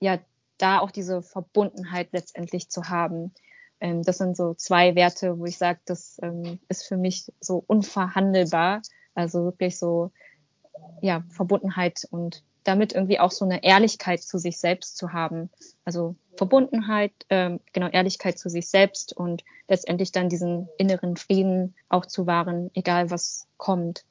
ja, 0.00 0.18
da 0.58 0.78
auch 0.80 0.90
diese 0.90 1.22
Verbundenheit 1.22 2.08
letztendlich 2.12 2.68
zu 2.70 2.88
haben. 2.88 3.32
Ähm, 3.80 4.02
das 4.02 4.18
sind 4.18 4.36
so 4.36 4.54
zwei 4.54 4.94
Werte, 4.94 5.38
wo 5.38 5.44
ich 5.44 5.58
sage, 5.58 5.80
das 5.84 6.18
ähm, 6.22 6.58
ist 6.68 6.86
für 6.86 6.96
mich 6.96 7.32
so 7.40 7.62
unverhandelbar. 7.66 8.82
Also 9.14 9.44
wirklich 9.44 9.78
so, 9.78 10.12
ja, 11.00 11.24
Verbundenheit 11.28 12.06
und 12.10 12.42
damit 12.64 12.92
irgendwie 12.92 13.18
auch 13.18 13.32
so 13.32 13.44
eine 13.44 13.64
Ehrlichkeit 13.64 14.22
zu 14.22 14.38
sich 14.38 14.58
selbst 14.58 14.96
zu 14.96 15.12
haben. 15.12 15.50
Also 15.84 16.14
Verbundenheit, 16.36 17.12
ähm, 17.30 17.60
genau 17.72 17.88
Ehrlichkeit 17.88 18.38
zu 18.38 18.48
sich 18.48 18.68
selbst 18.68 19.16
und 19.16 19.44
letztendlich 19.68 20.12
dann 20.12 20.28
diesen 20.28 20.68
inneren 20.78 21.16
Frieden 21.16 21.74
auch 21.88 22.06
zu 22.06 22.26
wahren, 22.26 22.70
egal 22.74 23.10
was 23.10 23.46
kommt. 23.56 24.04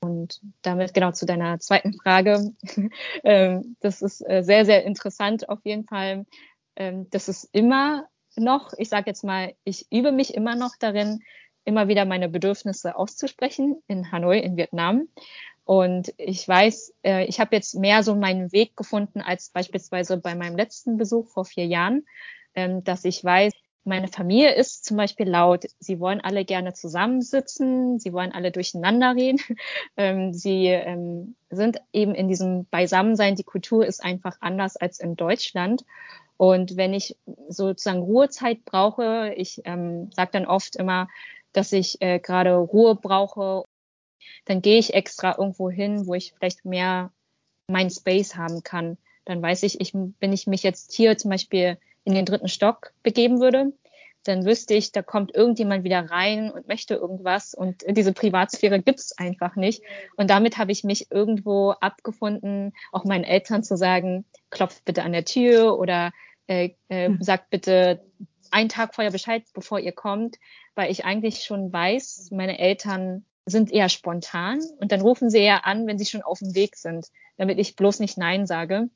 Und 0.00 0.40
damit 0.62 0.94
genau 0.94 1.12
zu 1.12 1.26
deiner 1.26 1.60
zweiten 1.60 1.94
Frage. 1.94 2.52
ähm, 3.24 3.76
das 3.80 4.02
ist 4.02 4.20
äh, 4.28 4.42
sehr, 4.42 4.64
sehr 4.64 4.84
interessant 4.84 5.48
auf 5.48 5.60
jeden 5.64 5.84
Fall. 5.84 6.26
Ähm, 6.74 7.06
das 7.10 7.28
ist 7.28 7.48
immer 7.52 8.08
noch, 8.36 8.72
ich 8.78 8.88
sage 8.88 9.04
jetzt 9.06 9.22
mal, 9.22 9.54
ich 9.64 9.86
übe 9.92 10.10
mich 10.10 10.34
immer 10.34 10.56
noch 10.56 10.72
darin, 10.78 11.20
immer 11.64 11.86
wieder 11.88 12.04
meine 12.04 12.28
Bedürfnisse 12.28 12.96
auszusprechen 12.96 13.80
in 13.86 14.10
Hanoi, 14.10 14.40
in 14.40 14.56
Vietnam. 14.56 15.08
Und 15.64 16.12
ich 16.18 16.46
weiß, 16.46 16.94
äh, 17.04 17.24
ich 17.26 17.40
habe 17.40 17.54
jetzt 17.54 17.74
mehr 17.74 18.02
so 18.02 18.14
meinen 18.14 18.52
Weg 18.52 18.76
gefunden 18.76 19.20
als 19.20 19.50
beispielsweise 19.50 20.16
bei 20.16 20.34
meinem 20.34 20.56
letzten 20.56 20.96
Besuch 20.96 21.28
vor 21.28 21.44
vier 21.44 21.66
Jahren, 21.66 22.04
ähm, 22.54 22.82
dass 22.84 23.04
ich 23.04 23.22
weiß, 23.22 23.52
meine 23.84 24.08
Familie 24.08 24.54
ist 24.54 24.84
zum 24.84 24.96
Beispiel 24.96 25.28
laut. 25.28 25.64
Sie 25.80 25.98
wollen 25.98 26.20
alle 26.20 26.44
gerne 26.44 26.72
zusammensitzen. 26.72 27.98
Sie 27.98 28.12
wollen 28.12 28.32
alle 28.32 28.50
durcheinander 28.50 29.14
reden. 29.14 29.40
Ähm, 29.96 30.32
sie 30.32 30.66
ähm, 30.68 31.34
sind 31.50 31.78
eben 31.92 32.14
in 32.14 32.28
diesem 32.28 32.64
Beisammensein. 32.66 33.36
Die 33.36 33.44
Kultur 33.44 33.84
ist 33.84 34.02
einfach 34.02 34.36
anders 34.40 34.76
als 34.76 35.00
in 35.00 35.16
Deutschland. 35.16 35.84
Und 36.36 36.76
wenn 36.76 36.94
ich 36.94 37.16
sozusagen 37.48 38.00
Ruhezeit 38.02 38.64
brauche, 38.64 39.34
ich 39.36 39.60
ähm, 39.64 40.10
sage 40.12 40.30
dann 40.32 40.46
oft 40.46 40.76
immer, 40.76 41.08
dass 41.52 41.72
ich 41.72 42.00
äh, 42.00 42.20
gerade 42.20 42.54
Ruhe 42.54 42.94
brauche 42.94 43.64
dann 44.44 44.62
gehe 44.62 44.78
ich 44.78 44.94
extra 44.94 45.36
irgendwo 45.38 45.70
hin, 45.70 46.06
wo 46.06 46.14
ich 46.14 46.32
vielleicht 46.36 46.64
mehr 46.64 47.12
mein 47.66 47.90
Space 47.90 48.36
haben 48.36 48.62
kann. 48.62 48.98
Dann 49.24 49.40
weiß 49.40 49.62
ich, 49.62 49.80
ich, 49.80 49.94
wenn 49.94 50.32
ich 50.32 50.46
mich 50.46 50.62
jetzt 50.62 50.92
hier 50.92 51.16
zum 51.16 51.30
Beispiel 51.30 51.78
in 52.04 52.14
den 52.14 52.24
dritten 52.24 52.48
Stock 52.48 52.92
begeben 53.02 53.40
würde, 53.40 53.72
dann 54.24 54.44
wüsste 54.44 54.74
ich, 54.74 54.92
da 54.92 55.02
kommt 55.02 55.34
irgendjemand 55.34 55.84
wieder 55.84 56.10
rein 56.10 56.50
und 56.50 56.68
möchte 56.68 56.94
irgendwas 56.94 57.54
und 57.54 57.82
diese 57.88 58.12
Privatsphäre 58.12 58.80
gibt's 58.80 59.16
einfach 59.18 59.56
nicht. 59.56 59.82
Und 60.16 60.30
damit 60.30 60.58
habe 60.58 60.72
ich 60.72 60.84
mich 60.84 61.10
irgendwo 61.10 61.70
abgefunden, 61.70 62.72
auch 62.92 63.04
meinen 63.04 63.24
Eltern 63.24 63.64
zu 63.64 63.76
sagen, 63.76 64.24
klopft 64.50 64.84
bitte 64.84 65.02
an 65.02 65.12
der 65.12 65.24
Tür 65.24 65.78
oder 65.78 66.12
äh, 66.46 66.70
äh, 66.88 67.08
hm. 67.08 67.18
sagt 67.20 67.50
bitte 67.50 68.04
einen 68.50 68.68
Tag 68.68 68.94
vorher 68.94 69.10
Bescheid, 69.10 69.44
bevor 69.54 69.80
ihr 69.80 69.92
kommt, 69.92 70.36
weil 70.74 70.90
ich 70.90 71.04
eigentlich 71.04 71.42
schon 71.42 71.72
weiß, 71.72 72.28
meine 72.32 72.58
Eltern 72.58 73.24
sind 73.46 73.72
eher 73.72 73.88
spontan 73.88 74.60
und 74.78 74.92
dann 74.92 75.00
rufen 75.00 75.30
sie 75.30 75.38
eher 75.38 75.66
an, 75.66 75.86
wenn 75.86 75.98
sie 75.98 76.06
schon 76.06 76.22
auf 76.22 76.38
dem 76.38 76.54
Weg 76.54 76.76
sind, 76.76 77.08
damit 77.36 77.58
ich 77.58 77.76
bloß 77.76 78.00
nicht 78.00 78.16
Nein 78.16 78.46
sage. 78.46 78.88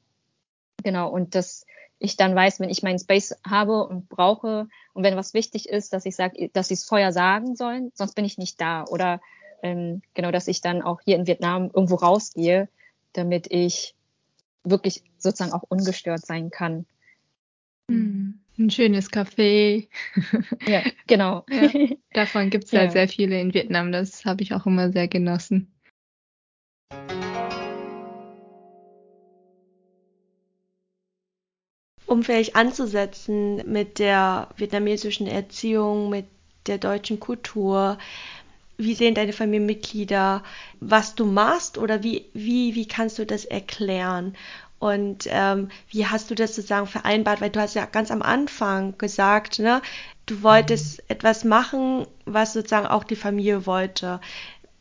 Genau, 0.82 1.10
und 1.10 1.34
dass 1.34 1.66
ich 1.98 2.16
dann 2.16 2.34
weiß, 2.34 2.60
wenn 2.60 2.68
ich 2.68 2.82
meinen 2.82 2.98
Space 2.98 3.34
habe 3.44 3.84
und 3.84 4.08
brauche 4.08 4.68
und 4.92 5.02
wenn 5.02 5.16
was 5.16 5.34
wichtig 5.34 5.68
ist, 5.68 5.92
dass 5.92 6.06
ich 6.06 6.14
sage, 6.14 6.50
dass 6.52 6.68
sie 6.68 6.74
es 6.74 6.84
vorher 6.84 7.12
sagen 7.12 7.56
sollen, 7.56 7.90
sonst 7.94 8.14
bin 8.14 8.24
ich 8.24 8.38
nicht 8.38 8.60
da. 8.60 8.84
Oder 8.84 9.20
ähm, 9.62 10.02
genau, 10.14 10.30
dass 10.30 10.48
ich 10.48 10.60
dann 10.60 10.82
auch 10.82 11.00
hier 11.04 11.16
in 11.16 11.26
Vietnam 11.26 11.70
irgendwo 11.72 11.96
rausgehe, 11.96 12.68
damit 13.14 13.46
ich 13.50 13.94
wirklich 14.62 15.04
sozusagen 15.18 15.52
auch 15.52 15.64
ungestört 15.68 16.24
sein 16.26 16.50
kann. 16.50 16.86
Mhm. 17.88 18.25
Ein 18.58 18.70
schönes 18.70 19.10
Café. 19.10 19.88
Ja, 20.66 20.82
genau. 21.06 21.44
Ja, 21.50 21.70
davon 22.12 22.48
gibt 22.50 22.64
es 22.64 22.70
ja. 22.70 22.80
halt 22.80 22.92
sehr 22.92 23.08
viele 23.08 23.38
in 23.40 23.52
Vietnam. 23.52 23.92
Das 23.92 24.24
habe 24.24 24.42
ich 24.42 24.54
auch 24.54 24.64
immer 24.64 24.90
sehr 24.90 25.08
genossen. 25.08 25.72
Um 32.06 32.22
vielleicht 32.22 32.56
anzusetzen 32.56 33.70
mit 33.70 33.98
der 33.98 34.48
vietnamesischen 34.56 35.26
Erziehung, 35.26 36.08
mit 36.08 36.24
der 36.66 36.78
deutschen 36.78 37.20
Kultur, 37.20 37.98
wie 38.78 38.94
sehen 38.94 39.14
deine 39.14 39.32
Familienmitglieder, 39.32 40.42
was 40.80 41.14
du 41.14 41.24
machst 41.24 41.78
oder 41.78 42.02
wie, 42.02 42.26
wie, 42.32 42.74
wie 42.74 42.86
kannst 42.86 43.18
du 43.18 43.26
das 43.26 43.44
erklären? 43.44 44.36
Und 44.78 45.26
ähm, 45.30 45.68
wie 45.90 46.06
hast 46.06 46.30
du 46.30 46.34
das 46.34 46.54
sozusagen 46.54 46.86
vereinbart? 46.86 47.40
Weil 47.40 47.50
du 47.50 47.60
hast 47.60 47.74
ja 47.74 47.86
ganz 47.86 48.10
am 48.10 48.22
Anfang 48.22 48.96
gesagt, 48.98 49.58
ne, 49.58 49.80
du 50.26 50.42
wolltest 50.42 51.02
etwas 51.08 51.44
machen, 51.44 52.06
was 52.26 52.52
sozusagen 52.52 52.86
auch 52.86 53.04
die 53.04 53.16
Familie 53.16 53.66
wollte. 53.66 54.20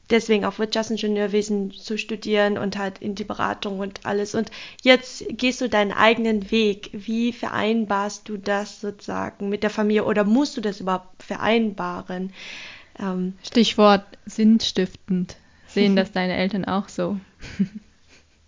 Deswegen 0.10 0.46
auch 0.46 0.60
Wirtschaftsingenieurwesen 0.60 1.72
zu 1.72 1.98
studieren 1.98 2.60
und 2.60 2.78
halt 2.78 3.00
in 3.00 3.16
die 3.16 3.24
Beratung 3.24 3.80
und 3.80 4.06
alles. 4.06 4.36
Und 4.36 4.52
jetzt 4.84 5.26
gehst 5.30 5.62
du 5.62 5.70
deinen 5.70 5.94
eigenen 5.94 6.52
Weg. 6.52 6.90
Wie 6.92 7.32
vereinbarst 7.32 8.30
du 8.30 8.38
das 8.38 8.82
sozusagen 8.82 9.50
mit 9.50 9.64
der 9.64 9.72
Familie 9.72 10.04
oder 10.04 10.24
musst 10.24 10.58
du 10.58 10.62
das 10.62 10.80
überhaupt 10.80 11.24
vereinbaren? 11.24 12.34
Ähm, 13.00 13.34
Stichwort 13.44 14.06
sinnstiftend. 14.26 15.38
Sehen 15.68 15.96
das 15.96 16.12
deine 16.12 16.36
Eltern 16.36 16.66
auch 16.66 16.90
so? 16.90 17.20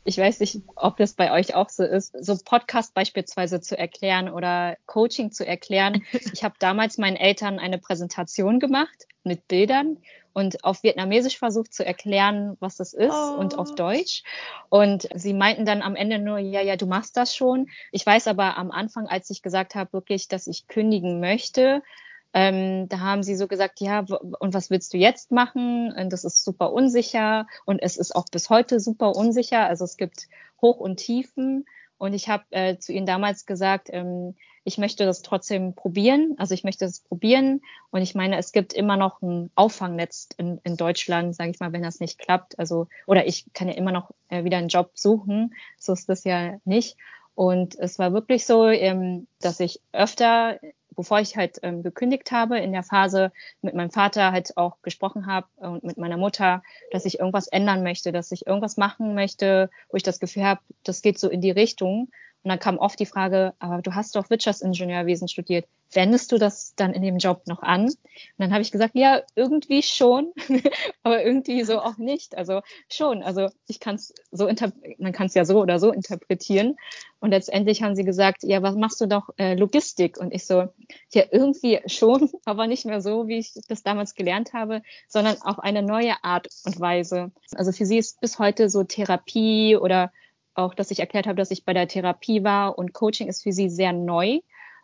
ich 0.07 0.17
weiß 0.17 0.39
nicht, 0.39 0.61
ob 0.77 0.95
das 0.95 1.13
bei 1.13 1.33
euch 1.33 1.53
auch 1.53 1.69
so 1.69 1.83
ist, 1.83 2.15
so 2.17 2.37
Podcast 2.45 2.93
beispielsweise 2.93 3.59
zu 3.59 3.77
erklären 3.77 4.29
oder 4.29 4.77
Coaching 4.85 5.31
zu 5.31 5.45
erklären. 5.45 6.03
Ich 6.33 6.43
habe 6.43 6.55
damals 6.59 6.97
meinen 6.97 7.17
Eltern 7.17 7.59
eine 7.59 7.77
Präsentation 7.77 8.59
gemacht 8.59 9.05
mit 9.23 9.47
Bildern 9.49 9.97
und 10.33 10.63
auf 10.63 10.83
Vietnamesisch 10.83 11.37
versucht 11.37 11.73
zu 11.73 11.85
erklären, 11.85 12.55
was 12.59 12.77
das 12.77 12.93
ist 12.93 13.11
oh. 13.11 13.35
und 13.37 13.57
auf 13.57 13.75
Deutsch. 13.75 14.23
Und 14.69 15.09
sie 15.13 15.33
meinten 15.33 15.65
dann 15.65 15.81
am 15.81 15.95
Ende 15.95 16.19
nur, 16.19 16.37
ja, 16.37 16.61
ja, 16.61 16.77
du 16.77 16.85
machst 16.85 17.17
das 17.17 17.35
schon. 17.35 17.67
Ich 17.91 18.05
weiß 18.05 18.27
aber 18.27 18.57
am 18.57 18.71
Anfang, 18.71 19.07
als 19.07 19.29
ich 19.29 19.41
gesagt 19.41 19.75
habe, 19.75 19.91
wirklich, 19.91 20.29
dass 20.29 20.47
ich 20.47 20.67
kündigen 20.67 21.19
möchte, 21.19 21.81
ähm, 22.37 22.87
da 22.87 22.99
haben 22.99 23.23
sie 23.23 23.35
so 23.35 23.47
gesagt, 23.47 23.79
ja, 23.79 24.01
und 24.01 24.53
was 24.53 24.69
willst 24.69 24.93
du 24.93 24.97
jetzt 24.97 25.31
machen? 25.31 25.91
Und 25.91 26.13
das 26.13 26.23
ist 26.23 26.43
super 26.43 26.71
unsicher 26.71 27.47
und 27.65 27.79
es 27.81 27.97
ist 27.97 28.15
auch 28.15 28.25
bis 28.31 28.51
heute 28.51 28.79
super 28.79 29.15
unsicher. 29.15 29.65
Also 29.65 29.85
es 29.85 29.97
gibt 29.97 30.27
Hoch 30.61 30.77
und 30.77 30.97
Tiefen. 30.97 31.65
Und 31.97 32.13
ich 32.13 32.29
habe 32.29 32.43
äh, 32.51 32.77
zu 32.77 32.93
ihnen 32.93 33.07
damals 33.07 33.47
gesagt, 33.47 33.89
ähm, 33.91 34.35
ich 34.63 34.77
möchte 34.77 35.03
das 35.03 35.23
trotzdem 35.23 35.73
probieren. 35.73 36.35
Also 36.37 36.53
ich 36.53 36.63
möchte 36.63 36.85
das 36.85 36.99
probieren. 36.99 37.61
Und 37.89 38.03
ich 38.03 38.13
meine, 38.13 38.37
es 38.37 38.51
gibt 38.51 38.73
immer 38.73 38.97
noch 38.97 39.19
ein 39.23 39.49
Auffangnetz 39.55 40.29
in, 40.37 40.61
in 40.63 40.77
Deutschland, 40.77 41.35
sage 41.35 41.49
ich 41.49 41.59
mal, 41.59 41.73
wenn 41.73 41.81
das 41.81 41.99
nicht 41.99 42.19
klappt. 42.19 42.59
Also 42.59 42.87
oder 43.07 43.25
ich 43.25 43.51
kann 43.55 43.67
ja 43.67 43.73
immer 43.73 43.91
noch 43.91 44.11
äh, 44.29 44.43
wieder 44.43 44.57
einen 44.57 44.67
Job 44.67 44.91
suchen. 44.93 45.55
So 45.79 45.93
ist 45.93 46.07
das 46.07 46.23
ja 46.23 46.59
nicht. 46.65 46.97
Und 47.33 47.79
es 47.79 47.97
war 47.97 48.13
wirklich 48.13 48.45
so, 48.45 48.67
ähm, 48.67 49.25
dass 49.41 49.59
ich 49.59 49.81
öfter 49.91 50.59
bevor 50.97 51.19
ich 51.21 51.37
halt 51.37 51.59
ähm, 51.63 51.83
gekündigt 51.83 52.31
habe, 52.31 52.57
in 52.57 52.73
der 52.73 52.83
Phase 52.83 53.31
mit 53.61 53.75
meinem 53.75 53.91
Vater 53.91 54.33
halt 54.33 54.57
auch 54.57 54.81
gesprochen 54.81 55.27
habe 55.27 55.47
und 55.55 55.83
mit 55.83 55.97
meiner 55.97 56.17
Mutter, 56.17 56.63
dass 56.91 57.05
ich 57.05 57.19
irgendwas 57.19 57.47
ändern 57.47 57.83
möchte, 57.83 58.11
dass 58.11 58.31
ich 58.31 58.47
irgendwas 58.47 58.75
machen 58.75 59.15
möchte, 59.15 59.69
wo 59.89 59.95
ich 59.95 60.03
das 60.03 60.19
Gefühl 60.19 60.43
habe, 60.43 60.59
das 60.83 61.01
geht 61.01 61.19
so 61.19 61.29
in 61.29 61.39
die 61.39 61.51
Richtung. 61.51 62.09
Und 62.43 62.49
dann 62.49 62.59
kam 62.59 62.77
oft 62.77 62.99
die 62.99 63.05
Frage, 63.05 63.53
aber 63.59 63.81
du 63.81 63.93
hast 63.93 64.15
doch 64.15 64.29
Wirtschaftsingenieurwesen 64.29 65.27
studiert. 65.27 65.67
Wendest 65.91 66.31
du 66.31 66.37
das 66.37 66.73
dann 66.75 66.93
in 66.93 67.01
dem 67.01 67.17
Job 67.17 67.43
noch 67.45 67.61
an? 67.61 67.85
Und 67.85 67.97
dann 68.37 68.53
habe 68.53 68.61
ich 68.61 68.71
gesagt, 68.71 68.95
ja, 68.95 69.21
irgendwie 69.35 69.83
schon, 69.83 70.31
aber 71.03 71.23
irgendwie 71.23 71.63
so 71.63 71.79
auch 71.79 71.97
nicht. 71.97 72.37
Also 72.37 72.61
schon. 72.89 73.21
Also 73.21 73.49
ich 73.67 73.79
kann 73.79 73.95
es 73.95 74.13
so 74.31 74.49
man 74.97 75.11
kann 75.11 75.27
es 75.27 75.33
ja 75.33 75.45
so 75.45 75.61
oder 75.61 75.77
so 75.79 75.91
interpretieren. 75.91 76.77
Und 77.19 77.31
letztendlich 77.31 77.81
haben 77.81 77.95
sie 77.95 78.03
gesagt, 78.03 78.43
ja, 78.43 78.61
was 78.61 78.75
machst 78.75 79.01
du 79.01 79.07
doch 79.07 79.29
äh, 79.37 79.55
Logistik? 79.55 80.17
Und 80.17 80.33
ich 80.33 80.45
so, 80.45 80.67
ja, 81.11 81.23
irgendwie 81.31 81.79
schon, 81.87 82.29
aber 82.45 82.67
nicht 82.67 82.85
mehr 82.85 83.01
so, 83.01 83.27
wie 83.27 83.39
ich 83.39 83.53
das 83.67 83.83
damals 83.83 84.13
gelernt 84.13 84.53
habe, 84.53 84.81
sondern 85.07 85.41
auf 85.41 85.59
eine 85.59 85.81
neue 85.81 86.23
Art 86.23 86.47
und 86.65 86.79
Weise. 86.79 87.31
Also 87.55 87.71
für 87.71 87.85
sie 87.85 87.97
ist 87.97 88.21
bis 88.21 88.37
heute 88.37 88.69
so 88.69 88.83
Therapie 88.83 89.77
oder 89.77 90.11
auch, 90.53 90.73
dass 90.73 90.91
ich 90.91 90.99
erklärt 90.99 91.27
habe, 91.27 91.37
dass 91.37 91.51
ich 91.51 91.65
bei 91.65 91.73
der 91.73 91.87
Therapie 91.87 92.43
war 92.43 92.77
und 92.77 92.93
Coaching 92.93 93.27
ist 93.27 93.43
für 93.43 93.51
sie 93.51 93.69
sehr 93.69 93.93
neu 93.93 94.39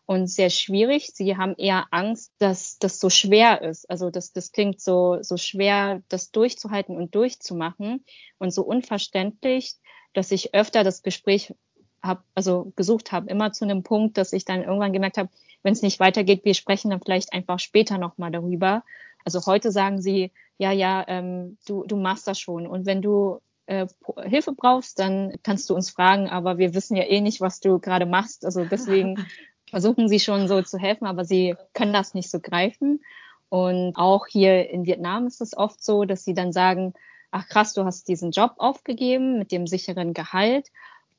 und 0.05 0.27
sehr 0.27 0.49
schwierig. 0.49 1.11
Sie 1.13 1.37
haben 1.37 1.55
eher 1.57 1.87
Angst, 1.91 2.33
dass 2.39 2.77
das 2.77 2.99
so 2.99 3.09
schwer 3.09 3.61
ist. 3.61 3.89
Also 3.89 4.09
das, 4.09 4.33
das 4.33 4.51
klingt 4.51 4.81
so, 4.81 5.19
so 5.21 5.37
schwer, 5.37 6.01
das 6.09 6.31
durchzuhalten 6.31 6.97
und 6.97 7.15
durchzumachen 7.15 8.03
und 8.37 8.51
so 8.51 8.63
unverständlich, 8.63 9.75
dass 10.13 10.31
ich 10.31 10.53
öfter 10.53 10.83
das 10.83 11.03
Gespräch 11.03 11.53
hab, 12.03 12.23
also 12.35 12.73
gesucht 12.75 13.11
habe, 13.11 13.29
immer 13.29 13.51
zu 13.53 13.65
einem 13.65 13.83
Punkt, 13.83 14.17
dass 14.17 14.33
ich 14.33 14.45
dann 14.45 14.63
irgendwann 14.63 14.93
gemerkt 14.93 15.17
habe, 15.17 15.29
wenn 15.63 15.73
es 15.73 15.81
nicht 15.81 15.99
weitergeht, 15.99 16.43
wir 16.43 16.53
sprechen 16.53 16.91
dann 16.91 17.01
vielleicht 17.01 17.33
einfach 17.33 17.59
später 17.59 17.97
nochmal 17.97 18.31
darüber. 18.31 18.83
Also 19.23 19.45
heute 19.45 19.71
sagen 19.71 20.01
sie, 20.01 20.31
ja, 20.57 20.71
ja, 20.71 21.05
ähm, 21.07 21.57
du, 21.65 21.85
du 21.85 21.95
machst 21.95 22.27
das 22.27 22.39
schon. 22.39 22.67
Und 22.67 22.85
wenn 22.85 23.01
du 23.01 23.39
äh, 23.65 23.87
Hilfe 24.23 24.51
brauchst, 24.51 24.99
dann 24.99 25.33
kannst 25.43 25.69
du 25.69 25.75
uns 25.75 25.89
fragen, 25.89 26.27
aber 26.27 26.57
wir 26.57 26.73
wissen 26.73 26.97
ja 26.97 27.03
eh 27.03 27.21
nicht, 27.21 27.41
was 27.41 27.61
du 27.61 27.79
gerade 27.79 28.05
machst. 28.05 28.45
Also 28.45 28.65
deswegen 28.65 29.25
versuchen 29.69 30.09
sie 30.09 30.19
schon 30.19 30.47
so 30.47 30.61
zu 30.61 30.77
helfen, 30.77 31.07
aber 31.07 31.23
sie 31.23 31.55
können 31.73 31.93
das 31.93 32.13
nicht 32.13 32.29
so 32.29 32.39
greifen. 32.39 33.01
Und 33.49 33.95
auch 33.95 34.27
hier 34.27 34.69
in 34.69 34.85
Vietnam 34.85 35.27
ist 35.27 35.39
es 35.39 35.55
oft 35.55 35.83
so, 35.83 36.03
dass 36.03 36.25
sie 36.25 36.33
dann 36.33 36.51
sagen, 36.51 36.93
ach 37.31 37.47
krass, 37.47 37.73
du 37.73 37.85
hast 37.85 38.07
diesen 38.07 38.31
Job 38.31 38.55
aufgegeben 38.57 39.37
mit 39.37 39.51
dem 39.51 39.67
sicheren 39.67 40.13
Gehalt. 40.13 40.69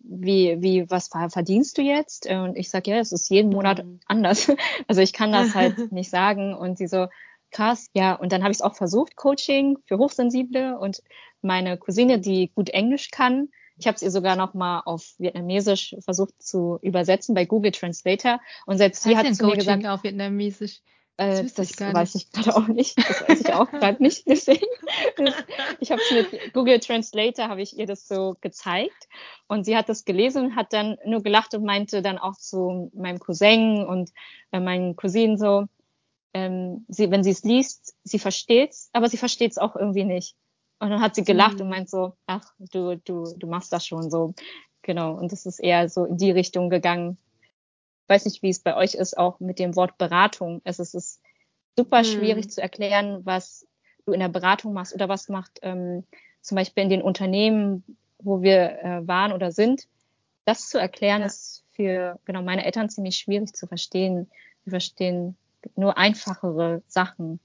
Wie, 0.07 0.61
wie, 0.61 0.91
was 0.91 1.09
verdienst 1.09 1.79
du 1.79 1.83
jetzt? 1.83 2.27
Und 2.27 2.57
ich 2.57 2.71
sage, 2.71 2.91
ja, 2.91 2.99
es 2.99 3.13
ist 3.13 3.31
jeden 3.31 3.51
Monat 3.51 3.85
mhm. 3.85 4.01
anders. 4.07 4.51
Also 4.87 5.01
ich 5.01 5.13
kann 5.13 5.33
das 5.33 5.55
halt 5.55 5.77
nicht 5.93 6.11
sagen. 6.11 6.55
Und 6.55 6.79
sie 6.79 6.87
so, 6.87 7.07
krass, 7.51 7.89
ja. 7.95 8.15
Und 8.15 8.33
dann 8.33 8.43
habe 8.43 8.53
ich 8.53 8.59
es 8.59 8.63
auch 8.63 8.75
versucht, 8.75 9.17
Coaching 9.17 9.79
für 9.87 9.99
Hochsensible 9.99 10.79
und 10.79 11.03
meine 11.41 11.79
Cousine, 11.79 12.19
die 12.19 12.51
gut 12.55 12.71
Englisch 12.71 13.11
kann, 13.11 13.49
ich 13.77 13.87
habe 13.87 13.97
es 13.97 14.03
ihr 14.03 14.11
sogar 14.11 14.37
noch 14.37 14.55
mal 14.55 14.83
auf 14.85 15.15
Vietnamesisch 15.19 15.97
versucht 16.01 16.41
zu 16.41 16.79
übersetzen 16.83 17.35
bei 17.35 17.45
Google 17.45 17.73
Translator 17.73 18.41
und 18.67 18.79
selbst 18.79 19.03
sie 19.03 19.17
hat 19.17 19.35
zu 19.35 19.47
mir 19.47 19.57
gesagt 19.57 19.87
auf 19.87 20.05
Vietnamesisch. 20.05 20.81
Äh, 21.17 21.43
das, 21.43 21.55
das 21.55 21.71
ich 21.71 21.81
weiß 21.81 22.15
ich 22.17 22.31
gerade 22.33 22.57
auch 22.57 22.67
nicht. 22.67 22.99
Das 22.99 23.29
weiß 23.29 23.41
ich 23.41 23.53
auch 23.53 23.71
gerade 23.71 24.03
nicht. 24.03 24.25
Deswegen, 24.29 24.67
das, 25.17 25.35
ich 25.81 25.93
habe 25.93 26.03
mit 26.13 26.53
Google 26.53 26.81
Translator 26.81 27.49
habe 27.49 27.63
ich 27.63 27.79
ihr 27.79 27.87
das 27.87 28.09
so 28.09 28.37
gezeigt 28.41 29.09
und 29.47 29.65
sie 29.65 29.77
hat 29.77 29.89
das 29.89 30.05
gelesen 30.05 30.47
und 30.47 30.57
hat 30.57 30.73
dann 30.73 30.97
nur 31.05 31.23
gelacht 31.23 31.55
und 31.55 31.65
meinte 31.65 32.03
dann 32.03 32.19
auch 32.19 32.37
zu 32.37 32.91
meinem 32.95 33.21
Cousin 33.21 33.85
und 33.85 34.11
äh, 34.51 34.61
meinen 34.61 34.97
Cousinen 34.97 35.39
so, 35.39 35.67
ähm, 36.33 36.85
sie, 36.89 37.11
wenn 37.11 37.23
sie 37.23 37.31
es 37.31 37.45
liest, 37.45 37.95
sie 38.03 38.19
versteht's, 38.19 38.91
aber 38.93 39.09
sie 39.09 39.17
versteht's 39.17 39.59
auch 39.59 39.77
irgendwie 39.77 40.05
nicht. 40.05 40.35
Und 40.81 40.91
dann 40.91 41.01
hat 41.01 41.15
sie 41.15 41.25
gelacht 41.25 41.57
mhm. 41.57 41.63
und 41.63 41.69
meint 41.69 41.89
so, 41.89 42.15
ach, 42.27 42.53
du, 42.59 42.97
du, 42.97 43.33
du 43.37 43.47
machst 43.47 43.73
das 43.73 43.87
schon 43.87 44.11
so. 44.11 44.35
Genau. 44.83 45.15
Und 45.15 45.33
das 45.33 45.47
ist 45.47 45.61
eher 45.61 45.89
so 45.89 46.05
in 46.05 46.19
die 46.19 46.33
Richtung 46.33 46.69
gegangen. 46.69 47.17
Ich 48.05 48.09
weiß 48.09 48.27
nicht, 48.27 48.43
wie 48.43 48.51
es 48.51 48.61
bei 48.61 48.77
euch 48.77 48.95
ist, 48.95 49.17
auch 49.17 49.41
mit 49.41 49.59
dem 49.59 49.77
Wort 49.77 49.97
Beratung. 49.97 50.61
Es 50.65 50.79
ist, 50.79 50.95
es 50.95 51.05
ist 51.05 51.23
super 51.77 52.01
mhm. 52.01 52.05
schwierig 52.05 52.51
zu 52.51 52.61
erklären, 52.61 53.25
was 53.25 53.67
du 54.05 54.13
in 54.13 54.21
der 54.21 54.29
Beratung 54.29 54.75
machst 54.75 54.95
oder 54.95 55.09
was 55.09 55.29
macht 55.29 55.61
ähm, 55.63 56.05
zum 56.43 56.57
Beispiel 56.57 56.83
in 56.83 56.91
den 56.91 57.03
Unternehmen, 57.03 57.83
wo 58.19 58.43
wir 58.43 58.79
äh, 58.83 59.09
waren 59.09 59.33
oder 59.33 59.51
sind. 59.53 59.89
Das 60.45 60.69
zu 60.69 60.79
erklären 60.79 61.21
ja. 61.21 61.27
ist 61.27 61.65
für 61.73 62.21
genau 62.27 62.43
meine 62.43 62.67
Eltern 62.67 62.91
ziemlich 62.91 63.17
schwierig 63.17 63.55
zu 63.57 63.67
verstehen. 63.67 64.31
Wir 64.65 64.73
verstehen 64.73 65.37
nur 65.75 65.97
einfachere 65.97 66.83
Sachen 66.87 67.41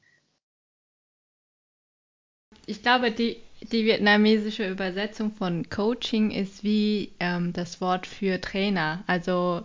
ich 2.69 2.83
glaube, 2.83 3.11
die, 3.11 3.37
die 3.61 3.85
vietnamesische 3.85 4.69
Übersetzung 4.69 5.31
von 5.31 5.69
Coaching 5.69 6.29
ist 6.29 6.63
wie 6.63 7.13
ähm, 7.19 7.51
das 7.51 7.81
Wort 7.81 8.05
für 8.05 8.39
Trainer, 8.39 9.03
also 9.07 9.63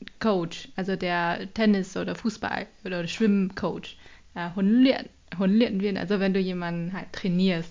Sportcoach, 0.00 0.68
also 0.76 0.96
der 0.96 1.52
Tennis- 1.54 1.96
oder 1.96 2.14
Fußball- 2.14 2.66
oder 2.84 3.06
Schwimmcoach. 3.06 3.96
Ja, 4.34 4.52
also 4.54 6.20
wenn 6.20 6.34
du 6.34 6.40
jemanden 6.40 6.92
halt 6.92 7.12
trainierst. 7.12 7.70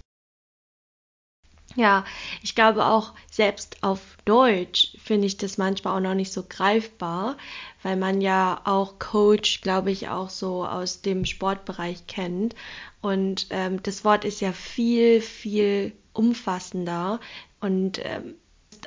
Ja, 1.76 2.06
ich 2.42 2.56
glaube 2.56 2.86
auch 2.86 3.14
selbst 3.30 3.84
auf 3.84 4.18
Deutsch 4.24 4.96
finde 5.04 5.28
ich 5.28 5.38
das 5.38 5.58
manchmal 5.58 5.98
auch 5.98 6.02
noch 6.02 6.14
nicht 6.14 6.32
so 6.32 6.44
greifbar, 6.48 7.38
weil 7.84 7.98
man 7.98 8.22
ja 8.22 8.62
auch 8.64 8.98
Coach, 8.98 9.62
glaube 9.62 9.92
ich, 9.92 10.08
auch 10.08 10.30
so 10.30 10.66
aus 10.66 11.02
dem 11.02 11.26
Sportbereich 11.26 12.08
kennt. 12.08 12.56
Und 13.02 13.48
ähm, 13.50 13.84
das 13.84 14.06
Wort 14.06 14.24
ist 14.24 14.40
ja 14.40 14.54
viel, 14.54 15.22
viel 15.22 15.92
umfassender. 16.14 17.20
Und 17.60 18.00
ähm, 18.04 18.36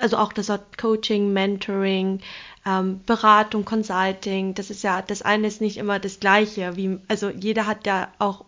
also 0.01 0.17
auch 0.17 0.33
das 0.33 0.49
Wort 0.49 0.79
Coaching, 0.79 1.33
Mentoring, 1.33 2.21
ähm, 2.69 3.01
Beratung, 3.07 3.65
Consulting, 3.65 4.55
das 4.55 4.71
ist 4.71 4.83
ja, 4.83 5.01
das 5.01 5.23
eine 5.23 5.47
ist 5.47 5.61
nicht 5.61 5.79
immer 5.79 5.99
das 5.99 6.21
gleiche. 6.21 6.77
Wie, 6.77 6.99
also 7.09 7.31
jeder 7.31 7.67
hat 7.67 7.87
ja 7.87 8.09
auch 8.19 8.45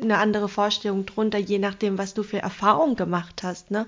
eine 0.00 0.18
andere 0.18 0.48
Vorstellung 0.48 1.06
drunter, 1.06 1.38
je 1.38 1.58
nachdem, 1.58 1.98
was 1.98 2.14
du 2.14 2.22
für 2.22 2.38
Erfahrungen 2.38 2.96
gemacht 2.96 3.42
hast. 3.42 3.70
Ne? 3.70 3.86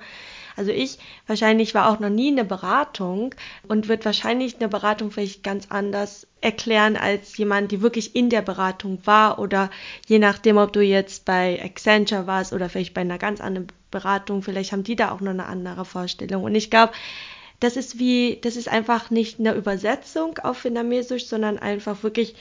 Also 0.57 0.71
ich 0.71 0.99
wahrscheinlich 1.27 1.75
war 1.75 1.89
auch 1.89 2.01
noch 2.01 2.11
nie 2.11 2.29
in 2.29 2.37
der 2.37 2.45
Beratung 2.45 3.35
und 3.69 3.89
wird 3.89 4.05
wahrscheinlich 4.05 4.57
eine 4.57 4.69
Beratung 4.69 5.11
vielleicht 5.11 5.43
ganz 5.43 5.69
anders 5.71 6.27
erklären 6.41 6.97
als 6.97 7.37
jemand, 7.37 7.73
die 7.73 7.81
wirklich 7.81 8.15
in 8.17 8.29
der 8.29 8.43
Beratung 8.43 8.99
war 9.05 9.39
oder 9.39 9.71
je 10.07 10.19
nachdem, 10.19 10.59
ob 10.59 10.73
du 10.73 10.81
jetzt 10.81 11.25
bei 11.25 11.63
Accenture 11.63 12.27
warst 12.27 12.53
oder 12.53 12.69
vielleicht 12.69 12.93
bei 12.93 13.01
einer 13.01 13.19
ganz 13.19 13.41
anderen 13.41 13.69
Beratung, 13.91 14.43
vielleicht 14.43 14.73
haben 14.73 14.85
die 14.85 14.97
da 14.97 15.13
auch 15.13 15.21
noch 15.21 15.31
eine 15.31 15.47
andere 15.47 15.85
Vorstellung. 15.85 16.43
Und 16.43 16.55
ich 16.55 16.71
glaube, 16.71 16.93
das 17.65 17.77
ist 17.77 17.99
wie, 17.99 18.39
das 18.43 18.57
ist 18.57 18.69
einfach 18.69 19.11
nicht 19.11 19.41
eine 19.41 19.55
Übersetzung 19.55 20.39
auf 20.39 20.65
Vietnamesisch, 20.65 21.27
sondern 21.27 21.59
einfach 21.59 22.03
wirklich 22.03 22.35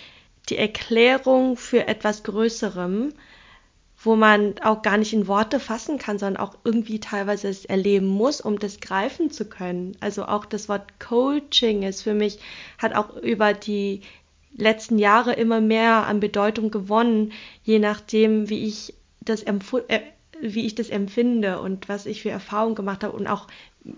die 0.49 0.57
Erklärung 0.57 1.57
für 1.57 1.87
etwas 1.87 2.23
Größerem 2.23 3.13
wo 4.03 4.15
man 4.15 4.55
auch 4.61 4.81
gar 4.81 4.97
nicht 4.97 5.13
in 5.13 5.27
Worte 5.27 5.59
fassen 5.59 5.97
kann, 5.97 6.19
sondern 6.19 6.41
auch 6.41 6.57
irgendwie 6.63 6.99
teilweise 6.99 7.47
es 7.47 7.65
erleben 7.65 8.07
muss, 8.07 8.41
um 8.41 8.59
das 8.59 8.79
greifen 8.79 9.31
zu 9.31 9.45
können. 9.45 9.95
Also 10.01 10.25
auch 10.25 10.45
das 10.45 10.67
Wort 10.67 10.99
Coaching 10.99 11.83
ist 11.83 12.01
für 12.01 12.13
mich, 12.13 12.39
hat 12.77 12.93
auch 12.95 13.15
über 13.15 13.53
die 13.53 14.01
letzten 14.55 14.99
Jahre 14.99 15.33
immer 15.33 15.61
mehr 15.61 16.05
an 16.05 16.19
Bedeutung 16.19 16.69
gewonnen, 16.69 17.31
je 17.63 17.79
nachdem, 17.79 18.49
wie 18.49 18.65
ich 18.65 18.93
das 19.21 19.41
empfunden, 19.41 19.89
äh, 19.89 20.01
wie 20.41 20.65
ich 20.65 20.75
das 20.75 20.89
empfinde 20.89 21.61
und 21.61 21.87
was 21.87 22.05
ich 22.05 22.21
für 22.21 22.29
Erfahrungen 22.29 22.75
gemacht 22.75 23.03
habe 23.03 23.15
und 23.15 23.27
auch 23.27 23.47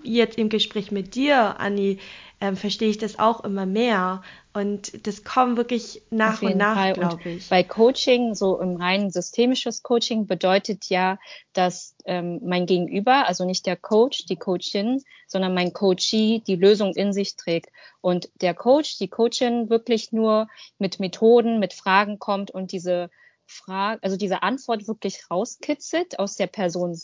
jetzt 0.04 0.38
im 0.38 0.50
Gespräch 0.50 0.92
mit 0.92 1.16
dir, 1.16 1.60
Anni, 1.60 2.00
ähm, 2.42 2.58
verstehe 2.58 2.90
ich 2.90 2.98
das 2.98 3.18
auch 3.18 3.44
immer 3.44 3.66
mehr. 3.66 4.22
Und 4.54 5.06
das 5.08 5.24
kommt 5.24 5.58
wirklich 5.58 6.02
nach 6.12 6.42
und 6.42 6.58
nach, 6.58 6.94
glaube 6.94 7.30
ich. 7.30 7.50
Bei 7.50 7.64
Coaching, 7.64 8.36
so 8.36 8.60
im 8.60 8.78
rein 8.78 9.10
systemisches 9.10 9.84
Coaching, 9.84 10.28
bedeutet 10.28 10.86
ja, 10.90 11.18
dass 11.54 11.96
ähm, 12.06 12.42
mein 12.44 12.66
Gegenüber, 12.66 13.28
also 13.28 13.46
nicht 13.46 13.66
der 13.66 13.76
Coach, 13.76 14.26
die 14.26 14.38
Coachin, 14.38 15.02
sondern 15.28 15.54
mein 15.54 15.74
Coachee 15.74 16.42
die 16.46 16.56
Lösung 16.56 16.94
in 16.94 17.14
sich 17.14 17.36
trägt. 17.36 17.70
Und 18.02 18.30
der 18.42 18.54
Coach, 18.54 18.98
die 18.98 19.10
Coachin 19.10 19.70
wirklich 19.70 20.12
nur 20.12 20.48
mit 20.78 21.00
Methoden, 21.00 21.60
mit 21.60 21.74
Fragen 21.74 22.20
kommt 22.20 22.52
und 22.52 22.72
diese 22.72 23.10
Frage, 23.48 24.02
also 24.04 24.18
diese 24.18 24.44
Antwort 24.44 24.88
wirklich 24.88 25.30
rauskitzelt 25.30 26.20
aus 26.20 26.36
der 26.36 26.48
Person 26.48 27.00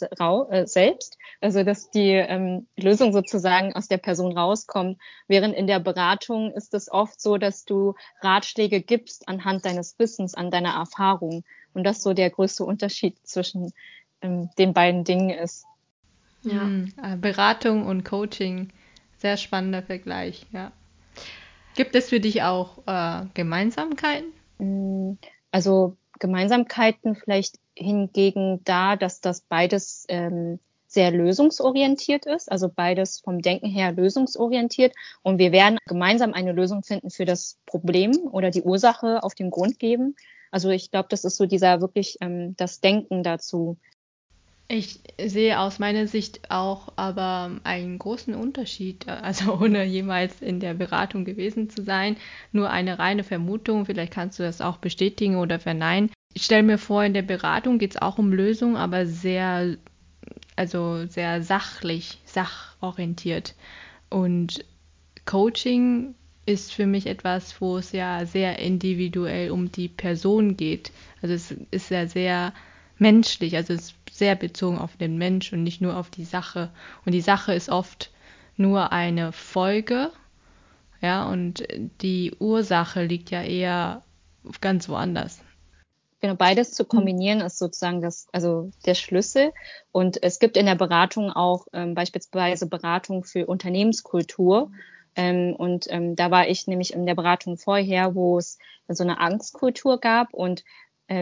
äh, 0.49 0.65
selbst, 0.65 1.17
also 1.39 1.63
dass 1.63 1.91
die 1.91 2.11
ähm, 2.11 2.67
Lösung 2.77 3.13
sozusagen 3.13 3.73
aus 3.73 3.87
der 3.87 3.97
Person 3.97 4.37
rauskommt. 4.37 4.99
Während 5.27 5.55
in 5.55 5.67
der 5.67 5.79
Beratung 5.79 6.51
ist 6.51 6.73
es 6.73 6.91
oft 6.91 7.21
so, 7.21 7.37
dass 7.37 7.65
du 7.65 7.95
Ratschläge 8.21 8.81
gibst 8.81 9.27
anhand 9.27 9.65
deines 9.65 9.97
Wissens, 9.99 10.33
an 10.33 10.51
deiner 10.51 10.73
Erfahrung. 10.73 11.43
Und 11.73 11.83
das 11.83 12.03
so 12.03 12.13
der 12.13 12.29
größte 12.29 12.65
Unterschied 12.65 13.15
zwischen 13.23 13.71
ähm, 14.21 14.49
den 14.57 14.73
beiden 14.73 15.03
Dingen 15.03 15.29
ist. 15.29 15.65
Ja, 16.43 16.61
hm, 16.61 16.93
äh, 17.01 17.15
Beratung 17.17 17.85
und 17.85 18.03
Coaching, 18.03 18.69
sehr 19.17 19.37
spannender 19.37 19.83
Vergleich, 19.83 20.47
ja. 20.51 20.71
Gibt 21.75 21.95
es 21.95 22.09
für 22.09 22.19
dich 22.19 22.43
auch 22.43 22.79
äh, 22.87 23.25
Gemeinsamkeiten? 23.33 24.33
Hm, 24.57 25.17
also 25.51 25.95
Gemeinsamkeiten 26.21 27.15
vielleicht 27.15 27.57
hingegen 27.75 28.63
da, 28.63 28.95
dass 28.95 29.19
das 29.19 29.41
beides 29.41 30.05
ähm, 30.07 30.59
sehr 30.87 31.11
lösungsorientiert 31.11 32.25
ist, 32.25 32.51
also 32.51 32.69
beides 32.69 33.21
vom 33.21 33.41
Denken 33.41 33.67
her 33.67 33.91
lösungsorientiert. 33.91 34.93
Und 35.23 35.39
wir 35.39 35.51
werden 35.51 35.77
gemeinsam 35.87 36.33
eine 36.33 36.51
Lösung 36.51 36.83
finden 36.83 37.09
für 37.09 37.25
das 37.25 37.57
Problem 37.65 38.11
oder 38.31 38.51
die 38.51 38.61
Ursache 38.61 39.23
auf 39.23 39.33
den 39.33 39.49
Grund 39.49 39.79
geben. 39.79 40.15
Also 40.51 40.69
ich 40.69 40.91
glaube, 40.91 41.07
das 41.09 41.23
ist 41.23 41.37
so 41.37 41.45
dieser 41.45 41.81
wirklich 41.81 42.17
ähm, 42.21 42.55
das 42.57 42.81
Denken 42.81 43.23
dazu, 43.23 43.77
ich 44.71 44.99
sehe 45.23 45.59
aus 45.59 45.79
meiner 45.79 46.07
Sicht 46.07 46.49
auch 46.49 46.93
aber 46.95 47.51
einen 47.63 47.99
großen 47.99 48.33
Unterschied, 48.33 49.07
also 49.07 49.53
ohne 49.61 49.83
jemals 49.83 50.41
in 50.41 50.59
der 50.59 50.73
Beratung 50.73 51.25
gewesen 51.25 51.69
zu 51.69 51.83
sein, 51.83 52.15
nur 52.51 52.69
eine 52.69 52.97
reine 52.97 53.23
Vermutung, 53.23 53.85
vielleicht 53.85 54.13
kannst 54.13 54.39
du 54.39 54.43
das 54.43 54.61
auch 54.61 54.77
bestätigen 54.77 55.35
oder 55.35 55.59
verneinen. 55.59 56.09
Ich 56.33 56.45
stelle 56.45 56.63
mir 56.63 56.77
vor, 56.77 57.03
in 57.03 57.13
der 57.13 57.23
Beratung 57.23 57.77
geht 57.77 57.91
es 57.91 58.01
auch 58.01 58.17
um 58.17 58.31
Lösungen, 58.31 58.77
aber 58.77 59.05
sehr, 59.05 59.77
also 60.55 61.05
sehr 61.07 61.43
sachlich, 61.43 62.19
sachorientiert. 62.25 63.55
Und 64.09 64.63
Coaching 65.25 66.15
ist 66.45 66.73
für 66.73 66.87
mich 66.87 67.07
etwas, 67.07 67.59
wo 67.59 67.77
es 67.77 67.91
ja 67.91 68.25
sehr 68.25 68.59
individuell 68.59 69.51
um 69.51 69.71
die 69.71 69.89
Person 69.89 70.55
geht. 70.55 70.91
Also 71.21 71.35
es 71.35 71.51
ist 71.71 71.91
ja 71.91 72.07
sehr 72.07 72.53
menschlich, 73.01 73.55
also 73.55 73.73
es 73.73 73.95
sehr 74.09 74.35
bezogen 74.35 74.77
auf 74.77 74.95
den 74.95 75.17
Mensch 75.17 75.51
und 75.51 75.63
nicht 75.63 75.81
nur 75.81 75.97
auf 75.97 76.09
die 76.09 76.23
Sache. 76.23 76.69
Und 77.05 77.13
die 77.13 77.21
Sache 77.21 77.53
ist 77.53 77.69
oft 77.69 78.11
nur 78.55 78.91
eine 78.91 79.31
Folge, 79.31 80.11
ja, 81.01 81.27
und 81.27 81.67
die 82.01 82.35
Ursache 82.39 83.03
liegt 83.03 83.31
ja 83.31 83.41
eher 83.41 84.03
ganz 84.61 84.87
woanders. 84.87 85.41
Genau, 86.19 86.35
beides 86.35 86.73
zu 86.73 86.85
kombinieren 86.85 87.41
ist 87.41 87.57
sozusagen 87.57 88.01
das, 88.01 88.27
also 88.31 88.69
der 88.85 88.93
Schlüssel. 88.93 89.51
Und 89.91 90.21
es 90.21 90.37
gibt 90.37 90.55
in 90.55 90.67
der 90.67 90.75
Beratung 90.75 91.31
auch 91.31 91.65
ähm, 91.73 91.95
beispielsweise 91.95 92.67
Beratung 92.67 93.23
für 93.23 93.47
Unternehmenskultur. 93.47 94.71
Ähm, 95.15 95.55
und 95.55 95.87
ähm, 95.89 96.15
da 96.15 96.29
war 96.29 96.47
ich 96.47 96.67
nämlich 96.67 96.93
in 96.93 97.07
der 97.07 97.15
Beratung 97.15 97.57
vorher, 97.57 98.13
wo 98.13 98.37
es 98.37 98.59
so 98.87 99.03
eine 99.03 99.19
Angstkultur 99.19 99.99
gab 99.99 100.31
und 100.35 100.63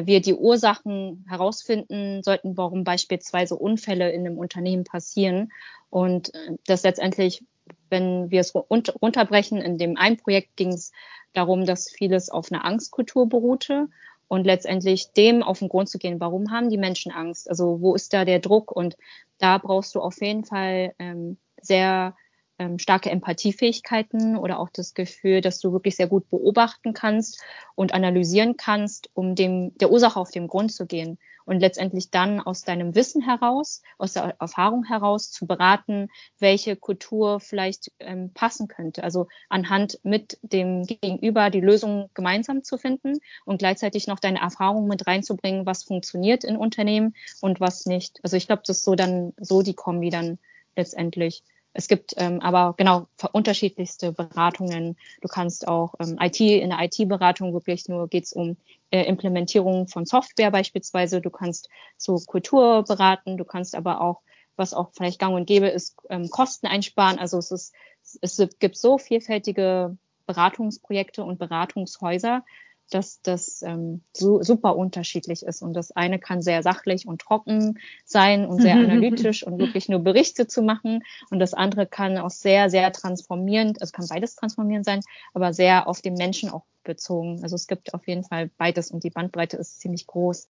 wir 0.05 0.21
die 0.21 0.33
Ursachen 0.33 1.25
herausfinden 1.27 2.21
sollten, 2.23 2.57
warum 2.57 2.83
beispielsweise 2.83 3.55
Unfälle 3.55 4.11
in 4.11 4.25
einem 4.25 4.37
Unternehmen 4.37 4.83
passieren. 4.83 5.51
Und 5.89 6.33
äh, 6.33 6.57
das 6.65 6.83
letztendlich, 6.83 7.43
wenn 7.89 8.29
wir 8.31 8.41
es 8.41 8.53
runterbrechen, 8.55 9.59
in 9.59 9.77
dem 9.77 9.97
einen 9.97 10.17
Projekt 10.17 10.55
ging 10.55 10.73
es 10.73 10.91
darum, 11.33 11.65
dass 11.65 11.89
vieles 11.89 12.29
auf 12.29 12.51
einer 12.51 12.65
Angstkultur 12.65 13.27
beruhte 13.27 13.87
und 14.27 14.45
letztendlich 14.45 15.11
dem 15.13 15.43
auf 15.43 15.59
den 15.59 15.69
Grund 15.69 15.89
zu 15.89 15.97
gehen, 15.97 16.19
warum 16.19 16.51
haben 16.51 16.69
die 16.69 16.77
Menschen 16.77 17.11
Angst? 17.11 17.49
Also 17.49 17.81
wo 17.81 17.95
ist 17.95 18.13
da 18.13 18.25
der 18.25 18.39
Druck? 18.39 18.71
Und 18.71 18.95
da 19.39 19.57
brauchst 19.57 19.95
du 19.95 20.01
auf 20.01 20.21
jeden 20.21 20.45
Fall 20.45 20.93
ähm, 20.99 21.37
sehr 21.61 22.15
ähm, 22.59 22.77
starke 22.77 23.09
Empathiefähigkeiten 23.09 24.37
oder 24.37 24.59
auch 24.59 24.69
das 24.69 24.93
Gefühl, 24.93 25.41
dass 25.41 25.59
du 25.59 25.71
wirklich 25.71 25.95
sehr 25.95 26.07
gut 26.07 26.29
beobachten 26.29 26.93
kannst 26.93 27.41
und 27.75 27.93
analysieren 27.93 28.57
kannst, 28.57 29.09
um 29.13 29.35
dem 29.35 29.77
der 29.77 29.91
Ursache 29.91 30.19
auf 30.19 30.31
den 30.31 30.47
Grund 30.47 30.71
zu 30.71 30.85
gehen 30.85 31.17
und 31.49 31.61
letztendlich 31.61 32.11
dann 32.11 32.39
aus 32.39 32.61
deinem 32.61 32.93
Wissen 32.93 33.23
heraus, 33.23 33.81
aus 33.97 34.13
der 34.13 34.35
Erfahrung 34.39 34.83
heraus 34.83 35.31
zu 35.31 35.47
beraten, 35.47 36.09
welche 36.37 36.75
Kultur 36.75 37.39
vielleicht 37.39 37.91
ähm, 37.99 38.31
passen 38.35 38.67
könnte. 38.67 39.03
Also 39.03 39.27
anhand 39.49 39.99
mit 40.03 40.37
dem 40.43 40.83
Gegenüber 40.85 41.49
die 41.49 41.59
Lösung 41.59 42.11
gemeinsam 42.13 42.63
zu 42.63 42.77
finden 42.77 43.17
und 43.45 43.57
gleichzeitig 43.57 44.05
noch 44.05 44.19
deine 44.19 44.41
Erfahrung 44.41 44.87
mit 44.87 45.07
reinzubringen, 45.07 45.65
was 45.65 45.83
funktioniert 45.83 46.43
in 46.43 46.55
Unternehmen 46.55 47.15
und 47.41 47.59
was 47.59 47.87
nicht. 47.87 48.19
Also 48.21 48.37
ich 48.37 48.45
glaube, 48.45 48.61
das 48.67 48.77
ist 48.77 48.85
so 48.85 48.93
dann 48.93 49.33
so 49.39 49.63
die 49.63 49.73
Kombi 49.73 50.11
dann 50.11 50.37
letztendlich. 50.75 51.43
Es 51.73 51.87
gibt 51.87 52.13
ähm, 52.17 52.41
aber 52.41 52.73
genau 52.77 53.07
unterschiedlichste 53.31 54.11
Beratungen. 54.11 54.97
Du 55.21 55.27
kannst 55.27 55.67
auch 55.67 55.93
ähm, 55.99 56.17
IT 56.19 56.39
in 56.39 56.69
der 56.69 56.79
IT-Beratung 56.81 57.53
wirklich 57.53 57.87
nur 57.87 58.07
geht's 58.07 58.33
um 58.33 58.57
äh, 58.91 59.03
Implementierung 59.03 59.87
von 59.87 60.05
Software 60.05 60.51
beispielsweise. 60.51 61.21
Du 61.21 61.29
kannst 61.29 61.69
zu 61.97 62.15
Kultur 62.25 62.83
beraten. 62.83 63.37
Du 63.37 63.45
kannst 63.45 63.75
aber 63.75 64.01
auch, 64.01 64.21
was 64.55 64.73
auch 64.73 64.89
vielleicht 64.93 65.19
gang 65.19 65.35
und 65.35 65.45
gäbe 65.45 65.67
ist, 65.67 65.95
ähm, 66.09 66.29
Kosten 66.29 66.67
einsparen. 66.67 67.19
Also 67.19 67.37
es 67.37 67.51
ist, 67.51 67.73
es 68.21 68.41
gibt 68.59 68.77
so 68.77 68.97
vielfältige 68.97 69.95
Beratungsprojekte 70.25 71.23
und 71.23 71.39
Beratungshäuser, 71.39 72.43
dass 72.89 73.21
das 73.21 73.61
ähm, 73.61 74.01
so, 74.15 74.41
super 74.41 74.75
unterschiedlich 74.75 75.43
ist. 75.43 75.61
Und 75.61 75.73
das 75.73 75.91
eine 75.91 76.19
kann 76.19 76.41
sehr 76.41 76.63
sachlich 76.63 77.07
und 77.07 77.21
trocken 77.21 77.79
sein 78.05 78.45
und 78.45 78.61
sehr 78.61 78.75
analytisch 78.75 79.43
und 79.43 79.59
wirklich 79.59 79.89
nur 79.89 79.99
Berichte 79.99 80.47
zu 80.47 80.61
machen. 80.61 81.03
Und 81.29 81.39
das 81.39 81.53
andere 81.53 81.85
kann 81.85 82.17
auch 82.17 82.29
sehr, 82.31 82.69
sehr 82.69 82.91
transformierend, 82.91 83.81
also 83.81 83.91
kann 83.91 84.07
beides 84.07 84.35
transformierend 84.35 84.85
sein, 84.85 85.01
aber 85.33 85.53
sehr 85.53 85.87
auf 85.87 86.01
den 86.01 86.15
Menschen 86.15 86.49
auch 86.49 86.65
bezogen. 86.83 87.39
Also 87.43 87.55
es 87.55 87.67
gibt 87.67 87.93
auf 87.93 88.07
jeden 88.07 88.23
Fall 88.23 88.49
beides 88.57 88.91
und 88.91 89.03
die 89.03 89.09
Bandbreite 89.09 89.57
ist 89.57 89.79
ziemlich 89.79 90.07
groß. 90.07 90.47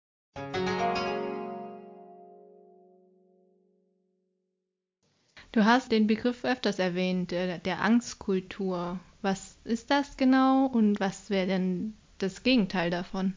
Du 5.50 5.64
hast 5.64 5.90
den 5.90 6.06
Begriff 6.06 6.44
öfters 6.44 6.78
erwähnt, 6.78 7.30
der, 7.30 7.58
der 7.58 7.80
Angstkultur. 7.82 9.00
Was 9.22 9.56
ist 9.64 9.90
das 9.90 10.16
genau 10.16 10.66
und 10.66 11.00
was 11.00 11.30
wäre 11.30 11.46
denn 11.46 11.96
das 12.18 12.42
Gegenteil 12.42 12.90
davon? 12.90 13.34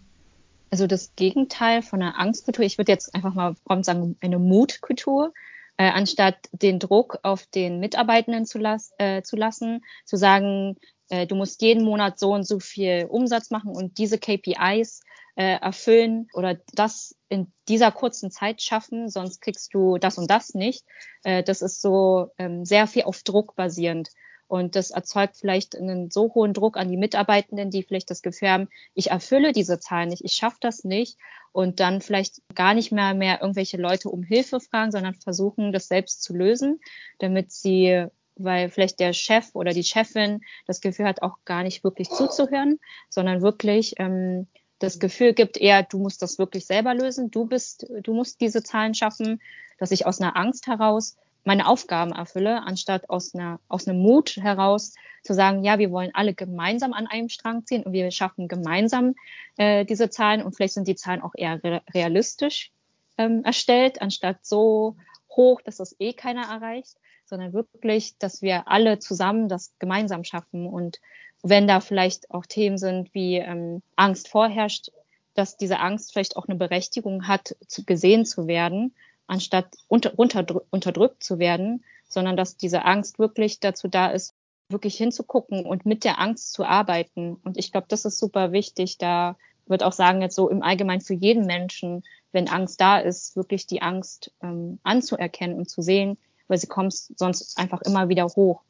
Also 0.70 0.88
das 0.88 1.14
Gegenteil 1.16 1.82
von 1.82 2.02
einer 2.02 2.18
Angstkultur, 2.18 2.64
ich 2.64 2.78
würde 2.78 2.92
jetzt 2.92 3.14
einfach 3.14 3.34
mal 3.34 3.56
prompt 3.66 3.86
sagen, 3.86 4.16
eine 4.22 4.40
Mutkultur, 4.40 5.34
äh, 5.78 5.90
anstatt 5.90 6.38
den 6.52 6.80
Druck 6.80 7.20
auf 7.24 7.46
den 7.48 7.80
Mitarbeitenden 7.80 8.46
zu, 8.46 8.58
las 8.58 8.94
äh, 8.98 9.22
zu 9.22 9.36
lassen, 9.36 9.84
zu 10.06 10.16
sagen, 10.16 10.78
äh, 11.10 11.28
du 11.28 11.36
musst 11.36 11.62
jeden 11.62 11.84
Monat 11.84 12.20
so 12.20 12.34
und 12.34 12.48
so 12.48 12.60
viel 12.60 13.06
Umsatz 13.10 13.52
machen 13.52 13.76
und 13.76 13.98
diese 13.98 14.18
KPIs 14.18 15.02
äh, 15.36 15.60
erfüllen 15.60 16.28
oder 16.34 16.58
das 16.74 17.16
in 17.30 17.52
dieser 17.68 17.92
kurzen 17.92 18.32
Zeit 18.32 18.62
schaffen, 18.62 19.10
sonst 19.10 19.42
kriegst 19.42 19.74
du 19.74 19.98
das 19.98 20.18
und 20.18 20.30
das 20.30 20.54
nicht. 20.54 20.86
Äh, 21.24 21.44
das 21.44 21.62
ist 21.62 21.82
so 21.82 22.32
ähm, 22.38 22.66
sehr 22.66 22.88
viel 22.88 23.04
auf 23.04 23.24
Druck 23.24 23.56
basierend. 23.56 24.10
Und 24.52 24.76
das 24.76 24.92
erzeugt 24.92 25.38
vielleicht 25.38 25.78
einen 25.78 26.12
so 26.12 26.34
hohen 26.36 26.52
Druck 26.52 26.76
an 26.76 26.90
die 26.90 26.98
Mitarbeitenden, 26.98 27.72
die 27.72 27.84
vielleicht 27.84 28.10
das 28.10 28.22
Gefühl 28.22 28.50
haben, 28.50 28.68
ich 28.94 29.10
erfülle 29.10 29.54
diese 29.54 29.80
Zahlen 29.80 30.10
nicht, 30.10 30.26
ich 30.26 30.34
schaffe 30.34 30.58
das 30.60 30.84
nicht. 30.84 31.18
Und 31.54 31.80
dann 31.80 32.02
vielleicht 32.02 32.42
gar 32.54 32.74
nicht 32.74 32.92
mehr, 32.92 33.14
mehr 33.14 33.40
irgendwelche 33.40 33.78
Leute 33.78 34.10
um 34.10 34.24
Hilfe 34.24 34.60
fragen, 34.60 34.92
sondern 34.92 35.16
versuchen, 35.16 35.72
das 35.72 35.88
selbst 35.88 36.22
zu 36.22 36.34
lösen, 36.34 36.82
damit 37.20 37.54
sie 37.54 38.08
weil 38.36 38.70
vielleicht 38.70 39.00
der 39.00 39.14
Chef 39.14 39.52
oder 39.54 39.72
die 39.72 39.86
Chefin 39.86 40.42
das 40.68 40.82
Gefühl 40.82 41.06
hat, 41.06 41.22
auch 41.22 41.38
gar 41.46 41.64
nicht 41.64 41.86
wirklich 41.86 42.10
zuzuhören, 42.10 42.78
sondern 43.08 43.42
wirklich 43.42 43.94
ähm, 44.00 44.48
das 44.80 45.00
Gefühl 45.00 45.32
gibt, 45.32 45.56
eher, 45.56 45.84
du 45.84 45.98
musst 45.98 46.22
das 46.22 46.40
wirklich 46.40 46.66
selber 46.66 46.94
lösen, 46.94 47.32
du 47.32 47.46
bist, 47.46 47.88
du 48.04 48.14
musst 48.14 48.42
diese 48.42 48.64
Zahlen 48.64 48.96
schaffen, 48.96 49.42
dass 49.78 49.92
ich 49.92 50.06
aus 50.06 50.20
einer 50.20 50.36
Angst 50.36 50.68
heraus 50.68 51.16
meine 51.44 51.68
Aufgaben 51.68 52.12
erfülle, 52.12 52.64
anstatt 52.64 53.10
aus 53.10 53.34
einer, 53.34 53.60
aus 53.68 53.88
einem 53.88 54.00
Mut 54.00 54.38
heraus 54.38 54.94
zu 55.24 55.34
sagen, 55.34 55.64
ja, 55.64 55.80
wir 55.80 55.92
wollen 55.92 56.12
alle 56.14 56.34
gemeinsam 56.34 56.94
an 56.94 57.08
einem 57.08 57.30
Strang 57.30 57.66
ziehen 57.66 57.84
und 57.84 57.94
wir 57.94 58.10
schaffen 58.12 58.48
gemeinsam 58.48 59.16
äh, 59.58 59.86
diese 59.86 60.10
Zahlen 60.10 60.44
und 60.44 60.56
vielleicht 60.56 60.74
sind 60.74 60.88
die 60.88 60.96
Zahlen 60.96 61.22
auch 61.22 61.34
eher 61.36 61.60
realistisch 61.94 62.72
ähm, 63.18 63.44
erstellt, 63.44 64.02
anstatt 64.02 64.46
so 64.46 64.96
hoch, 65.30 65.62
dass 65.62 65.78
das 65.78 65.96
eh 66.00 66.14
keiner 66.14 66.44
erreicht, 66.44 66.96
sondern 67.26 67.54
wirklich, 67.54 68.18
dass 68.18 68.42
wir 68.42 68.68
alle 68.68 69.00
zusammen 69.00 69.48
das 69.48 69.74
gemeinsam 69.80 70.24
schaffen. 70.24 70.68
Und 70.68 71.00
wenn 71.44 71.68
da 71.68 71.80
vielleicht 71.80 72.30
auch 72.32 72.46
Themen 72.46 72.78
sind 72.78 73.14
wie 73.14 73.38
ähm, 73.38 73.82
Angst 73.96 74.28
vorherrscht, 74.28 74.92
dass 75.34 75.56
diese 75.56 75.80
Angst 75.80 76.12
vielleicht 76.12 76.36
auch 76.36 76.48
eine 76.48 76.58
Berechtigung 76.58 77.28
hat, 77.28 77.56
zu, 77.68 77.86
gesehen 77.86 78.26
zu 78.26 78.48
werden 78.48 78.94
anstatt 79.32 79.78
unter, 79.88 80.20
unter, 80.20 80.46
unterdrückt 80.72 81.24
zu 81.24 81.40
werden, 81.40 81.86
sondern 82.10 82.36
dass 82.36 82.58
diese 82.58 82.84
Angst 82.84 83.18
wirklich 83.18 83.62
dazu 83.62 83.88
da 83.88 84.08
ist, 84.08 84.34
wirklich 84.68 84.98
hinzugucken 84.98 85.66
und 85.66 85.86
mit 85.86 86.04
der 86.04 86.20
Angst 86.20 86.52
zu 86.52 86.66
arbeiten. 86.66 87.38
Und 87.46 87.58
ich 87.58 87.72
glaube, 87.72 87.88
das 87.90 88.04
ist 88.04 88.20
super 88.20 88.52
wichtig. 88.52 88.98
Da 88.98 89.38
wird 89.68 89.84
auch 89.84 89.94
sagen, 89.94 90.22
jetzt 90.22 90.36
so 90.36 90.50
im 90.50 90.62
Allgemeinen 90.62 91.00
für 91.00 91.14
jeden 91.14 91.46
Menschen, 91.46 92.04
wenn 92.34 92.50
Angst 92.50 92.82
da 92.82 93.00
ist, 93.00 93.38
wirklich 93.38 93.68
die 93.68 93.82
Angst 93.82 94.34
ähm, 94.44 94.80
anzuerkennen 94.84 95.58
und 95.58 95.70
zu 95.70 95.82
sehen, 95.82 96.18
weil 96.50 96.58
sie 96.58 96.68
kommt 96.68 96.94
sonst 96.94 97.58
einfach 97.58 97.82
immer 97.84 98.10
wieder 98.10 98.26
hoch. 98.26 98.64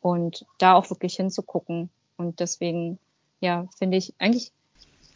Und 0.00 0.46
da 0.56 0.74
auch 0.74 0.88
wirklich 0.88 1.16
hinzugucken. 1.16 1.90
Und 2.16 2.40
deswegen, 2.40 2.98
ja, 3.40 3.68
finde 3.76 3.98
ich 3.98 4.14
eigentlich 4.18 4.52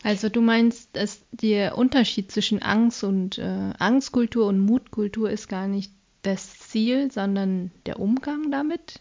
also 0.03 0.29
du 0.29 0.41
meinst, 0.41 0.97
dass 0.97 1.23
der 1.31 1.77
Unterschied 1.77 2.33
zwischen 2.33 2.63
Angst 2.63 3.05
und 3.05 3.39
äh, 3.39 3.73
Angstkultur 3.79 4.47
und 4.47 4.61
Mutkultur 4.61 5.31
ist 5.31 5.49
gar 5.49 5.69
nicht 5.69 5.93
das 6.23 6.59
Ziel, 6.59 7.11
sondern 7.11 7.71
der 7.87 8.01
Umgang 8.01 8.51
damit, 8.51 9.01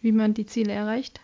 wie 0.00 0.12
man 0.12 0.34
die 0.34 0.46
Ziele 0.46 0.72
erreicht? 0.72 1.20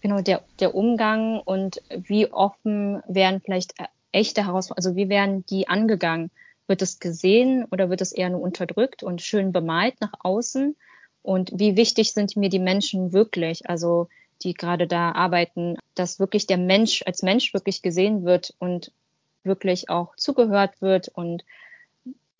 Genau, 0.00 0.20
der, 0.20 0.42
der 0.60 0.74
Umgang 0.74 1.40
und 1.40 1.80
wie 1.90 2.30
offen 2.30 3.02
werden 3.08 3.40
vielleicht 3.44 3.78
äh, 3.80 3.86
echte 4.12 4.46
Herausforderungen, 4.46 4.86
also 4.86 4.96
wie 4.96 5.08
werden 5.08 5.44
die 5.46 5.68
angegangen? 5.68 6.30
Wird 6.66 6.82
es 6.82 6.98
gesehen 6.98 7.66
oder 7.70 7.90
wird 7.90 8.00
es 8.00 8.12
eher 8.12 8.30
nur 8.30 8.40
unterdrückt 8.40 9.02
und 9.02 9.22
schön 9.22 9.52
bemalt 9.52 10.00
nach 10.00 10.12
außen? 10.20 10.76
Und 11.22 11.52
wie 11.54 11.76
wichtig 11.76 12.12
sind 12.12 12.36
mir 12.36 12.48
die 12.50 12.58
Menschen 12.58 13.12
wirklich? 13.12 13.68
Also 13.68 14.08
die 14.44 14.54
gerade 14.54 14.86
da 14.86 15.12
arbeiten, 15.12 15.76
dass 15.94 16.20
wirklich 16.20 16.46
der 16.46 16.58
Mensch 16.58 17.02
als 17.06 17.22
Mensch 17.22 17.52
wirklich 17.54 17.82
gesehen 17.82 18.24
wird 18.24 18.54
und 18.58 18.92
wirklich 19.42 19.90
auch 19.90 20.14
zugehört 20.16 20.80
wird 20.80 21.08
und 21.08 21.44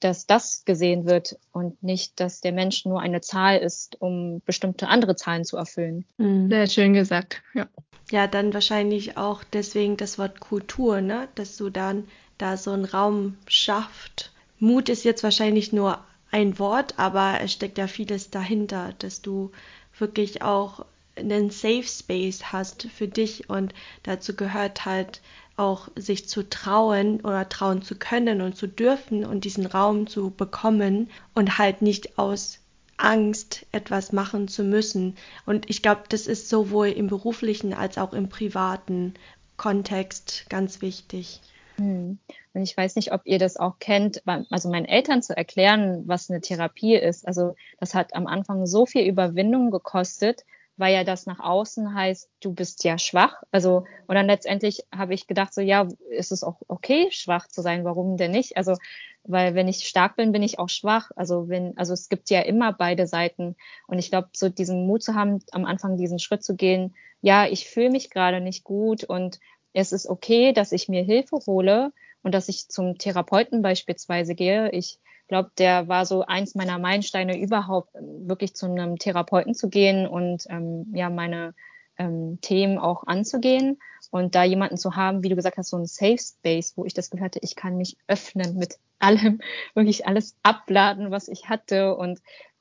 dass 0.01 0.27
das 0.27 0.65
gesehen 0.67 1.07
wird 1.07 1.39
und 1.53 1.83
nicht, 1.83 2.21
dass 2.21 2.43
der 2.43 2.53
Mensch 2.53 2.85
nur 2.85 3.01
eine 3.01 3.23
Zahl 3.23 3.59
ist, 3.59 4.01
um 4.03 4.43
bestimmte 4.45 4.89
andere 4.89 5.17
Zahlen 5.17 5.45
zu 5.45 5.57
erfüllen. 5.57 6.05
Mhm. 6.19 6.51
Sehr 6.51 6.67
schön 6.67 6.93
gesagt, 6.93 7.43
ja. 7.55 7.69
Ja, 8.11 8.27
dann 8.27 8.53
wahrscheinlich 8.53 9.17
auch 9.17 9.43
deswegen 9.45 9.97
das 9.97 10.19
Wort 10.19 10.39
Kultur, 10.41 11.01
ne? 11.01 11.29
dass 11.37 11.57
du 11.57 11.71
dann 11.71 12.07
da 12.37 12.59
so 12.59 12.73
einen 12.73 12.85
Raum 12.85 13.39
schafft. 13.47 14.31
Mut 14.59 14.91
ist 14.91 15.05
jetzt 15.05 15.23
wahrscheinlich 15.23 15.73
nur 15.73 15.99
ein 16.31 16.59
Wort, 16.59 16.99
aber 16.99 17.39
es 17.41 17.53
steckt 17.53 17.79
ja 17.79 17.87
vieles 17.87 18.29
dahinter, 18.29 18.93
dass 18.99 19.23
du 19.23 19.53
wirklich 19.99 20.43
auch 20.43 20.85
einen 21.17 21.51
Safe 21.51 21.85
Space 21.85 22.53
hast 22.53 22.85
für 22.85 23.09
dich 23.09 23.49
und 23.49 23.75
dazu 24.03 24.35
gehört 24.35 24.85
halt 24.85 25.21
auch 25.57 25.89
sich 25.95 26.29
zu 26.29 26.49
trauen 26.49 27.21
oder 27.21 27.49
trauen 27.49 27.83
zu 27.83 27.95
können 27.95 28.41
und 28.41 28.57
zu 28.57 28.67
dürfen 28.67 29.25
und 29.25 29.45
diesen 29.45 29.67
Raum 29.67 30.07
zu 30.07 30.31
bekommen 30.31 31.11
und 31.35 31.59
halt 31.59 31.81
nicht 31.81 32.19
aus 32.19 32.59
Angst 32.97 33.67
etwas 33.73 34.13
machen 34.13 34.49
zu 34.49 34.65
müssen. 34.65 35.17
Und 35.47 35.69
ich 35.71 35.83
glaube, 35.83 36.03
das 36.09 36.27
ist 36.27 36.49
sowohl 36.49 36.89
im 36.89 37.07
beruflichen 37.07 37.73
als 37.73 37.99
auch 37.99 38.13
im 38.13 38.29
privaten 38.29 39.15
Kontext 39.57 40.47
ganz 40.49 40.81
wichtig. 40.81 41.41
Hm. 41.77 42.19
Und 42.53 42.63
ich 42.63 42.77
weiß 42.77 42.95
nicht, 42.97 43.13
ob 43.13 43.23
ihr 43.25 43.39
das 43.39 43.57
auch 43.57 43.79
kennt, 43.81 44.23
also 44.51 44.71
meinen 44.71 44.87
Eltern 44.87 45.23
zu 45.23 45.37
erklären, 45.37 46.05
was 46.07 46.31
eine 46.31 46.41
Therapie 46.41 46.95
ist. 46.95 47.27
Also 47.27 47.57
das 47.81 47.95
hat 47.95 48.15
am 48.15 48.27
Anfang 48.27 48.67
so 48.67 48.87
viel 48.87 49.07
Überwindung 49.07 49.71
gekostet, 49.71 50.45
weil 50.77 50.95
ja 50.95 51.05
das 51.05 51.27
nach 51.27 51.41
außen 51.41 51.95
heißt, 51.95 52.29
du 52.41 52.53
bist 52.53 52.85
ja 52.85 52.99
schwach. 52.99 53.43
Also, 53.51 53.85
und 54.07 54.15
dann 54.15 54.27
letztendlich 54.27 54.85
habe 54.95 55.15
ich 55.15 55.27
gedacht, 55.27 55.55
so, 55.55 55.61
ja, 55.61 55.89
ist 56.11 56.33
es 56.33 56.43
auch 56.43 56.61
okay, 56.69 57.09
schwach 57.11 57.47
zu 57.49 57.63
sein? 57.63 57.85
Warum 57.85 58.17
denn 58.17 58.33
nicht? 58.33 58.57
Also, 58.57 58.77
weil 59.23 59.55
wenn 59.55 59.69
ich 59.69 59.87
stark 59.87 60.17
bin, 60.17 60.33
bin 60.33 60.43
ich 60.43 60.59
auch 60.59 60.69
schwach. 60.69 61.11
Also, 61.17 61.49
wenn, 61.49 61.77
also 61.79 61.93
es 61.93 62.09
gibt 62.09 62.29
ja 62.31 62.41
immer 62.41 62.73
beide 62.73 63.07
Seiten. 63.07 63.57
Und 63.87 63.99
ich 63.99 64.11
glaube, 64.11 64.29
so 64.33 64.49
diesen 64.49 64.87
Mut 64.87 65.03
zu 65.03 65.15
haben, 65.15 65.41
am 65.53 65.65
Anfang 65.65 65.97
diesen 65.97 66.19
Schritt 66.19 66.43
zu 66.43 66.57
gehen, 66.57 66.95
ja, 67.21 67.47
ich 67.47 67.69
fühle 67.69 67.91
mich 67.91 68.11
gerade 68.11 68.41
nicht 68.41 68.65
gut 68.65 69.05
und 69.05 69.39
es 69.73 69.93
ist 69.93 70.07
okay, 70.07 70.53
dass 70.53 70.73
ich 70.73 70.89
mir 70.89 71.03
Hilfe 71.03 71.37
hole 71.47 71.93
und 72.23 72.35
dass 72.35 72.49
ich 72.49 72.69
zum 72.69 72.99
Therapeuten 72.99 73.63
beispielsweise 73.63 74.35
gehe. 74.35 74.71
Ich 74.73 74.99
glaube, 75.29 75.51
der 75.59 75.89
war 75.89 76.07
so 76.07 76.23
eins 76.23 76.55
meiner 76.55 76.79
Meilensteine 76.79 77.39
überhaupt, 77.39 77.95
ähm, 77.95 78.29
wirklich 78.29 78.55
zu 78.55 78.67
einem 78.67 78.99
Therapeuten 78.99 79.55
zu 79.55 79.69
gehen 79.69 80.07
und 80.07 80.45
ähm, 80.49 80.87
ja, 80.95 81.11
meine 81.11 81.55
ähm, 81.99 82.39
Themen 82.41 82.79
auch 82.79 83.07
anzugehen 83.07 83.79
und 84.11 84.35
da 84.35 84.45
jemanden 84.45 84.77
zu 84.77 84.97
haben, 84.97 85.23
wie 85.23 85.29
du 85.29 85.37
gesagt 85.37 85.59
hast, 85.59 85.71
so 85.71 85.77
ein 85.77 85.87
Safe 85.87 86.19
Space, 86.19 86.75
wo 86.77 86.85
ich 86.85 86.95
das 86.95 87.11
Gefühl 87.11 87.25
hatte, 87.25 87.39
ich 87.43 87.57
kann 87.57 87.77
mich 87.77 87.97
öffnen 88.09 88.57
mit 88.57 88.79
allem, 88.99 89.41
wirklich 89.75 90.07
alles 90.07 90.37
abladen, 90.43 91.11
was 91.11 91.29
ich 91.29 91.49
hatte 91.49 91.95
und 91.97 92.21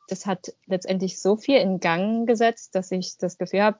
das 0.09 0.25
hat 0.25 0.53
letztendlich 0.65 1.19
so 1.19 1.37
viel 1.37 1.57
in 1.57 1.79
Gang 1.79 2.27
gesetzt, 2.27 2.75
dass 2.75 2.91
ich 2.91 3.17
das 3.17 3.37
Gefühl 3.37 3.61
habe, 3.61 3.79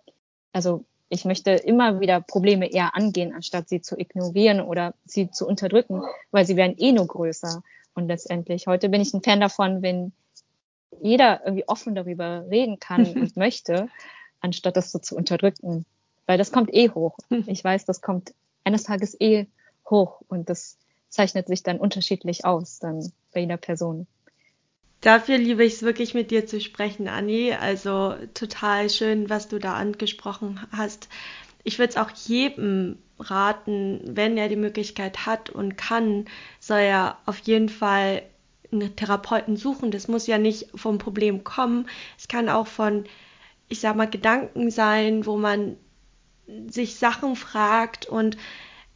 also 0.53 0.85
ich 1.09 1.25
möchte 1.25 1.51
immer 1.51 1.99
wieder 1.99 2.21
Probleme 2.21 2.71
eher 2.71 2.95
angehen, 2.95 3.33
anstatt 3.33 3.69
sie 3.69 3.81
zu 3.81 3.97
ignorieren 3.99 4.61
oder 4.61 4.95
sie 5.05 5.29
zu 5.29 5.47
unterdrücken, 5.47 6.01
weil 6.31 6.45
sie 6.45 6.55
werden 6.55 6.75
eh 6.77 6.91
nur 6.91 7.07
größer. 7.07 7.61
Und 7.95 8.07
letztendlich, 8.07 8.67
heute 8.67 8.89
bin 8.89 9.01
ich 9.01 9.13
ein 9.13 9.23
Fan 9.23 9.39
davon, 9.39 9.81
wenn 9.81 10.13
jeder 11.01 11.41
irgendwie 11.43 11.67
offen 11.67 11.95
darüber 11.95 12.45
reden 12.49 12.79
kann 12.79 13.05
und 13.15 13.37
möchte, 13.37 13.89
anstatt 14.39 14.77
das 14.77 14.91
so 14.91 14.99
zu 14.99 15.15
unterdrücken. 15.15 15.85
Weil 16.25 16.37
das 16.37 16.51
kommt 16.51 16.73
eh 16.73 16.89
hoch. 16.89 17.17
Ich 17.47 17.63
weiß, 17.63 17.85
das 17.85 18.01
kommt 18.01 18.33
eines 18.63 18.83
Tages 18.83 19.19
eh 19.19 19.47
hoch 19.89 20.21
und 20.27 20.49
das 20.49 20.77
zeichnet 21.09 21.47
sich 21.47 21.63
dann 21.63 21.79
unterschiedlich 21.79 22.45
aus, 22.45 22.79
dann 22.79 23.11
bei 23.33 23.41
jeder 23.41 23.57
Person. 23.57 24.07
Dafür 25.01 25.37
liebe 25.37 25.65
ich 25.65 25.73
es 25.73 25.81
wirklich 25.81 26.13
mit 26.13 26.31
dir 26.31 26.47
zu 26.47 26.61
sprechen, 26.61 27.09
Anni. 27.09 27.51
Also 27.53 28.15
total 28.33 28.89
schön, 28.89 29.29
was 29.29 29.49
du 29.49 29.59
da 29.59 29.73
angesprochen 29.73 30.61
hast. 30.71 31.09
Ich 31.65 31.77
würde 31.77 31.89
es 31.91 31.97
auch 31.97 32.09
jedem 32.09 32.97
raten, 33.23 34.01
wenn 34.03 34.37
er 34.37 34.49
die 34.49 34.55
Möglichkeit 34.55 35.25
hat 35.25 35.49
und 35.49 35.77
kann, 35.77 36.25
soll 36.59 36.79
er 36.79 37.17
auf 37.25 37.39
jeden 37.39 37.69
Fall 37.69 38.23
einen 38.71 38.95
Therapeuten 38.95 39.57
suchen. 39.57 39.91
Das 39.91 40.07
muss 40.07 40.27
ja 40.27 40.37
nicht 40.37 40.67
vom 40.75 40.97
Problem 40.97 41.43
kommen. 41.43 41.87
Es 42.17 42.27
kann 42.27 42.49
auch 42.49 42.67
von, 42.67 43.05
ich 43.69 43.79
sag 43.79 43.95
mal, 43.95 44.09
Gedanken 44.09 44.71
sein, 44.71 45.25
wo 45.25 45.37
man 45.37 45.77
sich 46.69 46.95
Sachen 46.95 47.35
fragt 47.35 48.05
und 48.05 48.37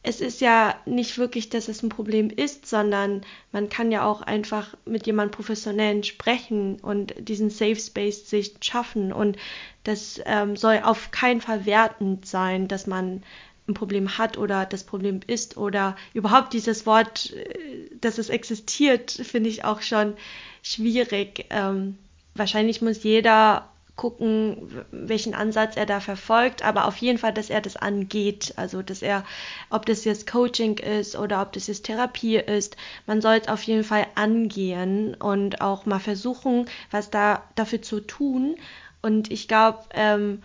es 0.02 0.20
ist 0.20 0.40
ja 0.40 0.76
nicht 0.86 1.18
wirklich, 1.18 1.50
dass 1.50 1.68
es 1.68 1.82
ein 1.82 1.88
Problem 1.88 2.30
ist, 2.30 2.66
sondern 2.66 3.22
man 3.52 3.68
kann 3.68 3.90
ja 3.90 4.06
auch 4.06 4.22
einfach 4.22 4.74
mit 4.84 5.06
jemandem 5.06 5.32
Professionellen 5.32 6.04
sprechen 6.04 6.78
und 6.80 7.14
diesen 7.18 7.50
Safe 7.50 7.76
Space 7.76 8.30
sich 8.30 8.54
schaffen. 8.60 9.12
Und 9.12 9.36
das 9.84 10.20
ähm, 10.24 10.56
soll 10.56 10.80
auf 10.84 11.10
keinen 11.10 11.40
Fall 11.40 11.66
wertend 11.66 12.26
sein, 12.26 12.68
dass 12.68 12.86
man 12.86 13.22
ein 13.68 13.74
Problem 13.74 14.18
hat 14.18 14.38
oder 14.38 14.66
das 14.66 14.84
Problem 14.84 15.20
ist 15.26 15.56
oder 15.56 15.96
überhaupt 16.14 16.52
dieses 16.52 16.86
Wort, 16.86 17.32
äh, 17.32 17.90
dass 18.00 18.18
es 18.18 18.30
existiert, 18.30 19.10
finde 19.10 19.50
ich 19.50 19.64
auch 19.64 19.82
schon 19.82 20.14
schwierig. 20.62 21.46
Ähm, 21.50 21.98
wahrscheinlich 22.34 22.82
muss 22.82 23.02
jeder 23.02 23.68
gucken, 23.98 24.84
welchen 24.92 25.34
Ansatz 25.34 25.76
er 25.76 25.84
da 25.84 26.00
verfolgt, 26.00 26.64
aber 26.64 26.86
auf 26.86 26.96
jeden 26.98 27.18
Fall, 27.18 27.34
dass 27.34 27.50
er 27.50 27.60
das 27.60 27.76
angeht. 27.76 28.54
Also, 28.56 28.80
dass 28.80 29.02
er, 29.02 29.24
ob 29.70 29.84
das 29.86 30.04
jetzt 30.04 30.30
Coaching 30.30 30.78
ist 30.78 31.16
oder 31.16 31.42
ob 31.42 31.52
das 31.52 31.66
jetzt 31.66 31.84
Therapie 31.84 32.36
ist, 32.36 32.76
man 33.06 33.20
soll 33.20 33.34
es 33.34 33.48
auf 33.48 33.62
jeden 33.64 33.84
Fall 33.84 34.06
angehen 34.14 35.14
und 35.16 35.60
auch 35.60 35.84
mal 35.84 35.98
versuchen, 35.98 36.66
was 36.92 37.10
da 37.10 37.42
dafür 37.56 37.82
zu 37.82 38.00
tun. 38.00 38.54
Und 39.02 39.30
ich 39.32 39.48
glaube, 39.48 39.80
ähm, 39.92 40.42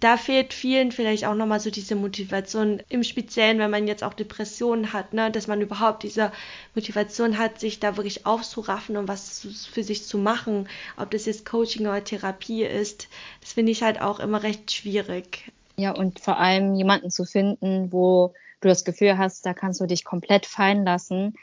da 0.00 0.16
fehlt 0.16 0.52
vielen 0.52 0.90
vielleicht 0.90 1.24
auch 1.26 1.34
nochmal 1.34 1.60
so 1.60 1.70
diese 1.70 1.94
Motivation, 1.94 2.82
im 2.88 3.04
Speziellen, 3.04 3.58
wenn 3.58 3.70
man 3.70 3.86
jetzt 3.86 4.02
auch 4.02 4.14
Depressionen 4.14 4.92
hat, 4.92 5.12
ne, 5.12 5.30
dass 5.30 5.46
man 5.46 5.60
überhaupt 5.60 6.02
diese 6.02 6.32
Motivation 6.74 7.38
hat, 7.38 7.60
sich 7.60 7.78
da 7.78 7.96
wirklich 7.96 8.26
aufzuraffen 8.26 8.96
und 8.96 9.06
was 9.06 9.46
für 9.70 9.84
sich 9.84 10.04
zu 10.04 10.18
machen, 10.18 10.68
ob 10.96 11.12
das 11.12 11.26
jetzt 11.26 11.46
Coaching 11.46 11.86
oder 11.86 12.02
Therapie 12.02 12.64
ist, 12.64 13.08
das 13.40 13.52
finde 13.52 13.72
ich 13.72 13.82
halt 13.82 14.00
auch 14.00 14.18
immer 14.18 14.42
recht 14.42 14.72
schwierig. 14.72 15.52
Ja, 15.76 15.92
und 15.92 16.20
vor 16.20 16.38
allem 16.38 16.74
jemanden 16.74 17.10
zu 17.10 17.24
finden, 17.24 17.92
wo 17.92 18.34
du 18.60 18.68
das 18.68 18.84
Gefühl 18.84 19.18
hast, 19.18 19.46
da 19.46 19.54
kannst 19.54 19.80
du 19.80 19.86
dich 19.86 20.04
komplett 20.04 20.46
fallen 20.46 20.84
lassen. 20.84 21.34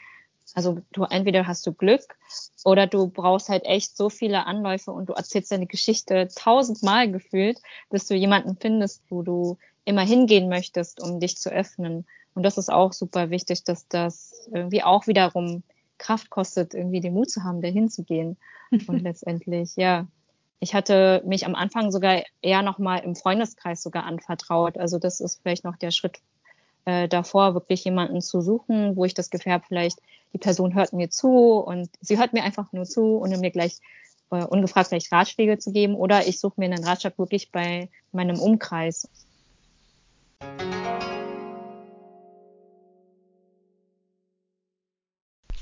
Also 0.52 0.80
du 0.92 1.04
entweder 1.04 1.46
hast 1.46 1.66
du 1.66 1.72
Glück 1.72 2.16
oder 2.64 2.86
du 2.86 3.08
brauchst 3.08 3.48
halt 3.48 3.64
echt 3.64 3.96
so 3.96 4.10
viele 4.10 4.46
Anläufe 4.46 4.92
und 4.92 5.08
du 5.08 5.14
erzählst 5.14 5.50
deine 5.50 5.66
Geschichte 5.66 6.28
tausendmal 6.34 7.10
gefühlt, 7.10 7.58
bis 7.90 8.06
du 8.06 8.14
jemanden 8.14 8.56
findest, 8.60 9.02
wo 9.08 9.22
du 9.22 9.58
immer 9.84 10.02
hingehen 10.02 10.48
möchtest, 10.48 11.02
um 11.02 11.20
dich 11.20 11.36
zu 11.38 11.50
öffnen. 11.50 12.06
Und 12.34 12.42
das 12.42 12.58
ist 12.58 12.70
auch 12.70 12.92
super 12.92 13.30
wichtig, 13.30 13.64
dass 13.64 13.88
das 13.88 14.48
irgendwie 14.52 14.82
auch 14.82 15.06
wiederum 15.06 15.62
Kraft 15.98 16.30
kostet, 16.30 16.74
irgendwie 16.74 17.00
den 17.00 17.14
Mut 17.14 17.30
zu 17.30 17.44
haben, 17.44 17.62
da 17.62 17.68
hinzugehen. 17.68 18.36
Und 18.70 19.00
letztendlich, 19.02 19.76
ja. 19.76 20.06
Ich 20.60 20.74
hatte 20.74 21.22
mich 21.26 21.44
am 21.44 21.54
Anfang 21.54 21.90
sogar 21.90 22.22
eher 22.40 22.62
nochmal 22.62 23.00
im 23.00 23.14
Freundeskreis 23.16 23.82
sogar 23.82 24.04
anvertraut. 24.04 24.78
Also 24.78 24.98
das 24.98 25.20
ist 25.20 25.42
vielleicht 25.42 25.64
noch 25.64 25.76
der 25.76 25.90
Schritt 25.90 26.20
äh, 26.84 27.08
davor, 27.08 27.54
wirklich 27.54 27.84
jemanden 27.84 28.20
zu 28.20 28.40
suchen, 28.40 28.96
wo 28.96 29.04
ich 29.04 29.14
das 29.14 29.30
Gefühl 29.30 29.52
habe, 29.52 29.64
vielleicht 29.66 29.98
die 30.32 30.38
Person 30.38 30.74
hört 30.74 30.92
mir 30.92 31.10
zu 31.10 31.58
und 31.58 31.88
sie 32.00 32.18
hört 32.18 32.32
mir 32.32 32.42
einfach 32.42 32.72
nur 32.72 32.84
zu, 32.84 33.20
ohne 33.20 33.38
mir 33.38 33.50
gleich 33.50 33.78
äh, 34.30 34.44
ungefragt 34.44 34.88
vielleicht 34.88 35.12
Ratschläge 35.12 35.58
zu 35.58 35.72
geben 35.72 35.94
oder 35.94 36.26
ich 36.26 36.40
suche 36.40 36.54
mir 36.58 36.66
einen 36.66 36.84
Ratschlag 36.84 37.18
wirklich 37.18 37.50
bei 37.52 37.88
meinem 38.12 38.38
Umkreis. 38.38 39.08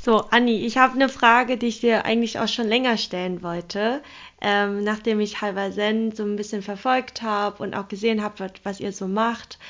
So, 0.05 0.25
Anni, 0.31 0.67
ich 0.67 0.79
habe 0.79 0.95
eine 0.95 1.09
Frage, 1.09 1.57
die 1.57 1.69
ich 1.69 1.79
dir 1.79 2.05
eigentlich 2.05 2.41
auch 2.41 2.49
schon 2.49 2.67
länger 2.67 2.97
stellen 2.97 3.41
wollte, 3.41 4.03
ähm, 4.41 4.83
nachdem 4.83 5.21
ich 5.21 5.41
Halber 5.41 5.71
Zen 5.71 6.11
so 6.11 6.25
ein 6.25 6.35
bisschen 6.35 6.63
verfolgt 6.63 7.23
habe 7.23 7.63
und 7.63 7.75
auch 7.75 7.87
gesehen 7.87 8.21
habe, 8.21 8.41
was, 8.41 8.51
was 8.65 8.81
ihr 8.81 8.93
so 8.93 9.07
macht. 9.07 9.61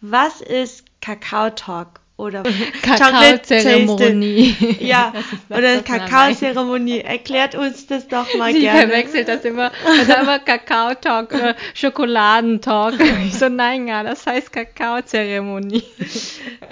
Was 0.00 0.40
ist 0.40 0.85
Kakao 1.00 1.50
Talk 1.50 2.00
oder 2.16 2.42
Kakaozeremonie. 2.82 4.56
Ja, 4.80 5.12
oder 5.50 5.82
Kakaozeremonie. 5.82 7.00
Erklärt 7.00 7.54
uns 7.54 7.86
das 7.86 8.08
doch 8.08 8.34
mal 8.36 8.52
Sie 8.52 8.60
gerne. 8.60 8.80
Sie 8.80 8.86
verwechselt 8.86 9.28
das 9.28 9.44
immer. 9.44 9.70
Also 9.84 10.14
immer 10.14 10.38
Kakao-Talk, 10.46 11.32
äh, 11.32 11.54
Schokoladentalk. 11.74 12.94
Ich 13.26 13.38
so, 13.38 13.48
nein, 13.48 13.86
ja, 13.86 14.02
das 14.02 14.26
heißt 14.26 14.52
Kakaozeremonie. 14.52 15.84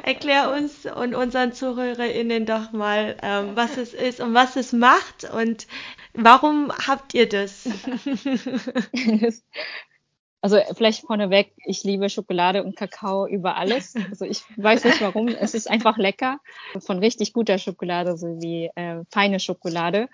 Erklär 0.02 0.50
uns 0.50 0.86
und 0.86 1.14
unseren 1.14 1.52
ZuhörerInnen 1.52 2.46
doch 2.46 2.72
mal, 2.72 3.16
ähm, 3.22 3.50
was 3.54 3.76
es 3.76 3.92
ist 3.92 4.20
und 4.20 4.34
was 4.34 4.56
es 4.56 4.72
macht 4.72 5.24
und 5.30 5.66
warum 6.14 6.72
habt 6.86 7.12
ihr 7.12 7.28
das? 7.28 7.68
Also 10.44 10.58
vielleicht 10.74 11.06
vorneweg, 11.06 11.54
ich 11.64 11.84
liebe 11.84 12.10
Schokolade 12.10 12.64
und 12.64 12.76
Kakao 12.76 13.26
über 13.26 13.56
alles. 13.56 13.94
Also 14.10 14.26
ich 14.26 14.42
weiß 14.58 14.84
nicht 14.84 15.00
warum. 15.00 15.28
Es 15.28 15.54
ist 15.54 15.70
einfach 15.70 15.96
lecker. 15.96 16.38
Von 16.80 16.98
richtig 16.98 17.32
guter 17.32 17.56
Schokolade 17.56 18.18
sowie 18.18 18.70
äh, 18.74 19.04
feine 19.10 19.40
Schokolade. 19.40 20.10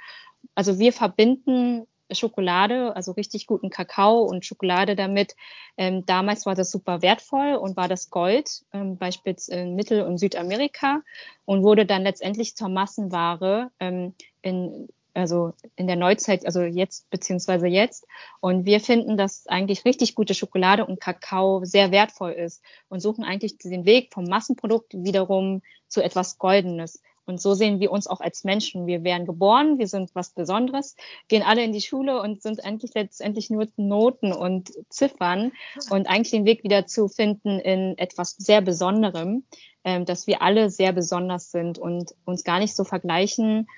Also 0.55 0.79
wir 0.79 0.93
verbinden 0.93 1.89
Schokolade, 2.13 2.95
also 2.95 3.11
richtig 3.11 3.49
guten 3.49 3.71
Kakao 3.71 4.23
und 4.23 4.47
Schokolade 4.47 4.95
damit. 4.95 5.35
Ähm, 5.77 6.07
damals 6.07 6.47
war 6.47 6.55
das 6.55 6.71
super 6.71 7.03
wertvoll 7.03 7.57
und 7.57 7.77
war 7.77 7.89
das 7.89 8.09
Gold, 8.11 8.63
ähm, 8.73 8.99
beispielsweise 8.99 9.63
in 9.63 9.75
Mittel- 9.75 10.03
und 10.03 10.19
Südamerika 10.19 11.01
und 11.45 11.65
wurde 11.65 11.87
dann 11.87 12.05
letztendlich 12.05 12.55
zur 12.55 12.69
Massenware 12.69 13.73
ähm, 13.81 14.15
in 14.43 14.87
also 15.15 15.53
in 15.77 15.87
der 15.87 15.97
Neuzeit, 15.97 16.47
also 16.47 16.63
jetzt 16.63 17.09
beziehungsweise 17.11 17.67
jetzt. 17.67 18.07
Und 18.41 18.65
wir 18.67 18.81
finden, 18.81 19.17
dass 19.17 19.47
eigentlich 19.47 19.85
richtig 19.85 20.15
gute 20.15 20.35
Schokolade 20.35 20.87
und 20.87 21.01
Kakao 21.01 21.65
sehr 21.65 21.91
wertvoll 21.91 22.33
ist 22.33 22.63
und 22.89 23.01
suchen 23.01 23.25
eigentlich 23.25 23.59
den 23.59 23.85
Weg 23.85 24.13
vom 24.13 24.25
Massenprodukt 24.25 24.95
wiederum 24.95 25.63
zu 25.89 26.03
etwas 26.03 26.39
Goldenes. 26.39 27.01
Und 27.31 27.41
so 27.41 27.55
sehen 27.55 27.79
wir 27.79 27.93
uns 27.93 28.09
auch 28.09 28.21
als 28.21 28.43
Menschen. 28.43 28.89
Wir 28.89 29.05
werden 29.05 29.25
geboren, 29.25 29.79
wir 29.79 29.87
sind 29.87 30.11
was 30.15 30.31
Besonderes, 30.31 30.97
gehen 31.29 31.45
alle 31.45 31.63
in 31.63 31.73
die 31.73 31.81
Schule 31.81 32.21
und 32.21 32.43
sind 32.43 32.65
eigentlich 32.65 32.93
letztendlich 32.95 33.51
nur 33.51 33.69
Noten 33.77 34.33
und 34.33 34.73
Ziffern 34.89 35.53
und 35.91 36.09
eigentlich 36.09 36.33
den 36.33 36.45
Weg 36.45 36.65
wieder 36.65 36.87
zu 36.87 37.07
finden 37.07 37.61
in 37.61 37.97
etwas 37.99 38.33
sehr 38.33 38.63
Besonderem, 38.63 39.45
äh, 39.85 40.03
dass 40.05 40.27
wir 40.27 40.43
alle 40.43 40.71
sehr 40.71 40.93
besonders 40.93 41.53
sind 41.53 41.79
und 41.79 42.17
uns 42.25 42.43
gar 42.43 42.59
nicht 42.59 42.75
so 42.75 42.83
vergleichen 42.83 43.69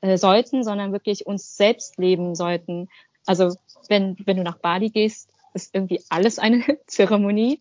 äh, 0.00 0.16
sollten, 0.16 0.64
sondern 0.64 0.92
wirklich 0.92 1.26
uns 1.26 1.56
selbst 1.56 1.98
leben 1.98 2.34
sollten. 2.34 2.88
Also 3.26 3.56
wenn, 3.88 4.16
wenn 4.24 4.36
du 4.36 4.42
nach 4.42 4.58
Bali 4.58 4.90
gehst, 4.90 5.30
ist 5.54 5.74
irgendwie 5.74 6.02
alles 6.08 6.38
eine 6.38 6.62
Zeremonie. 6.86 7.60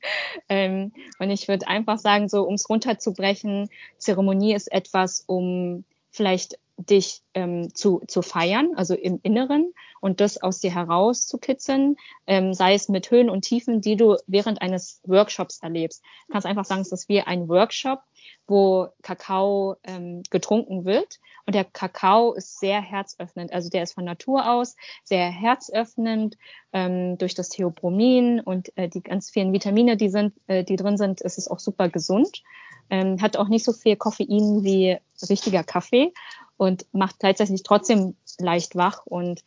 Ähm, 0.50 0.94
und 1.20 1.30
ich 1.30 1.48
würde 1.48 1.68
einfach 1.68 1.98
sagen, 1.98 2.30
so 2.30 2.44
um 2.44 2.56
es 2.56 2.70
runterzubrechen, 2.70 3.70
Zeremonie 3.98 4.54
ist 4.54 4.72
etwas, 4.72 5.24
um 5.26 5.84
vielleicht 6.12 6.58
dich 6.78 7.22
ähm, 7.34 7.74
zu, 7.74 8.02
zu 8.08 8.22
feiern, 8.22 8.72
also 8.76 8.94
im 8.94 9.20
Inneren 9.24 9.74
und 10.00 10.22
das 10.22 10.42
aus 10.42 10.60
dir 10.60 10.74
herauszukitzeln, 10.74 11.98
ähm, 12.28 12.54
sei 12.54 12.76
es 12.76 12.88
mit 12.88 13.10
Höhen 13.10 13.30
und 13.30 13.42
Tiefen, 13.42 13.82
die 13.82 13.96
du 13.96 14.18
während 14.28 14.62
eines 14.62 15.02
Workshops 15.04 15.60
erlebst. 15.62 16.04
Du 16.28 16.34
kannst 16.34 16.46
einfach 16.46 16.66
sagen, 16.66 16.82
es 16.82 16.92
ist 16.92 17.10
wie 17.10 17.22
ein 17.22 17.50
Workshop, 17.50 18.02
wo 18.46 18.88
Kakao 19.02 19.76
ähm, 19.84 20.24
getrunken 20.30 20.86
wird. 20.86 21.20
Und 21.46 21.56
der 21.56 21.64
Kakao 21.64 22.34
ist 22.34 22.60
sehr 22.60 22.82
herzöffnend. 22.82 23.54
Also 23.54 23.70
der 23.70 23.84
ist 23.84 23.94
von 23.94 24.04
Natur 24.04 24.50
aus 24.52 24.76
sehr 25.04 25.30
herzöffnend. 25.30 26.38
Ähm, 26.74 27.18
durch 27.18 27.34
das 27.34 27.50
Theobromin 27.50 28.42
und 28.42 28.76
äh, 28.78 28.90
die 28.90 29.02
ganz 29.02 29.30
vielen 29.30 29.54
Vitamine, 29.54 29.98
die, 29.98 30.10
sind, 30.10 30.34
äh, 30.48 30.64
die 30.64 30.76
drin 30.76 30.98
sind, 30.98 31.22
ist 31.22 31.38
es 31.38 31.48
auch 31.48 31.60
super 31.60 31.90
gesund. 31.90 32.44
Ähm, 32.90 33.22
hat 33.22 33.38
auch 33.38 33.48
nicht 33.48 33.66
so 33.66 33.74
viel 33.74 33.96
Koffein 33.96 34.64
wie 34.64 34.98
richtiger 35.30 35.64
Kaffee 35.64 36.14
und 36.58 36.86
macht 36.92 37.20
gleichzeitig 37.20 37.64
trotzdem 37.64 38.16
leicht 38.40 38.76
wach. 38.76 39.06
Und 39.06 39.44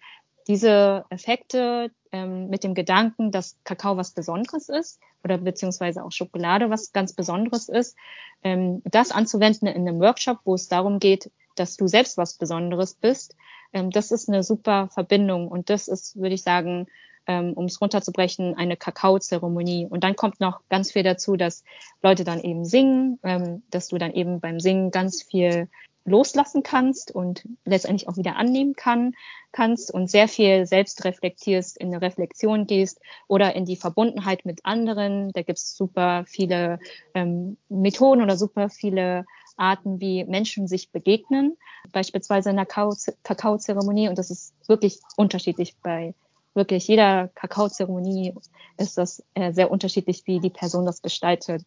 diese 0.48 1.04
Effekte 1.10 1.90
ähm, 2.12 2.48
mit 2.48 2.64
dem 2.64 2.74
Gedanken, 2.74 3.30
dass 3.30 3.56
Kakao 3.64 3.96
was 3.96 4.12
Besonderes 4.12 4.68
ist 4.68 5.00
oder 5.22 5.38
beziehungsweise 5.38 6.02
auch 6.02 6.12
Schokolade 6.12 6.70
was 6.70 6.92
ganz 6.92 7.12
Besonderes 7.12 7.68
ist, 7.68 7.96
ähm, 8.42 8.82
das 8.84 9.10
anzuwenden 9.10 9.66
in 9.68 9.86
einem 9.86 10.00
Workshop, 10.00 10.38
wo 10.44 10.54
es 10.54 10.68
darum 10.68 10.98
geht, 10.98 11.30
dass 11.56 11.76
du 11.76 11.86
selbst 11.86 12.16
was 12.16 12.34
Besonderes 12.34 12.94
bist, 12.94 13.36
ähm, 13.72 13.90
das 13.90 14.10
ist 14.10 14.28
eine 14.28 14.42
super 14.42 14.88
Verbindung 14.88 15.48
und 15.48 15.70
das 15.70 15.88
ist, 15.88 16.16
würde 16.16 16.34
ich 16.34 16.42
sagen, 16.42 16.86
ähm, 17.30 17.52
um 17.52 17.66
es 17.66 17.80
runterzubrechen, 17.80 18.56
eine 18.56 18.76
Kakaozeremonie. 18.76 19.86
Und 19.88 20.02
dann 20.02 20.16
kommt 20.16 20.40
noch 20.40 20.62
ganz 20.68 20.90
viel 20.90 21.04
dazu, 21.04 21.36
dass 21.36 21.62
Leute 22.02 22.24
dann 22.24 22.40
eben 22.40 22.64
singen, 22.64 23.20
ähm, 23.22 23.62
dass 23.70 23.86
du 23.86 23.98
dann 23.98 24.12
eben 24.12 24.40
beim 24.40 24.58
Singen 24.58 24.90
ganz 24.90 25.22
viel 25.22 25.68
loslassen 26.04 26.64
kannst 26.64 27.14
und 27.14 27.46
letztendlich 27.64 28.08
auch 28.08 28.16
wieder 28.16 28.34
annehmen 28.34 28.74
kann, 28.74 29.14
kannst 29.52 29.94
und 29.94 30.10
sehr 30.10 30.26
viel 30.26 30.66
selbst 30.66 31.04
reflektierst, 31.04 31.76
in 31.76 31.88
eine 31.88 32.02
Reflexion 32.02 32.66
gehst 32.66 33.00
oder 33.28 33.54
in 33.54 33.64
die 33.64 33.76
Verbundenheit 33.76 34.44
mit 34.44 34.64
anderen. 34.64 35.30
Da 35.32 35.42
gibt 35.42 35.58
es 35.60 35.76
super 35.76 36.24
viele 36.26 36.80
ähm, 37.14 37.58
Methoden 37.68 38.22
oder 38.22 38.36
super 38.36 38.70
viele 38.70 39.24
Arten, 39.56 40.00
wie 40.00 40.24
Menschen 40.24 40.66
sich 40.66 40.90
begegnen, 40.90 41.56
beispielsweise 41.92 42.50
in 42.50 42.56
der 42.56 42.66
Kakaozeremonie. 42.66 44.08
Und 44.08 44.18
das 44.18 44.30
ist 44.30 44.52
wirklich 44.66 44.98
unterschiedlich 45.16 45.76
bei 45.80 46.14
wirklich 46.54 46.86
jeder 46.88 47.28
Kakaozeremonie 47.28 48.34
ist 48.76 48.98
das 48.98 49.22
äh, 49.34 49.52
sehr 49.52 49.70
unterschiedlich, 49.70 50.22
wie 50.26 50.40
die 50.40 50.50
Person 50.50 50.86
das 50.86 51.02
gestaltet. 51.02 51.64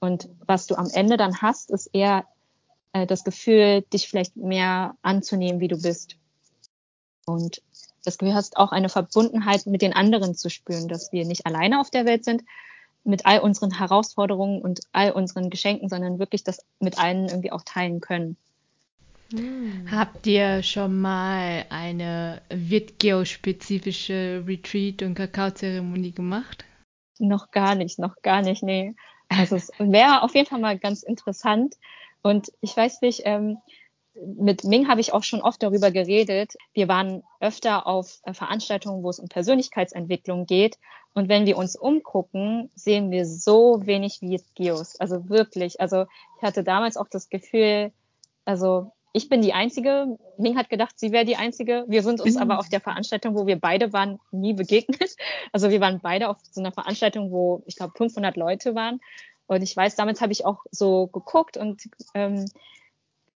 Und 0.00 0.28
was 0.46 0.66
du 0.66 0.74
am 0.76 0.88
Ende 0.92 1.16
dann 1.16 1.42
hast, 1.42 1.70
ist 1.70 1.90
eher 1.92 2.24
äh, 2.92 3.06
das 3.06 3.24
Gefühl, 3.24 3.82
dich 3.92 4.08
vielleicht 4.08 4.36
mehr 4.36 4.96
anzunehmen, 5.02 5.60
wie 5.60 5.68
du 5.68 5.80
bist. 5.80 6.16
Und 7.26 7.62
das 8.04 8.18
Gefühl 8.18 8.34
hast 8.34 8.56
auch 8.56 8.72
eine 8.72 8.88
Verbundenheit 8.88 9.66
mit 9.66 9.82
den 9.82 9.92
anderen 9.92 10.34
zu 10.34 10.50
spüren, 10.50 10.88
dass 10.88 11.12
wir 11.12 11.24
nicht 11.24 11.46
alleine 11.46 11.80
auf 11.80 11.90
der 11.90 12.04
Welt 12.04 12.24
sind 12.24 12.42
mit 13.04 13.26
all 13.26 13.40
unseren 13.40 13.76
Herausforderungen 13.78 14.62
und 14.62 14.80
all 14.92 15.12
unseren 15.12 15.50
Geschenken, 15.50 15.88
sondern 15.88 16.18
wirklich 16.18 16.44
das 16.44 16.64
mit 16.78 16.98
allen 16.98 17.28
irgendwie 17.28 17.52
auch 17.52 17.62
teilen 17.64 18.00
können. 18.00 18.36
Hm. 19.32 19.88
Habt 19.90 20.26
ihr 20.26 20.62
schon 20.62 21.00
mal 21.00 21.64
eine 21.70 22.42
Vitgeo-spezifische 22.50 24.44
Retreat- 24.46 25.02
und 25.02 25.14
Kakaozeremonie 25.14 26.12
gemacht? 26.12 26.64
Noch 27.18 27.50
gar 27.50 27.74
nicht, 27.74 27.98
noch 27.98 28.16
gar 28.22 28.42
nicht, 28.42 28.62
nee. 28.62 28.94
Also 29.28 29.56
es 29.56 29.70
wäre 29.78 30.22
auf 30.22 30.34
jeden 30.34 30.46
Fall 30.46 30.60
mal 30.60 30.78
ganz 30.78 31.02
interessant, 31.02 31.74
und 32.22 32.52
ich 32.60 32.76
weiß 32.76 33.02
nicht, 33.02 33.22
ähm, 33.24 33.58
mit 34.14 34.64
Ming 34.64 34.88
habe 34.88 35.00
ich 35.00 35.12
auch 35.12 35.24
schon 35.24 35.40
oft 35.40 35.62
darüber 35.62 35.90
geredet. 35.90 36.54
Wir 36.74 36.86
waren 36.86 37.22
öfter 37.40 37.86
auf 37.86 38.20
äh, 38.24 38.34
Veranstaltungen, 38.34 39.02
wo 39.02 39.10
es 39.10 39.18
um 39.18 39.28
Persönlichkeitsentwicklung 39.28 40.46
geht. 40.46 40.78
Und 41.14 41.28
wenn 41.28 41.46
wir 41.46 41.56
uns 41.56 41.76
umgucken, 41.76 42.70
sehen 42.74 43.10
wir 43.10 43.26
so 43.26 43.86
wenig 43.86 44.20
wie 44.20 44.40
Geos. 44.54 45.00
Also 45.00 45.28
wirklich. 45.28 45.80
Also 45.80 46.06
ich 46.36 46.42
hatte 46.42 46.62
damals 46.62 46.96
auch 46.96 47.08
das 47.08 47.28
Gefühl, 47.28 47.90
also 48.44 48.92
ich 49.12 49.28
bin 49.28 49.42
die 49.42 49.52
Einzige. 49.52 50.18
Ming 50.38 50.56
hat 50.56 50.70
gedacht, 50.70 50.98
sie 50.98 51.12
wäre 51.12 51.24
die 51.24 51.36
Einzige. 51.36 51.84
Wir 51.86 52.02
sind 52.02 52.20
uns 52.20 52.36
aber 52.36 52.58
auf 52.58 52.68
der 52.68 52.80
Veranstaltung, 52.80 53.34
wo 53.34 53.46
wir 53.46 53.60
beide 53.60 53.92
waren, 53.92 54.18
nie 54.30 54.54
begegnet. 54.54 55.16
Also 55.52 55.70
wir 55.70 55.80
waren 55.80 56.00
beide 56.00 56.28
auf 56.28 56.38
so 56.50 56.60
einer 56.60 56.72
Veranstaltung, 56.72 57.30
wo 57.30 57.62
ich 57.66 57.76
glaube 57.76 57.92
500 57.96 58.36
Leute 58.36 58.74
waren. 58.74 59.00
Und 59.46 59.62
ich 59.62 59.76
weiß, 59.76 59.96
damals 59.96 60.22
habe 60.22 60.32
ich 60.32 60.46
auch 60.46 60.64
so 60.70 61.08
geguckt 61.08 61.58
und 61.58 61.82
ähm, 62.14 62.46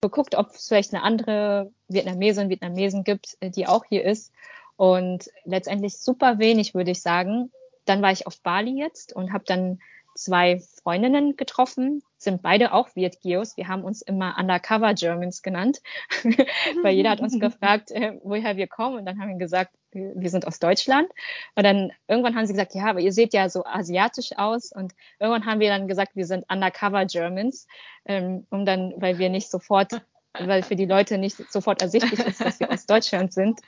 geguckt, 0.01 0.37
ob 0.37 0.51
es 0.55 0.69
vielleicht 0.69 0.95
eine 0.95 1.03
andere 1.03 1.73
Vietnamesin, 1.89 2.51
Vietnamesen 2.51 3.03
gibt, 3.03 3.37
äh, 3.41 3.51
die 3.51 3.67
auch 3.67 3.85
hier 3.85 4.05
ist. 4.05 4.33
Und 4.77 5.29
letztendlich 5.45 5.99
super 5.99 6.39
wenig, 6.39 6.75
würde 6.75 6.93
ich 6.93 7.03
sagen. 7.03 7.51
Dann 7.85 8.01
war 8.01 8.13
ich 8.13 8.27
auf 8.27 8.41
Bali 8.41 8.79
jetzt 8.79 9.13
und 9.13 9.33
habe 9.33 9.45
dann 9.47 9.81
zwei 10.15 10.61
Freundinnen 10.83 11.37
getroffen, 11.37 12.03
sind 12.19 12.43
beide 12.43 12.73
auch 12.73 12.95
Vietgios. 12.97 13.57
Wir 13.57 13.69
haben 13.69 13.85
uns 13.85 14.03
immer 14.03 14.37
Undercover 14.39 14.95
Germans 14.95 15.43
genannt, 15.43 15.81
weil 16.83 16.95
jeder 16.95 17.11
hat 17.11 17.21
uns 17.21 17.39
gefragt, 17.41 17.91
äh, 17.91 18.19
woher 18.23 18.57
wir 18.57 18.67
kommen. 18.67 18.99
Und 18.99 19.07
dann 19.07 19.21
haben 19.21 19.31
wir 19.31 19.39
gesagt, 19.39 19.73
wir 19.93 20.31
sind 20.31 20.47
aus 20.47 20.59
Deutschland. 20.59 21.09
Und 21.55 21.65
dann 21.65 21.93
irgendwann 22.09 22.35
haben 22.35 22.47
sie 22.47 22.53
gesagt, 22.53 22.75
ja, 22.75 22.87
aber 22.87 23.01
ihr 23.01 23.13
seht 23.13 23.33
ja 23.33 23.49
so 23.49 23.65
asiatisch 23.65 24.37
aus. 24.37 24.73
Und 24.73 24.93
irgendwann 25.21 25.47
haben 25.47 25.61
wir 25.61 25.69
dann 25.69 25.87
gesagt, 25.87 26.17
wir 26.17 26.27
sind 26.27 26.45
Undercover 26.51 27.05
Germans, 27.07 27.67
ähm, 28.05 28.47
um 28.51 28.67
dann, 28.67 28.95
weil 28.97 29.19
wir 29.19 29.29
nicht 29.29 29.51
sofort, 29.51 30.03
weil 30.39 30.63
für 30.63 30.77
die 30.77 30.87
Leute 30.87 31.19
nicht 31.19 31.37
sofort 31.53 31.83
ersichtlich 31.83 32.19
ist, 32.19 32.41
dass 32.41 32.59
wir 32.59 32.71
aus 32.73 32.87
Deutschland 32.87 33.33
sind. 33.33 33.61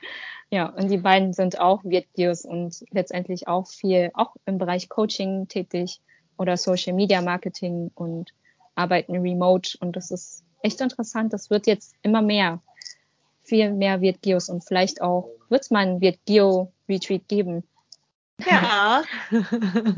Ja, 0.51 0.67
und 0.67 0.89
die 0.89 0.99
beiden 0.99 1.33
sind 1.33 1.61
auch 1.61 1.85
Vietgios 1.85 2.45
und 2.45 2.85
letztendlich 2.91 3.49
auch 3.49 3.67
viel, 3.67 4.11
auch 4.15 4.37
im 4.47 4.59
Bereich 4.59 4.89
Coaching 4.89 5.49
tätig 5.49 6.01
oder 6.39 6.57
Social 6.57 6.93
Media 6.95 7.21
Marketing 7.21 7.91
und 7.95 8.33
arbeiten 8.75 9.17
remote. 9.17 9.77
Und 9.81 9.97
das 9.97 10.11
ist 10.11 10.45
echt 10.63 10.81
interessant. 10.81 11.33
Das 11.33 11.51
wird 11.51 11.67
jetzt 11.67 11.95
immer 12.03 12.23
mehr. 12.23 12.63
Viel 13.43 13.73
mehr 13.73 14.01
wird 14.01 14.23
Geos 14.23 14.49
und 14.49 14.65
vielleicht 14.65 15.01
auch 15.01 15.29
wird 15.49 15.63
es 15.63 15.71
mal 15.71 15.87
ein 15.87 16.01
wird 16.01 16.19
Geo 16.27 16.73
Retreat 16.89 17.29
geben. 17.29 17.63
Ja, 18.45 19.03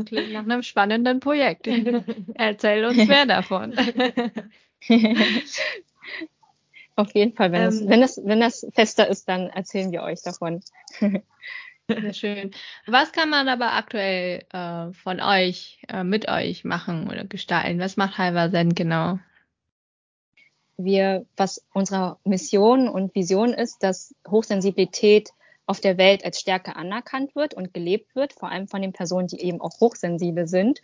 klingt 0.06 0.32
nach 0.32 0.44
einem 0.44 0.62
spannenden 0.62 1.20
Projekt. 1.20 1.66
Erzähl 2.34 2.84
uns 2.84 3.06
mehr 3.06 3.26
davon. 3.26 3.74
Auf 6.94 7.14
jeden 7.14 7.32
Fall, 7.34 7.52
wenn, 7.52 7.62
ähm, 7.62 7.68
es, 7.68 7.86
wenn, 7.88 8.02
es, 8.02 8.20
wenn 8.24 8.40
das 8.40 8.66
fester 8.74 9.08
ist, 9.08 9.28
dann 9.28 9.50
erzählen 9.50 9.92
wir 9.92 10.02
euch 10.02 10.22
davon. 10.22 10.62
Sehr 11.88 12.12
schön. 12.12 12.50
Was 12.86 13.12
kann 13.12 13.30
man 13.30 13.48
aber 13.48 13.72
aktuell 13.72 14.44
äh, 14.52 14.92
von 14.92 15.20
euch, 15.20 15.80
äh, 15.88 16.04
mit 16.04 16.28
euch 16.28 16.64
machen 16.64 17.08
oder 17.08 17.24
gestalten? 17.24 17.80
Was 17.80 17.96
macht 17.96 18.18
Halver 18.18 18.50
Zen 18.50 18.74
genau? 18.74 19.18
Wir, 20.76 21.24
was 21.36 21.64
unsere 21.72 22.18
Mission 22.24 22.88
und 22.88 23.14
Vision 23.14 23.54
ist, 23.54 23.82
dass 23.82 24.14
Hochsensibilität 24.28 25.30
auf 25.66 25.80
der 25.80 25.96
Welt 25.96 26.24
als 26.24 26.40
Stärke 26.40 26.76
anerkannt 26.76 27.34
wird 27.34 27.54
und 27.54 27.72
gelebt 27.72 28.14
wird, 28.14 28.34
vor 28.34 28.50
allem 28.50 28.68
von 28.68 28.82
den 28.82 28.92
Personen, 28.92 29.26
die 29.26 29.40
eben 29.40 29.60
auch 29.60 29.80
hochsensibel 29.80 30.46
sind 30.46 30.80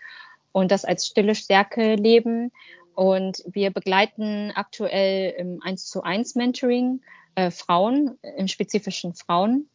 und 0.52 0.70
das 0.70 0.86
als 0.86 1.07
stille 1.07 1.34
Stärke 1.34 1.96
leben. 1.96 2.50
Und 2.94 3.44
wir 3.46 3.70
begleiten 3.70 4.52
aktuell 4.55 5.34
im 5.36 5.61
1 5.62 5.86
zu 5.86 6.02
1 6.02 6.34
Mentoring 6.34 7.02
äh, 7.34 7.50
Frauen, 7.50 8.18
im 8.36 8.48
spezifischen 8.48 9.14
Frauen 9.14 9.68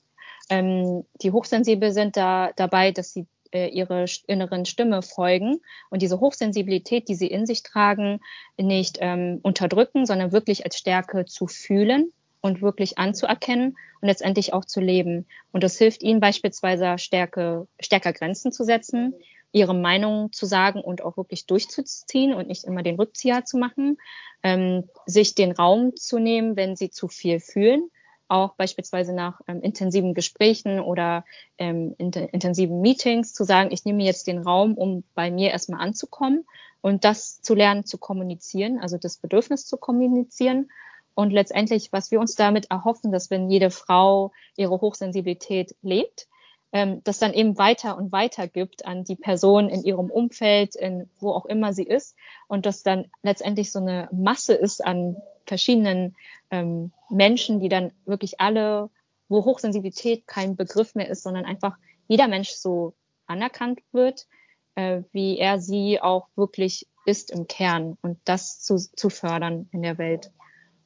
ähm, 0.49 1.05
die 1.21 1.31
hochsensibel 1.31 1.91
sind 1.91 2.17
da 2.17 2.51
dabei, 2.55 2.91
dass 2.91 3.13
sie 3.13 3.27
äh, 3.51 3.67
ihre 3.67 4.05
inneren 4.27 4.65
Stimme 4.65 5.01
folgen 5.01 5.61
und 5.89 6.01
diese 6.01 6.19
Hochsensibilität, 6.19 7.07
die 7.07 7.15
sie 7.15 7.27
in 7.27 7.45
sich 7.45 7.63
tragen, 7.63 8.19
nicht 8.57 8.97
ähm, 9.01 9.39
unterdrücken, 9.41 10.05
sondern 10.05 10.31
wirklich 10.31 10.65
als 10.65 10.77
Stärke 10.77 11.25
zu 11.25 11.47
fühlen 11.47 12.11
und 12.41 12.61
wirklich 12.61 12.97
anzuerkennen 12.97 13.77
und 14.01 14.07
letztendlich 14.07 14.53
auch 14.53 14.65
zu 14.65 14.79
leben. 14.79 15.25
Und 15.51 15.63
das 15.63 15.77
hilft 15.77 16.03
ihnen 16.03 16.19
beispielsweise 16.19 16.97
Stärke, 16.97 17.67
stärker 17.79 18.13
Grenzen 18.13 18.51
zu 18.51 18.63
setzen 18.63 19.13
ihre 19.51 19.73
Meinung 19.73 20.31
zu 20.31 20.45
sagen 20.45 20.81
und 20.81 21.01
auch 21.01 21.17
wirklich 21.17 21.45
durchzuziehen 21.47 22.33
und 22.33 22.47
nicht 22.47 22.65
immer 22.65 22.83
den 22.83 22.95
Rückzieher 22.95 23.45
zu 23.45 23.57
machen, 23.57 23.97
ähm, 24.43 24.87
sich 25.05 25.35
den 25.35 25.51
Raum 25.51 25.95
zu 25.95 26.19
nehmen, 26.19 26.55
wenn 26.55 26.75
sie 26.75 26.91
zu 26.91 27.07
viel 27.07 27.39
fühlen, 27.39 27.89
auch 28.29 28.55
beispielsweise 28.55 29.13
nach 29.13 29.41
ähm, 29.47 29.61
intensiven 29.61 30.13
Gesprächen 30.13 30.79
oder 30.79 31.25
ähm, 31.57 31.95
int 31.97 32.15
intensiven 32.15 32.81
Meetings 32.81 33.33
zu 33.33 33.43
sagen, 33.43 33.71
ich 33.71 33.85
nehme 33.85 34.03
jetzt 34.03 34.27
den 34.27 34.39
Raum, 34.39 34.75
um 34.75 35.03
bei 35.15 35.31
mir 35.31 35.51
erstmal 35.51 35.81
anzukommen 35.81 36.45
und 36.81 37.03
das 37.03 37.41
zu 37.41 37.55
lernen 37.55 37.85
zu 37.85 37.97
kommunizieren, 37.97 38.79
also 38.79 38.97
das 38.97 39.17
Bedürfnis 39.17 39.65
zu 39.65 39.77
kommunizieren. 39.77 40.69
Und 41.15 41.31
letztendlich, 41.31 41.91
was 41.91 42.11
wir 42.11 42.19
uns 42.19 42.35
damit 42.35 42.71
erhoffen, 42.71 43.11
dass 43.11 43.29
wenn 43.29 43.49
jede 43.49 43.71
Frau 43.71 44.31
ihre 44.55 44.79
Hochsensibilität 44.79 45.75
lebt, 45.81 46.27
ähm, 46.71 47.01
das 47.03 47.19
dann 47.19 47.33
eben 47.33 47.57
weiter 47.57 47.97
und 47.97 48.11
weiter 48.11 48.47
gibt 48.47 48.85
an 48.85 49.03
die 49.03 49.15
Person 49.15 49.69
in 49.69 49.83
ihrem 49.83 50.09
Umfeld, 50.11 50.75
in 50.75 51.09
wo 51.19 51.31
auch 51.31 51.45
immer 51.45 51.73
sie 51.73 51.83
ist 51.83 52.15
und 52.47 52.65
das 52.65 52.83
dann 52.83 53.07
letztendlich 53.23 53.71
so 53.71 53.79
eine 53.79 54.07
Masse 54.11 54.53
ist 54.53 54.85
an 54.85 55.17
verschiedenen 55.49 56.15
ähm, 56.51 56.91
Menschen, 57.09 57.59
die 57.59 57.67
dann 57.67 57.91
wirklich 58.05 58.39
alle, 58.39 58.89
wo 59.27 59.43
Hochsensibilität 59.43 60.27
kein 60.27 60.55
Begriff 60.55 60.95
mehr 60.95 61.09
ist, 61.09 61.23
sondern 61.23 61.45
einfach 61.45 61.75
jeder 62.07 62.27
Mensch 62.27 62.51
so 62.51 62.93
anerkannt 63.27 63.81
wird, 63.91 64.27
äh, 64.75 65.01
wie 65.11 65.37
er 65.37 65.59
sie 65.59 65.99
auch 66.01 66.29
wirklich 66.35 66.87
ist 67.05 67.31
im 67.31 67.47
Kern 67.47 67.97
und 68.01 68.19
das 68.25 68.61
zu, 68.61 68.77
zu 68.77 69.09
fördern 69.09 69.67
in 69.71 69.81
der 69.81 69.97
Welt. 69.97 70.31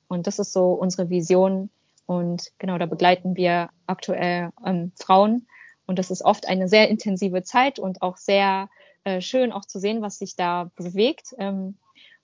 Und 0.07 0.26
das 0.28 0.39
ist 0.39 0.53
so 0.53 0.72
unsere 0.74 1.09
Vision. 1.09 1.70
Und 2.05 2.51
genau, 2.57 2.78
da 2.78 2.86
begleiten 2.86 3.36
wir 3.36 3.70
aktuell 3.86 4.49
ähm, 4.66 4.91
Frauen 4.95 5.47
und 5.86 5.99
das 5.99 6.11
ist 6.11 6.24
oft 6.24 6.47
eine 6.47 6.68
sehr 6.68 6.89
intensive 6.89 7.43
Zeit 7.43 7.80
und 7.80 8.01
auch 8.01 8.18
sehr 8.18 8.70
äh, 9.03 9.22
schön 9.22 9.51
auch 9.51 9.66
zu 9.66 9.80
sehen, 9.80 10.01
was 10.01 10.18
sich 10.18 10.36
da 10.36 10.72
bewegt. 10.76 11.34
Ähm, 11.38 11.78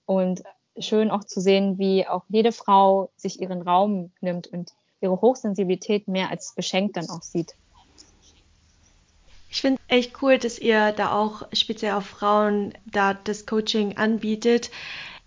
und 0.06 0.42
schön 0.78 1.10
auch 1.10 1.24
zu 1.24 1.40
sehen, 1.40 1.78
wie 1.78 2.06
auch 2.06 2.24
jede 2.28 2.52
Frau 2.52 3.10
sich 3.16 3.40
ihren 3.40 3.62
Raum 3.62 4.12
nimmt 4.20 4.46
und 4.48 4.72
ihre 5.00 5.20
Hochsensibilität 5.20 6.08
mehr 6.08 6.30
als 6.30 6.54
beschenkt 6.54 6.96
dann 6.96 7.08
auch 7.08 7.22
sieht. 7.22 7.54
Ich 9.50 9.62
finde 9.62 9.80
echt 9.88 10.22
cool, 10.22 10.38
dass 10.38 10.58
ihr 10.58 10.92
da 10.92 11.12
auch 11.12 11.42
speziell 11.52 11.94
auf 11.94 12.06
Frauen 12.06 12.72
da 12.86 13.14
das 13.14 13.46
Coaching 13.46 13.96
anbietet 13.96 14.70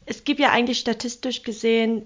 es 0.06 0.24
gibt 0.24 0.39
ja 0.39 0.52
eigentlich 0.52 0.80
statistisch 0.80 1.44
gesehen, 1.44 2.06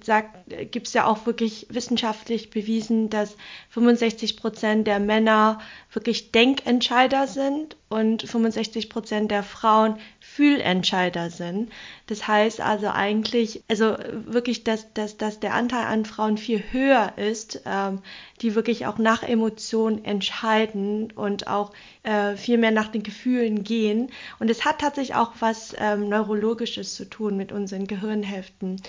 gibt 0.71 0.87
es 0.87 0.93
ja 0.93 1.05
auch 1.05 1.25
wirklich 1.25 1.67
wissenschaftlich 1.69 2.49
bewiesen, 2.49 3.09
dass 3.09 3.35
65 3.69 4.37
Prozent 4.37 4.87
der 4.87 4.99
Männer 4.99 5.59
wirklich 5.91 6.31
Denkentscheider 6.31 7.27
sind 7.27 7.75
und 7.89 8.21
65 8.23 8.89
Prozent 8.89 9.31
der 9.31 9.43
Frauen 9.43 9.97
Fühlentscheider 10.37 11.31
sind. 11.31 11.71
Das 12.05 12.27
heißt 12.27 12.61
also 12.61 12.89
eigentlich, 12.89 13.63
also 13.67 13.97
wirklich, 14.27 14.63
dass, 14.63 14.93
dass, 14.93 15.17
dass 15.17 15.39
der 15.39 15.55
Anteil 15.55 15.87
an 15.87 16.05
Frauen 16.05 16.37
viel 16.37 16.63
höher 16.71 17.13
ist, 17.15 17.63
ähm, 17.65 18.03
die 18.41 18.53
wirklich 18.53 18.85
auch 18.85 18.99
nach 18.99 19.23
Emotionen 19.23 20.05
entscheiden 20.05 21.11
und 21.11 21.47
auch 21.47 21.73
äh, 22.03 22.35
viel 22.35 22.59
mehr 22.59 22.69
nach 22.69 22.89
den 22.89 23.01
Gefühlen 23.01 23.63
gehen. 23.63 24.11
Und 24.37 24.51
es 24.51 24.63
hat 24.63 24.77
tatsächlich 24.77 25.15
auch 25.15 25.31
was 25.39 25.73
ähm, 25.79 26.07
Neurologisches 26.07 26.93
zu 26.93 27.09
tun 27.09 27.35
mit 27.35 27.51
unseren 27.51 27.87
Gehirnhälften. 27.87 28.79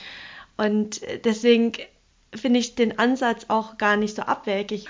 Und 0.59 1.01
deswegen 1.24 1.72
finde 2.34 2.61
ich 2.61 2.74
den 2.74 2.99
Ansatz 2.99 3.46
auch 3.49 3.78
gar 3.78 3.96
nicht 3.96 4.16
so 4.16 4.20
abwegig. 4.20 4.86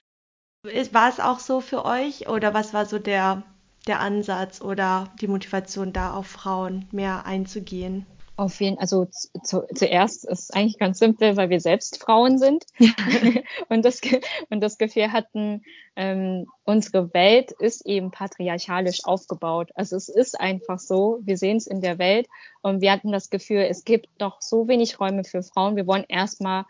War 0.91 1.09
es 1.09 1.21
auch 1.21 1.39
so 1.39 1.61
für 1.61 1.85
euch 1.85 2.29
oder 2.29 2.53
was 2.53 2.75
war 2.75 2.85
so 2.85 2.99
der 2.99 3.45
der 3.87 4.01
Ansatz 4.01 4.61
oder 4.61 5.13
die 5.21 5.29
Motivation 5.29 5.93
da 5.93 6.13
auf 6.13 6.27
Frauen 6.27 6.87
mehr 6.93 7.27
einzugehen? 7.27 8.07
Auf 8.37 8.61
jeden 8.61 8.79
also 8.79 9.07
zu, 9.43 9.67
zuerst 9.75 10.25
ist 10.25 10.43
es 10.43 10.51
eigentlich 10.53 10.79
ganz 10.79 11.01
simpel, 11.01 11.37
weil 11.37 11.51
wir 11.51 11.59
selbst 11.59 12.01
Frauen 12.01 12.39
sind 12.39 12.65
und 13.69 13.85
das 13.85 14.01
und 14.49 14.61
das 14.61 14.79
Gefühl 14.79 15.11
hatten, 15.11 15.63
ähm, 15.97 16.47
unsere 16.65 17.13
Welt 17.15 17.51
ist 17.59 17.85
eben 17.85 18.13
patriarchalisch 18.13 19.01
aufgebaut. 19.03 19.71
Also 19.75 19.97
es 19.97 20.09
ist 20.09 20.39
einfach 20.39 20.79
so, 20.79 21.19
wir 21.23 21.37
sehen 21.37 21.57
es 21.57 21.67
in 21.67 21.81
der 21.81 21.99
Welt 21.99 22.29
und 22.63 22.81
wir 22.81 22.93
hatten 22.93 23.11
das 23.11 23.29
Gefühl, 23.29 23.67
es 23.69 23.85
gibt 23.85 24.21
noch 24.21 24.41
so 24.41 24.69
wenig 24.69 25.01
Räume 25.01 25.25
für 25.25 25.43
Frauen. 25.43 25.75
Wir 25.75 25.89
wollen 25.89 26.05
erstmal 26.07 26.65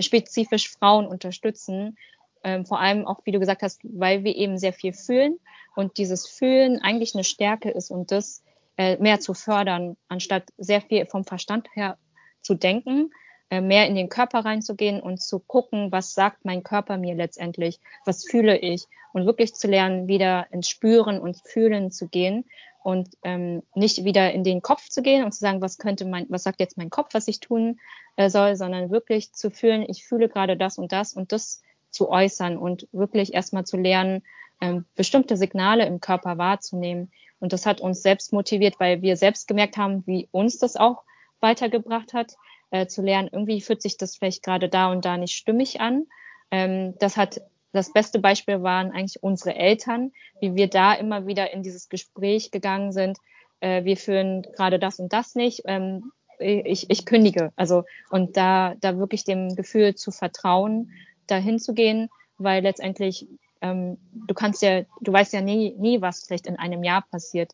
spezifisch 0.00 0.70
Frauen 0.70 1.06
unterstützen, 1.06 1.96
ähm, 2.46 2.64
vor 2.64 2.78
allem 2.78 3.06
auch, 3.08 3.18
wie 3.24 3.32
du 3.32 3.40
gesagt 3.40 3.62
hast, 3.62 3.80
weil 3.82 4.22
wir 4.22 4.36
eben 4.36 4.56
sehr 4.56 4.72
viel 4.72 4.92
fühlen 4.92 5.40
und 5.74 5.98
dieses 5.98 6.28
Fühlen 6.28 6.80
eigentlich 6.80 7.14
eine 7.14 7.24
Stärke 7.24 7.70
ist 7.70 7.90
und 7.90 8.12
das 8.12 8.44
äh, 8.76 8.96
mehr 8.98 9.18
zu 9.18 9.34
fördern, 9.34 9.96
anstatt 10.06 10.44
sehr 10.56 10.80
viel 10.80 11.06
vom 11.06 11.24
Verstand 11.24 11.66
her 11.74 11.98
zu 12.42 12.54
denken, 12.54 13.10
äh, 13.50 13.60
mehr 13.60 13.88
in 13.88 13.96
den 13.96 14.08
Körper 14.08 14.44
reinzugehen 14.44 15.00
und 15.00 15.20
zu 15.20 15.40
gucken, 15.40 15.90
was 15.90 16.14
sagt 16.14 16.44
mein 16.44 16.62
Körper 16.62 16.98
mir 16.98 17.16
letztendlich, 17.16 17.80
was 18.04 18.24
fühle 18.24 18.56
ich 18.56 18.84
und 19.12 19.26
wirklich 19.26 19.54
zu 19.54 19.66
lernen, 19.66 20.06
wieder 20.06 20.46
ins 20.52 20.68
Spüren 20.68 21.18
und 21.18 21.42
Fühlen 21.44 21.90
zu 21.90 22.06
gehen 22.06 22.44
und 22.84 23.08
ähm, 23.24 23.64
nicht 23.74 24.04
wieder 24.04 24.32
in 24.32 24.44
den 24.44 24.62
Kopf 24.62 24.88
zu 24.88 25.02
gehen 25.02 25.24
und 25.24 25.32
zu 25.32 25.40
sagen, 25.40 25.60
was 25.60 25.78
könnte 25.78 26.04
mein, 26.04 26.26
was 26.28 26.44
sagt 26.44 26.60
jetzt 26.60 26.78
mein 26.78 26.90
Kopf, 26.90 27.08
was 27.12 27.26
ich 27.26 27.40
tun 27.40 27.80
äh, 28.14 28.30
soll, 28.30 28.54
sondern 28.54 28.92
wirklich 28.92 29.32
zu 29.32 29.50
fühlen, 29.50 29.84
ich 29.88 30.06
fühle 30.06 30.28
gerade 30.28 30.56
das 30.56 30.78
und 30.78 30.92
das 30.92 31.12
und 31.12 31.32
das 31.32 31.60
zu 31.96 32.08
äußern 32.10 32.56
und 32.56 32.86
wirklich 32.92 33.34
erstmal 33.34 33.64
zu 33.64 33.76
lernen, 33.76 34.22
ähm, 34.60 34.84
bestimmte 34.94 35.36
Signale 35.36 35.86
im 35.86 36.00
Körper 36.00 36.38
wahrzunehmen. 36.38 37.10
Und 37.40 37.52
das 37.52 37.66
hat 37.66 37.80
uns 37.80 38.02
selbst 38.02 38.32
motiviert, 38.32 38.78
weil 38.78 39.02
wir 39.02 39.16
selbst 39.16 39.48
gemerkt 39.48 39.76
haben, 39.76 40.06
wie 40.06 40.28
uns 40.30 40.58
das 40.58 40.76
auch 40.76 41.02
weitergebracht 41.40 42.12
hat, 42.12 42.34
äh, 42.70 42.86
zu 42.86 43.02
lernen, 43.02 43.28
irgendwie 43.32 43.60
fühlt 43.60 43.82
sich 43.82 43.96
das 43.96 44.16
vielleicht 44.16 44.42
gerade 44.42 44.68
da 44.68 44.90
und 44.90 45.04
da 45.04 45.16
nicht 45.16 45.34
stimmig 45.34 45.80
an. 45.80 46.06
Ähm, 46.50 46.94
das 46.98 47.16
hat 47.16 47.40
das 47.72 47.92
beste 47.92 48.18
Beispiel 48.20 48.62
waren 48.62 48.90
eigentlich 48.90 49.22
unsere 49.22 49.54
Eltern, 49.54 50.12
wie 50.40 50.54
wir 50.54 50.68
da 50.68 50.94
immer 50.94 51.26
wieder 51.26 51.52
in 51.52 51.62
dieses 51.62 51.88
Gespräch 51.88 52.50
gegangen 52.50 52.92
sind. 52.92 53.18
Äh, 53.60 53.84
wir 53.84 53.96
führen 53.96 54.42
gerade 54.42 54.78
das 54.78 54.98
und 54.98 55.12
das 55.12 55.34
nicht. 55.34 55.62
Ähm, 55.66 56.12
ich, 56.38 56.90
ich 56.90 57.06
kündige. 57.06 57.52
Also 57.56 57.84
und 58.10 58.36
da, 58.36 58.74
da 58.80 58.98
wirklich 58.98 59.24
dem 59.24 59.54
Gefühl 59.56 59.94
zu 59.94 60.10
vertrauen, 60.10 60.90
dahin 61.26 61.58
zu 61.58 61.74
gehen, 61.74 62.08
weil 62.38 62.62
letztendlich 62.62 63.26
ähm, 63.60 63.98
du 64.12 64.34
kannst 64.34 64.62
ja, 64.62 64.82
du 65.00 65.12
weißt 65.12 65.32
ja 65.32 65.40
nie, 65.40 65.74
nie, 65.78 66.00
was 66.00 66.24
vielleicht 66.24 66.46
in 66.46 66.56
einem 66.56 66.84
Jahr 66.84 67.02
passiert. 67.02 67.52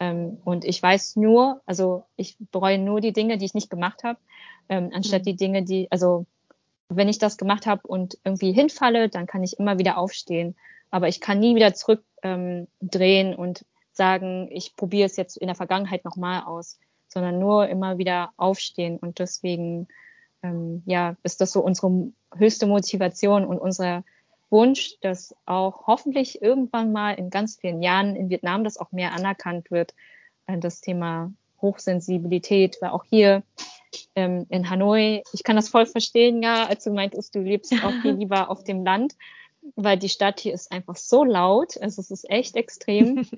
Ähm, 0.00 0.38
und 0.44 0.64
ich 0.64 0.82
weiß 0.82 1.16
nur, 1.16 1.60
also 1.66 2.04
ich 2.16 2.36
bereue 2.50 2.78
nur 2.78 3.00
die 3.00 3.12
Dinge, 3.12 3.38
die 3.38 3.44
ich 3.44 3.54
nicht 3.54 3.70
gemacht 3.70 4.04
habe, 4.04 4.18
ähm, 4.68 4.90
anstatt 4.92 5.22
mhm. 5.22 5.24
die 5.24 5.36
Dinge, 5.36 5.62
die, 5.62 5.88
also 5.90 6.26
wenn 6.88 7.08
ich 7.08 7.18
das 7.18 7.36
gemacht 7.36 7.66
habe 7.66 7.86
und 7.86 8.18
irgendwie 8.24 8.52
hinfalle, 8.52 9.08
dann 9.08 9.26
kann 9.26 9.42
ich 9.42 9.58
immer 9.58 9.78
wieder 9.78 9.98
aufstehen. 9.98 10.56
Aber 10.90 11.08
ich 11.08 11.20
kann 11.20 11.38
nie 11.38 11.54
wieder 11.54 11.74
zurückdrehen 11.74 13.32
ähm, 13.32 13.38
und 13.38 13.64
sagen, 13.92 14.48
ich 14.50 14.76
probiere 14.76 15.06
es 15.06 15.16
jetzt 15.16 15.36
in 15.36 15.46
der 15.46 15.56
Vergangenheit 15.56 16.04
nochmal 16.04 16.42
aus, 16.44 16.78
sondern 17.08 17.38
nur 17.38 17.68
immer 17.68 17.98
wieder 17.98 18.32
aufstehen. 18.36 18.98
Und 18.98 19.18
deswegen 19.18 19.88
ähm, 20.42 20.82
ja, 20.86 21.16
ist 21.22 21.40
das 21.40 21.52
so 21.52 21.60
unsere 21.60 22.12
höchste 22.34 22.66
Motivation 22.66 23.44
und 23.44 23.58
unser 23.58 24.04
Wunsch, 24.50 24.96
dass 25.00 25.34
auch 25.46 25.86
hoffentlich 25.86 26.42
irgendwann 26.42 26.92
mal 26.92 27.12
in 27.12 27.30
ganz 27.30 27.56
vielen 27.56 27.82
Jahren 27.82 28.16
in 28.16 28.28
Vietnam 28.28 28.64
das 28.64 28.76
auch 28.76 28.92
mehr 28.92 29.12
anerkannt 29.12 29.70
wird, 29.70 29.94
äh, 30.46 30.58
das 30.58 30.80
Thema 30.80 31.32
Hochsensibilität, 31.60 32.76
weil 32.80 32.90
auch 32.90 33.04
hier 33.04 33.42
ähm, 34.14 34.46
in 34.48 34.68
Hanoi, 34.68 35.22
ich 35.32 35.44
kann 35.44 35.56
das 35.56 35.68
voll 35.68 35.86
verstehen, 35.86 36.42
ja, 36.42 36.66
als 36.66 36.84
du 36.84 36.90
meintest, 36.90 37.34
du 37.34 37.40
lebst 37.40 37.72
auch 37.84 37.92
viel 38.02 38.12
lieber 38.18 38.50
auf 38.50 38.64
dem 38.64 38.84
Land, 38.84 39.14
weil 39.76 39.96
die 39.96 40.08
Stadt 40.08 40.40
hier 40.40 40.52
ist 40.52 40.72
einfach 40.72 40.96
so 40.96 41.24
laut, 41.24 41.80
also 41.80 42.00
es 42.00 42.10
ist 42.10 42.28
echt 42.30 42.56
extrem. 42.56 43.26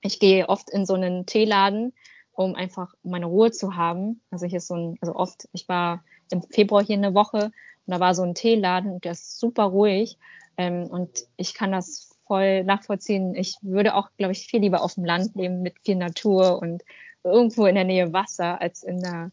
Ich 0.00 0.20
gehe 0.20 0.48
oft 0.48 0.70
in 0.70 0.86
so 0.86 0.94
einen 0.94 1.26
Teeladen, 1.26 1.92
um 2.30 2.54
einfach 2.54 2.94
meine 3.02 3.26
Ruhe 3.26 3.50
zu 3.50 3.74
haben. 3.74 4.20
Also 4.30 4.46
hier 4.46 4.58
ist 4.58 4.68
so 4.68 4.76
ein, 4.76 4.96
also 5.00 5.16
oft, 5.16 5.48
ich 5.52 5.68
war 5.68 6.04
im 6.30 6.42
Februar 6.42 6.84
hier 6.84 6.96
eine 6.96 7.14
Woche 7.14 7.50
und 7.88 7.94
da 7.94 8.00
war 8.00 8.14
so 8.14 8.22
ein 8.22 8.34
Teeladen 8.34 8.92
und 8.92 9.04
der 9.04 9.12
ist 9.12 9.38
super 9.40 9.64
ruhig. 9.64 10.18
Ähm, 10.58 10.86
und 10.86 11.26
ich 11.36 11.54
kann 11.54 11.72
das 11.72 12.10
voll 12.26 12.64
nachvollziehen. 12.64 13.34
Ich 13.34 13.56
würde 13.62 13.94
auch, 13.94 14.10
glaube 14.18 14.32
ich, 14.32 14.46
viel 14.46 14.60
lieber 14.60 14.82
auf 14.82 14.94
dem 14.94 15.04
Land 15.04 15.34
leben 15.34 15.62
mit 15.62 15.74
viel 15.84 15.96
Natur 15.96 16.60
und 16.60 16.84
irgendwo 17.24 17.66
in 17.66 17.74
der 17.74 17.84
Nähe 17.84 18.12
Wasser 18.12 18.60
als 18.60 18.82
in 18.82 19.04
einer, 19.04 19.30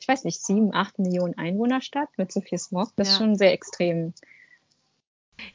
ich 0.00 0.08
weiß 0.08 0.24
nicht, 0.24 0.44
sieben, 0.44 0.74
acht 0.74 0.98
Millionen 0.98 1.36
Einwohnerstadt 1.36 2.08
mit 2.16 2.32
so 2.32 2.40
viel 2.40 2.58
Smog. 2.58 2.90
Das 2.96 3.08
ja. 3.08 3.12
ist 3.12 3.18
schon 3.18 3.36
sehr 3.36 3.52
extrem. 3.52 4.14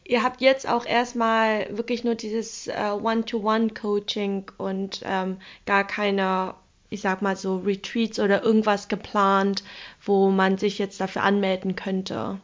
Ihr 0.05 0.23
habt 0.23 0.39
jetzt 0.39 0.67
auch 0.67 0.85
erstmal 0.85 1.75
wirklich 1.75 2.03
nur 2.03 2.15
dieses 2.15 2.67
äh, 2.67 2.91
One-to-One-Coaching 2.91 4.51
und 4.57 5.01
ähm, 5.05 5.39
gar 5.65 5.85
keine 5.85 6.55
ich 6.93 7.01
sag 7.01 7.21
mal 7.21 7.35
so 7.35 7.57
Retreats 7.57 8.19
oder 8.19 8.43
irgendwas 8.43 8.87
geplant, 8.87 9.63
wo 10.05 10.29
man 10.29 10.57
sich 10.57 10.77
jetzt 10.77 11.01
dafür 11.01 11.23
anmelden 11.23 11.75
könnte? 11.75 12.39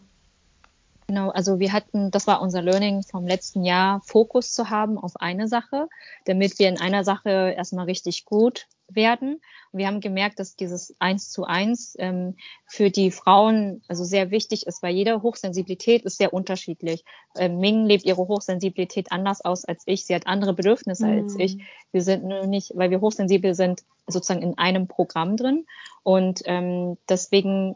Genau, 1.08 1.30
also 1.30 1.60
wir 1.60 1.72
hatten, 1.72 2.12
das 2.12 2.28
war 2.28 2.42
unser 2.42 2.62
Learning 2.62 3.04
vom 3.04 3.26
letzten 3.26 3.64
Jahr, 3.64 4.02
Fokus 4.06 4.52
zu 4.52 4.70
haben 4.70 4.98
auf 4.98 5.16
eine 5.16 5.48
Sache, 5.48 5.88
damit 6.26 6.60
wir 6.60 6.68
in 6.70 6.80
einer 6.80 7.04
Sache 7.04 7.54
erstmal 7.56 7.86
richtig 7.86 8.26
gut 8.26 8.68
werden. 8.96 9.42
Und 9.72 9.80
wir 9.80 9.88
haben 9.88 10.00
gemerkt, 10.00 10.40
dass 10.40 10.56
dieses 10.56 10.96
Eins 11.00 11.30
zu 11.30 11.46
eins 11.46 11.96
ähm, 12.00 12.36
für 12.66 12.90
die 12.90 13.12
Frauen 13.12 13.82
also 13.88 14.04
sehr 14.04 14.32
wichtig 14.32 14.68
ist, 14.68 14.82
weil 14.82 14.96
jede 14.96 15.22
Hochsensibilität 15.22 16.04
ist 16.04 16.18
sehr 16.18 16.34
unterschiedlich. 16.34 17.04
Ähm, 17.38 17.60
Ming 17.60 17.86
lebt 17.86 18.06
ihre 18.06 18.28
Hochsensibilität 18.28 19.12
anders 19.12 19.44
aus 19.44 19.66
als 19.66 19.84
ich. 19.86 20.06
Sie 20.06 20.16
hat 20.16 20.28
andere 20.28 20.54
Bedürfnisse 20.54 21.06
mhm. 21.06 21.24
als 21.24 21.36
ich. 21.38 21.64
Wir 21.92 22.02
sind 22.02 22.24
nur 22.24 22.48
nicht, 22.48 22.72
weil 22.76 22.90
wir 22.90 23.02
hochsensibel 23.02 23.54
sind, 23.54 23.84
sozusagen 24.08 24.42
in 24.42 24.58
einem 24.58 24.88
Programm 24.88 25.38
drin. 25.38 25.66
Und 26.04 26.42
ähm, 26.46 26.98
deswegen 27.08 27.76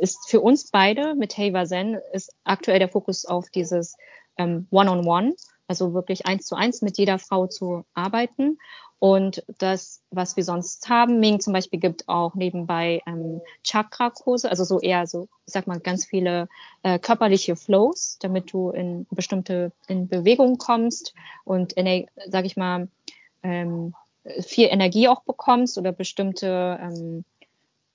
ist 0.00 0.28
für 0.28 0.40
uns 0.40 0.70
beide 0.70 1.14
mit 1.14 1.36
Hey 1.36 1.52
Zen 1.66 1.98
ist 2.12 2.34
aktuell 2.44 2.78
der 2.78 2.88
Fokus 2.88 3.24
auf 3.24 3.50
dieses 3.50 3.96
ähm, 4.36 4.66
One-on-One, 4.70 5.28
-on 5.28 5.32
-One, 5.32 5.46
also 5.68 5.94
wirklich 5.94 6.26
eins 6.26 6.46
zu 6.46 6.56
eins 6.56 6.82
mit 6.82 6.98
jeder 6.98 7.18
Frau 7.18 7.46
zu 7.46 7.84
arbeiten. 7.94 8.58
Und 9.00 9.42
das, 9.58 10.02
was 10.10 10.36
wir 10.36 10.44
sonst 10.44 10.88
haben, 10.88 11.18
Ming 11.20 11.40
zum 11.40 11.52
Beispiel 11.54 11.80
gibt 11.80 12.08
auch 12.08 12.34
nebenbei 12.34 13.02
ähm, 13.06 13.40
Chakra-Kurse, 13.64 14.48
also 14.48 14.62
so 14.64 14.78
eher 14.78 15.06
so, 15.06 15.28
ich 15.46 15.54
sag 15.54 15.66
mal, 15.66 15.80
ganz 15.80 16.04
viele 16.04 16.48
äh, 16.82 16.98
körperliche 16.98 17.56
Flows, 17.56 18.18
damit 18.20 18.52
du 18.52 18.70
in 18.70 19.06
bestimmte 19.10 19.72
in 19.88 20.06
Bewegung 20.06 20.58
kommst 20.58 21.14
und, 21.44 21.72
in, 21.72 22.06
sag 22.26 22.44
ich 22.44 22.56
mal, 22.56 22.88
ähm, 23.42 23.94
viel 24.40 24.68
Energie 24.70 25.08
auch 25.08 25.22
bekommst 25.22 25.78
oder 25.78 25.92
bestimmte 25.92 26.78
ähm, 26.80 27.24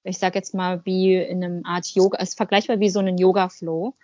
ich 0.06 0.20
sage 0.20 0.38
jetzt 0.38 0.54
mal, 0.54 0.86
wie 0.86 1.16
in 1.16 1.44
einem 1.44 1.66
Art 1.66 1.88
Yoga, 1.88 2.20
ist 2.20 2.38
vergleichbar 2.38 2.80
wie 2.80 2.90
so 2.90 3.00
einen 3.00 3.18
Yoga-Flow. 3.18 3.96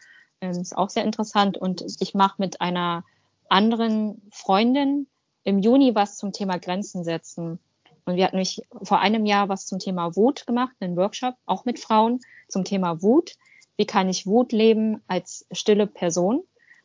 Ähm, 0.41 0.59
ist 0.59 0.75
auch 0.75 0.89
sehr 0.89 1.03
interessant. 1.03 1.57
Und 1.57 1.83
ich 1.99 2.13
mache 2.13 2.35
mit 2.39 2.59
einer 2.59 3.03
anderen 3.49 4.21
Freundin 4.31 5.07
im 5.43 5.59
Juni 5.59 5.95
was 5.95 6.17
zum 6.17 6.31
Thema 6.31 6.57
Grenzen 6.57 7.03
setzen. 7.03 7.59
Und 8.05 8.15
wir 8.15 8.25
hatten 8.25 8.37
nämlich 8.37 8.61
vor 8.81 8.99
einem 8.99 9.25
Jahr 9.25 9.49
was 9.49 9.65
zum 9.65 9.79
Thema 9.79 10.15
Wut 10.15 10.45
gemacht, 10.47 10.75
einen 10.79 10.97
Workshop, 10.97 11.35
auch 11.45 11.65
mit 11.65 11.79
Frauen 11.79 12.19
zum 12.47 12.63
Thema 12.63 13.01
Wut. 13.01 13.35
Wie 13.77 13.85
kann 13.85 14.09
ich 14.09 14.27
Wut 14.27 14.51
leben 14.51 15.01
als 15.07 15.45
stille 15.51 15.87
Person, 15.87 16.43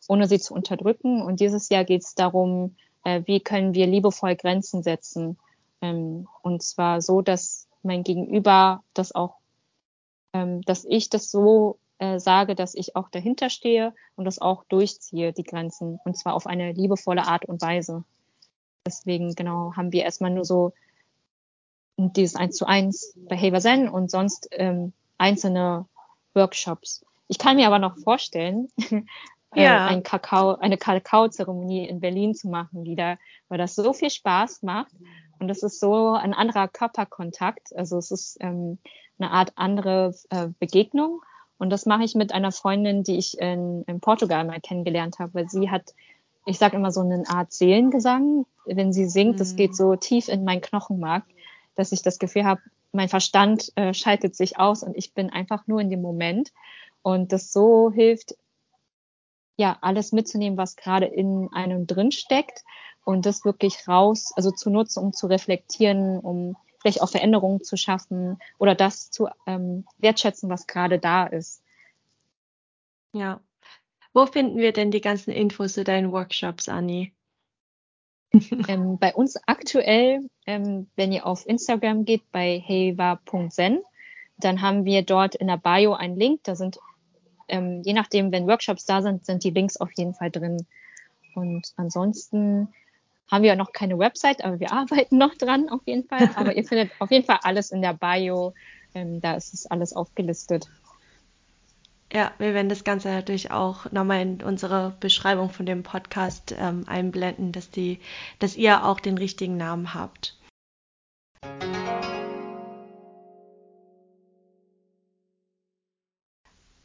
ohne 0.09 0.28
sie 0.28 0.38
zu 0.38 0.54
unterdrücken? 0.54 1.22
Und 1.22 1.40
dieses 1.40 1.68
Jahr 1.68 1.84
geht 1.84 2.02
es 2.02 2.14
darum, 2.14 2.76
äh, 3.04 3.22
wie 3.26 3.40
können 3.40 3.74
wir 3.74 3.86
liebevoll 3.86 4.36
Grenzen 4.36 4.82
setzen? 4.82 5.38
Ähm, 5.80 6.28
und 6.42 6.62
zwar 6.62 7.00
so, 7.02 7.22
dass 7.22 7.68
mein 7.82 8.02
Gegenüber 8.02 8.82
das 8.94 9.14
auch, 9.14 9.36
ähm, 10.32 10.62
dass 10.62 10.84
ich 10.84 11.09
das 11.09 11.30
so 11.30 11.78
äh, 11.98 12.18
sage, 12.18 12.54
dass 12.54 12.74
ich 12.74 12.96
auch 12.96 13.09
dahinter 13.09 13.48
stehe 13.48 13.94
und 14.16 14.24
das 14.24 14.38
auch 14.38 14.64
durchziehe, 14.64 15.32
die 15.32 15.44
Grenzen. 15.44 15.98
Und 16.04 16.16
zwar 16.16 16.34
auf 16.34 16.46
eine 16.46 16.72
liebevolle 16.72 17.26
Art 17.26 17.46
und 17.46 17.62
Weise. 17.62 18.04
Deswegen, 18.87 19.34
genau, 19.34 19.74
haben 19.76 19.93
wir 19.93 20.05
erstmal 20.05 20.30
nur 20.30 20.45
so 20.45 20.72
dieses 21.97 22.37
eins 22.37 22.57
zu 22.57 22.66
eins 22.66 23.14
Behavior 23.16 23.61
Zen 23.61 23.89
und 23.89 24.11
sonst 24.11 24.49
ähm, 24.53 24.93
einzelne 25.18 25.87
Workshops. 26.34 27.05
Ich 27.28 27.39
kann 27.39 27.57
mir 27.57 27.66
aber 27.66 27.78
noch 27.78 27.99
vorstellen, 27.99 28.68
äh, 29.55 29.64
ja. 29.64 29.87
ein 29.87 30.03
Kakao, 30.03 30.57
eine 30.57 30.76
Kakaozeremonie 30.76 31.89
in 31.89 32.01
Berlin 32.01 32.34
zu 32.34 32.49
machen 32.49 32.84
wieder, 32.84 33.18
weil 33.49 33.59
das 33.59 33.74
so 33.74 33.93
viel 33.93 34.11
Spaß 34.11 34.62
macht 34.62 34.93
und 35.39 35.49
das 35.49 35.62
ist 35.62 35.80
so 35.80 36.12
ein 36.12 36.34
anderer 36.34 36.68
Körperkontakt. 36.68 37.74
Also 37.76 37.99
es 37.99 38.11
ist 38.11 38.39
ähm, 38.41 38.78
eine 39.18 39.30
Art 39.30 39.53
andere 39.57 40.14
äh, 40.30 40.49
Begegnung. 40.59 41.22
Und 41.59 41.70
das 41.70 41.87
mache 41.87 42.05
ich 42.05 42.14
mit 42.14 42.32
einer 42.32 42.53
Freundin, 42.53 43.03
die 43.03 43.16
ich 43.16 43.39
in, 43.39 43.82
in 43.87 44.01
Portugal 44.01 44.45
mal 44.45 44.61
kennengelernt 44.61 45.18
habe, 45.18 45.34
weil 45.34 45.49
sie 45.49 45.70
hat, 45.70 45.95
ich 46.47 46.59
sage 46.59 46.76
immer 46.76 46.92
so 46.92 47.01
eine 47.01 47.24
Art 47.28 47.53
Seelengesang. 47.53 48.47
Wenn 48.64 48.92
sie 48.92 49.07
singt, 49.07 49.34
mhm. 49.34 49.38
das 49.38 49.57
geht 49.57 49.76
so 49.76 49.97
tief 49.97 50.28
in 50.28 50.44
mein 50.44 50.61
Knochenmark, 50.61 51.24
dass 51.74 51.92
ich 51.92 52.03
das 52.03 52.18
Gefühl 52.18 52.44
habe, 52.44 52.62
mein 52.92 53.09
Verstand 53.09 53.72
äh, 53.74 53.92
schaltet 53.92 54.34
sich 54.34 54.59
aus 54.59 54.82
und 54.82 54.97
ich 54.97 55.12
bin 55.12 55.28
einfach 55.30 55.66
nur 55.66 55.80
in 55.80 55.90
dem 55.90 56.01
Moment. 56.01 56.53
Und 57.03 57.32
das 57.32 57.53
so 57.53 57.90
hilft, 57.92 58.36
ja, 59.57 59.76
alles 59.80 60.12
mitzunehmen, 60.12 60.57
was 60.57 60.76
gerade 60.76 61.07
in 61.07 61.49
einem 61.53 61.86
drin 61.86 62.12
steckt 62.12 62.64
und 63.05 63.26
das 63.26 63.44
wirklich 63.44 63.88
raus, 63.88 64.32
also 64.36 64.51
zu 64.51 64.70
nutzen, 64.70 65.03
um 65.03 65.12
zu 65.12 65.26
reflektieren, 65.26 66.20
um 66.20 66.57
vielleicht 66.80 67.03
auch 67.03 67.11
Veränderungen 67.11 67.62
zu 67.62 67.76
schaffen 67.76 68.38
oder 68.59 68.74
das 68.74 69.11
zu 69.11 69.28
ähm, 69.47 69.84
wertschätzen, 69.99 70.49
was 70.49 70.66
gerade 70.66 70.99
da 70.99 71.26
ist. 71.26 71.62
Ja. 73.12 73.40
Wo 74.17 74.25
finden 74.25 74.57
wir 74.57 74.73
denn 74.73 74.91
die 74.91 75.03
ganzen 75.03 75.31
Infos 75.31 75.75
zu 75.75 75.85
deinen 75.85 76.11
Workshops, 76.11 76.71
Anni? 76.71 77.12
ähm, 78.67 78.97
bei 78.97 79.14
uns 79.14 79.37
aktuell, 79.47 80.21
ähm, 80.47 80.87
wenn 80.97 81.12
ihr 81.12 81.27
auf 81.27 81.47
Instagram 81.47 82.07
geht, 82.07 82.23
bei 82.33 82.59
heywa.zen, 82.64 83.83
dann 84.39 84.62
haben 84.62 84.87
wir 84.87 85.03
dort 85.03 85.35
in 85.35 85.49
der 85.49 85.59
Bio 85.59 85.93
einen 85.93 86.17
Link. 86.17 86.45
Da 86.45 86.57
sind, 86.57 86.79
ähm, 87.49 87.83
je 87.85 87.93
nachdem, 87.93 88.33
wenn 88.33 88.47
Workshops 88.47 88.87
da 88.87 89.03
sind, 89.03 89.27
sind 89.27 89.45
die 89.45 89.51
Links 89.51 89.77
auf 89.77 89.91
jeden 89.99 90.14
Fall 90.14 90.31
drin. 90.31 90.67
Und 91.35 91.75
ansonsten 91.77 92.69
haben 93.31 93.43
wir 93.43 93.55
noch 93.55 93.73
keine 93.73 93.99
Website, 93.99 94.43
aber 94.43 94.59
wir 94.61 94.73
arbeiten 94.73 95.19
noch 95.19 95.35
dran 95.35 95.69
auf 95.69 95.83
jeden 95.85 96.09
Fall. 96.09 96.31
Aber 96.37 96.57
ihr 96.57 96.64
findet 96.67 96.91
auf 97.01 97.11
jeden 97.11 97.27
Fall 97.27 97.41
alles 97.43 97.71
in 97.71 97.83
der 97.83 97.93
Bio. 97.93 98.55
Ähm, 98.95 99.21
da 99.21 99.35
ist 99.35 99.53
es 99.53 99.67
alles 99.67 99.93
aufgelistet. 99.93 100.71
Ja, 102.12 102.32
wir 102.38 102.54
werden 102.54 102.68
das 102.68 102.84
Ganze 102.84 103.09
natürlich 103.09 103.50
auch 103.50 103.90
nochmal 103.90 104.22
in 104.22 104.42
unsere 104.42 104.96
Beschreibung 105.00 105.50
von 105.50 105.66
dem 105.66 105.82
Podcast 105.82 106.54
ähm, 106.57 106.84
einblenden, 106.86 107.52
dass, 107.52 107.70
die, 107.70 108.00
dass 108.38 108.57
ihr 108.57 108.84
auch 108.84 109.00
den 109.00 109.18
richtigen 109.18 109.57
Namen 109.57 109.92
habt. 109.92 110.36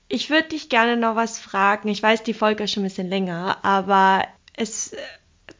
Ich 0.07 0.29
würde 0.29 0.49
dich 0.49 0.67
gerne 0.69 0.97
noch 0.97 1.15
was 1.15 1.39
fragen. 1.39 1.87
Ich 1.87 2.03
weiß, 2.03 2.23
die 2.23 2.33
Folge 2.33 2.65
ist 2.65 2.73
schon 2.73 2.83
ein 2.83 2.89
bisschen 2.89 3.07
länger, 3.07 3.63
aber 3.63 4.27
es 4.57 4.93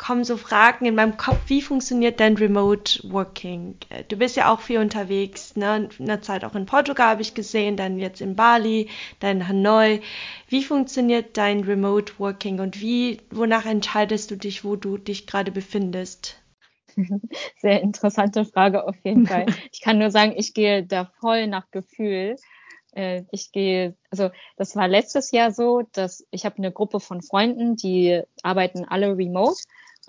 kommen 0.02 0.24
so 0.24 0.36
Fragen 0.36 0.86
in 0.88 0.95
meinem 0.95 1.16
Kopf, 1.16 1.38
wie 1.45 1.62
funktioniert 1.62 2.20
denn 2.20 2.36
Remote 2.36 2.99
Working? 3.12 3.76
Du 4.08 4.18
bist 4.18 4.36
ja 4.36 4.52
auch 4.52 4.60
viel 4.60 4.80
unterwegs, 4.80 5.56
ne? 5.56 5.89
In 5.99 6.08
der 6.08 6.24
Zeit 6.24 6.43
auch 6.43 6.56
in 6.56 6.66
Portugal 6.66 7.10
habe 7.10 7.22
ich 7.22 7.36
gesehen, 7.36 7.78
dann 7.78 7.99
jetzt 7.99 8.20
in 8.20 8.36
Bali, 8.36 8.89
dann 9.20 9.38
in 9.38 9.47
Hanoi. 9.47 10.02
Wie 10.47 10.64
funktioniert 10.64 11.38
dein 11.38 11.60
Remote 11.60 12.14
Working 12.18 12.60
und 12.60 12.82
wie, 12.82 13.22
wonach 13.30 13.68
entscheidest 13.68 14.32
du 14.32 14.38
dich, 14.38 14.66
wo 14.66 14.76
du 14.76 14.97
dich 14.97 15.28
gerade 15.28 15.52
befindest? 15.52 16.41
Sehr 17.62 17.82
interessante 17.82 18.43
Frage 18.43 18.88
auf 18.88 18.97
jeden 19.04 19.28
Fall. 19.28 19.45
Ich 19.72 19.82
kann 19.82 19.99
nur 19.99 20.10
sagen, 20.10 20.34
ich 20.36 20.56
gehe 20.56 20.84
da 20.84 21.12
voll 21.20 21.45
nach 21.45 21.70
Gefühl. 21.70 22.38
Äh, 22.93 23.24
ich 23.32 23.52
gehe, 23.52 23.95
also 24.10 24.32
das 24.58 24.76
war 24.76 24.88
letztes 24.88 25.30
Jahr 25.30 25.52
so, 25.52 25.84
dass 25.91 26.26
ich 26.32 26.43
habe 26.43 26.58
eine 26.58 26.72
Gruppe 26.72 26.99
von 26.99 27.22
Freunden, 27.22 27.76
die 27.76 28.24
arbeiten 28.41 28.84
alle 28.84 29.16
remote 29.16 29.62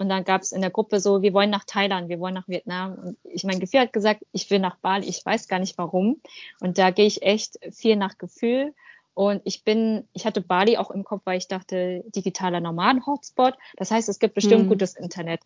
und 0.02 0.08
dann 0.08 0.24
gab 0.24 0.42
es 0.42 0.50
in 0.50 0.60
der 0.60 0.70
Gruppe 0.70 0.98
so, 0.98 1.22
wir 1.22 1.32
wollen 1.32 1.48
nach 1.50 1.64
Thailand, 1.64 2.08
wir 2.08 2.18
wollen 2.18 2.34
nach 2.34 2.48
Vietnam. 2.48 2.94
Und 2.94 3.16
ich, 3.22 3.44
mein 3.44 3.60
Gefühl 3.60 3.80
hat 3.80 3.92
gesagt, 3.92 4.26
ich 4.32 4.50
will 4.50 4.58
nach 4.58 4.76
Bali, 4.76 5.08
ich 5.08 5.24
weiß 5.24 5.46
gar 5.46 5.60
nicht 5.60 5.78
warum. 5.78 6.20
Und 6.60 6.76
da 6.76 6.90
gehe 6.90 7.06
ich 7.06 7.22
echt 7.22 7.58
viel 7.70 7.94
nach 7.94 8.18
Gefühl. 8.18 8.74
Und 9.14 9.42
ich 9.44 9.64
bin, 9.64 10.08
ich 10.12 10.24
hatte 10.24 10.40
Bali 10.40 10.78
auch 10.78 10.90
im 10.90 11.04
Kopf, 11.04 11.22
weil 11.24 11.38
ich 11.38 11.48
dachte, 11.48 12.02
digitaler 12.14 12.60
Nomaden-Hotspot. 12.60 13.54
Das 13.76 13.90
heißt, 13.90 14.08
es 14.08 14.18
gibt 14.18 14.34
bestimmt 14.34 14.62
hm. 14.62 14.68
gutes 14.68 14.94
Internet. 14.94 15.40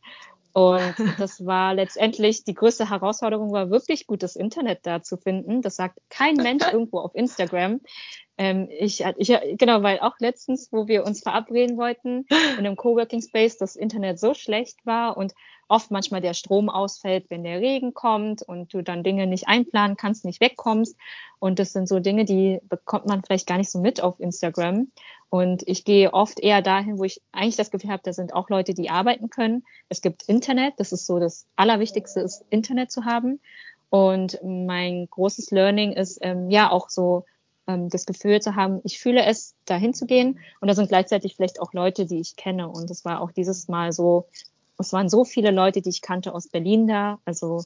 Und 0.52 0.94
das 1.18 1.44
war 1.44 1.74
letztendlich 1.74 2.44
die 2.44 2.54
größte 2.54 2.88
Herausforderung, 2.88 3.52
war 3.52 3.70
wirklich 3.70 4.06
gutes 4.06 4.36
Internet 4.36 4.80
da 4.84 5.02
zu 5.02 5.18
finden. 5.18 5.60
Das 5.60 5.76
sagt 5.76 5.98
kein 6.08 6.36
Mensch 6.36 6.64
irgendwo 6.72 7.00
auf 7.00 7.14
Instagram. 7.14 7.80
Ähm, 8.38 8.68
ich, 8.70 9.04
ich, 9.18 9.38
genau, 9.58 9.82
weil 9.82 10.00
auch 10.00 10.14
letztens, 10.18 10.70
wo 10.70 10.88
wir 10.88 11.04
uns 11.04 11.22
verabreden 11.22 11.76
wollten, 11.76 12.24
in 12.30 12.58
einem 12.58 12.76
Coworking 12.76 13.20
Space, 13.20 13.58
das 13.58 13.76
Internet 13.76 14.18
so 14.18 14.32
schlecht 14.32 14.78
war 14.84 15.16
und 15.16 15.34
oft 15.68 15.90
manchmal 15.90 16.20
der 16.20 16.34
Strom 16.34 16.68
ausfällt, 16.68 17.26
wenn 17.28 17.44
der 17.44 17.60
Regen 17.60 17.94
kommt 17.94 18.42
und 18.42 18.72
du 18.72 18.82
dann 18.82 19.02
Dinge 19.02 19.26
nicht 19.26 19.48
einplanen 19.48 19.96
kannst, 19.96 20.24
nicht 20.24 20.40
wegkommst. 20.40 20.96
Und 21.38 21.58
das 21.58 21.72
sind 21.72 21.88
so 21.88 21.98
Dinge, 21.98 22.24
die 22.24 22.60
bekommt 22.68 23.06
man 23.06 23.22
vielleicht 23.22 23.46
gar 23.46 23.58
nicht 23.58 23.70
so 23.70 23.80
mit 23.80 24.00
auf 24.00 24.20
Instagram. 24.20 24.88
Und 25.28 25.62
ich 25.66 25.84
gehe 25.84 26.14
oft 26.14 26.40
eher 26.40 26.62
dahin, 26.62 26.98
wo 26.98 27.04
ich 27.04 27.20
eigentlich 27.32 27.56
das 27.56 27.70
Gefühl 27.70 27.90
habe, 27.90 28.02
da 28.04 28.12
sind 28.12 28.32
auch 28.32 28.48
Leute, 28.48 28.74
die 28.74 28.90
arbeiten 28.90 29.28
können. 29.28 29.64
Es 29.88 30.00
gibt 30.00 30.22
Internet, 30.24 30.74
das 30.78 30.92
ist 30.92 31.06
so 31.06 31.18
das 31.18 31.46
Allerwichtigste, 31.56 32.20
ist 32.20 32.44
Internet 32.50 32.92
zu 32.92 33.04
haben. 33.04 33.40
Und 33.90 34.38
mein 34.42 35.08
großes 35.10 35.50
Learning 35.50 35.92
ist 35.92 36.18
ähm, 36.22 36.50
ja 36.50 36.70
auch 36.70 36.90
so 36.90 37.24
ähm, 37.66 37.88
das 37.88 38.06
Gefühl 38.06 38.40
zu 38.40 38.54
haben, 38.54 38.80
ich 38.84 38.98
fühle 38.98 39.24
es, 39.24 39.54
dahin 39.64 39.94
zu 39.94 40.06
gehen. 40.06 40.38
Und 40.60 40.68
da 40.68 40.74
sind 40.74 40.88
gleichzeitig 40.88 41.36
vielleicht 41.36 41.60
auch 41.60 41.72
Leute, 41.72 42.06
die 42.06 42.20
ich 42.20 42.36
kenne. 42.36 42.68
Und 42.68 42.90
es 42.90 43.04
war 43.04 43.20
auch 43.20 43.32
dieses 43.32 43.68
Mal 43.68 43.92
so, 43.92 44.28
es 44.78 44.92
waren 44.92 45.08
so 45.08 45.24
viele 45.24 45.50
Leute, 45.50 45.80
die 45.80 45.90
ich 45.90 46.02
kannte 46.02 46.34
aus 46.34 46.48
Berlin 46.48 46.86
da, 46.86 47.18
also 47.24 47.64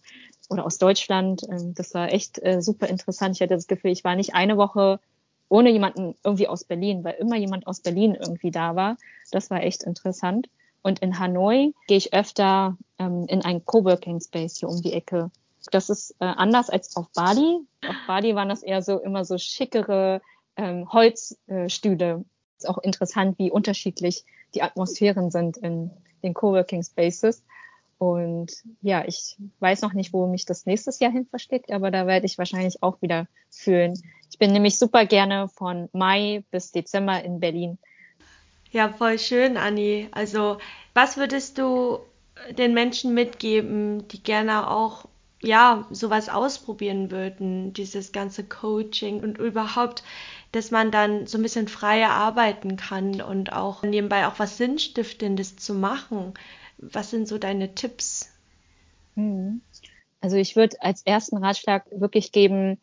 oder 0.48 0.66
aus 0.66 0.78
Deutschland. 0.78 1.42
Ähm, 1.50 1.74
das 1.74 1.94
war 1.94 2.12
echt 2.12 2.42
äh, 2.42 2.60
super 2.62 2.88
interessant. 2.88 3.36
Ich 3.36 3.42
hatte 3.42 3.54
das 3.54 3.66
Gefühl, 3.66 3.90
ich 3.90 4.04
war 4.04 4.16
nicht 4.16 4.34
eine 4.34 4.56
Woche 4.56 5.00
ohne 5.48 5.70
jemanden 5.70 6.14
irgendwie 6.24 6.48
aus 6.48 6.64
Berlin, 6.64 7.02
weil 7.02 7.14
immer 7.14 7.36
jemand 7.36 7.66
aus 7.66 7.80
Berlin 7.80 8.14
irgendwie 8.14 8.50
da 8.52 8.76
war. 8.76 8.96
Das 9.32 9.50
war 9.50 9.62
echt 9.62 9.82
interessant. 9.82 10.48
Und 10.82 11.00
in 11.00 11.18
Hanoi 11.18 11.74
gehe 11.88 11.98
ich 11.98 12.14
öfter 12.14 12.76
ähm, 12.98 13.26
in 13.26 13.42
einen 13.42 13.64
Coworking 13.64 14.20
Space 14.20 14.58
hier 14.58 14.68
um 14.68 14.80
die 14.80 14.92
Ecke. 14.92 15.30
Das 15.72 15.90
ist 15.90 16.12
äh, 16.20 16.24
anders 16.24 16.70
als 16.70 16.96
auf 16.96 17.08
Bali. 17.14 17.58
Auf 17.86 17.96
Bali 18.06 18.34
waren 18.34 18.48
das 18.48 18.62
eher 18.62 18.80
so 18.82 18.98
immer 18.98 19.24
so 19.24 19.36
schickere 19.36 20.22
ähm, 20.56 20.90
Holzstühle. 20.90 22.24
Ist 22.56 22.68
auch 22.68 22.78
interessant, 22.78 23.38
wie 23.38 23.50
unterschiedlich 23.50 24.24
die 24.54 24.62
Atmosphären 24.62 25.30
sind 25.30 25.58
in 25.58 25.90
den 26.22 26.34
Coworking 26.34 26.82
Spaces. 26.82 27.42
Und 27.98 28.50
ja, 28.80 29.04
ich 29.06 29.36
weiß 29.58 29.82
noch 29.82 29.92
nicht, 29.92 30.12
wo 30.12 30.26
mich 30.26 30.46
das 30.46 30.64
nächstes 30.64 31.00
Jahr 31.00 31.12
hin 31.12 31.26
versteckt, 31.26 31.70
aber 31.70 31.90
da 31.90 32.06
werde 32.06 32.24
ich 32.24 32.38
wahrscheinlich 32.38 32.82
auch 32.82 33.02
wieder 33.02 33.26
fühlen. 33.50 34.00
Ich 34.30 34.38
bin 34.38 34.52
nämlich 34.52 34.78
super 34.78 35.04
gerne 35.04 35.48
von 35.48 35.90
Mai 35.92 36.42
bis 36.50 36.72
Dezember 36.72 37.22
in 37.22 37.40
Berlin. 37.40 37.78
Ja, 38.70 38.88
voll 38.88 39.18
schön, 39.18 39.56
Anni. 39.56 40.08
Also, 40.12 40.58
was 40.94 41.16
würdest 41.16 41.58
du 41.58 41.98
den 42.56 42.72
Menschen 42.72 43.12
mitgeben, 43.12 44.08
die 44.08 44.22
gerne 44.22 44.70
auch 44.70 45.04
ja, 45.42 45.86
sowas 45.90 46.28
ausprobieren 46.28 47.10
würden, 47.10 47.72
dieses 47.72 48.12
ganze 48.12 48.44
Coaching 48.44 49.22
und 49.22 49.38
überhaupt, 49.38 50.02
dass 50.52 50.70
man 50.70 50.90
dann 50.90 51.26
so 51.26 51.38
ein 51.38 51.42
bisschen 51.42 51.68
freier 51.68 52.10
arbeiten 52.10 52.76
kann 52.76 53.20
und 53.20 53.52
auch 53.52 53.82
nebenbei 53.82 54.26
auch 54.26 54.38
was 54.38 54.56
Sinnstiftendes 54.56 55.56
zu 55.56 55.74
machen. 55.74 56.34
Was 56.78 57.10
sind 57.10 57.28
so 57.28 57.38
deine 57.38 57.74
Tipps? 57.74 58.30
Hm. 59.14 59.60
Also 60.20 60.36
ich 60.36 60.54
würde 60.54 60.76
als 60.82 61.02
ersten 61.02 61.38
Ratschlag 61.38 61.86
wirklich 61.90 62.32
geben, 62.32 62.78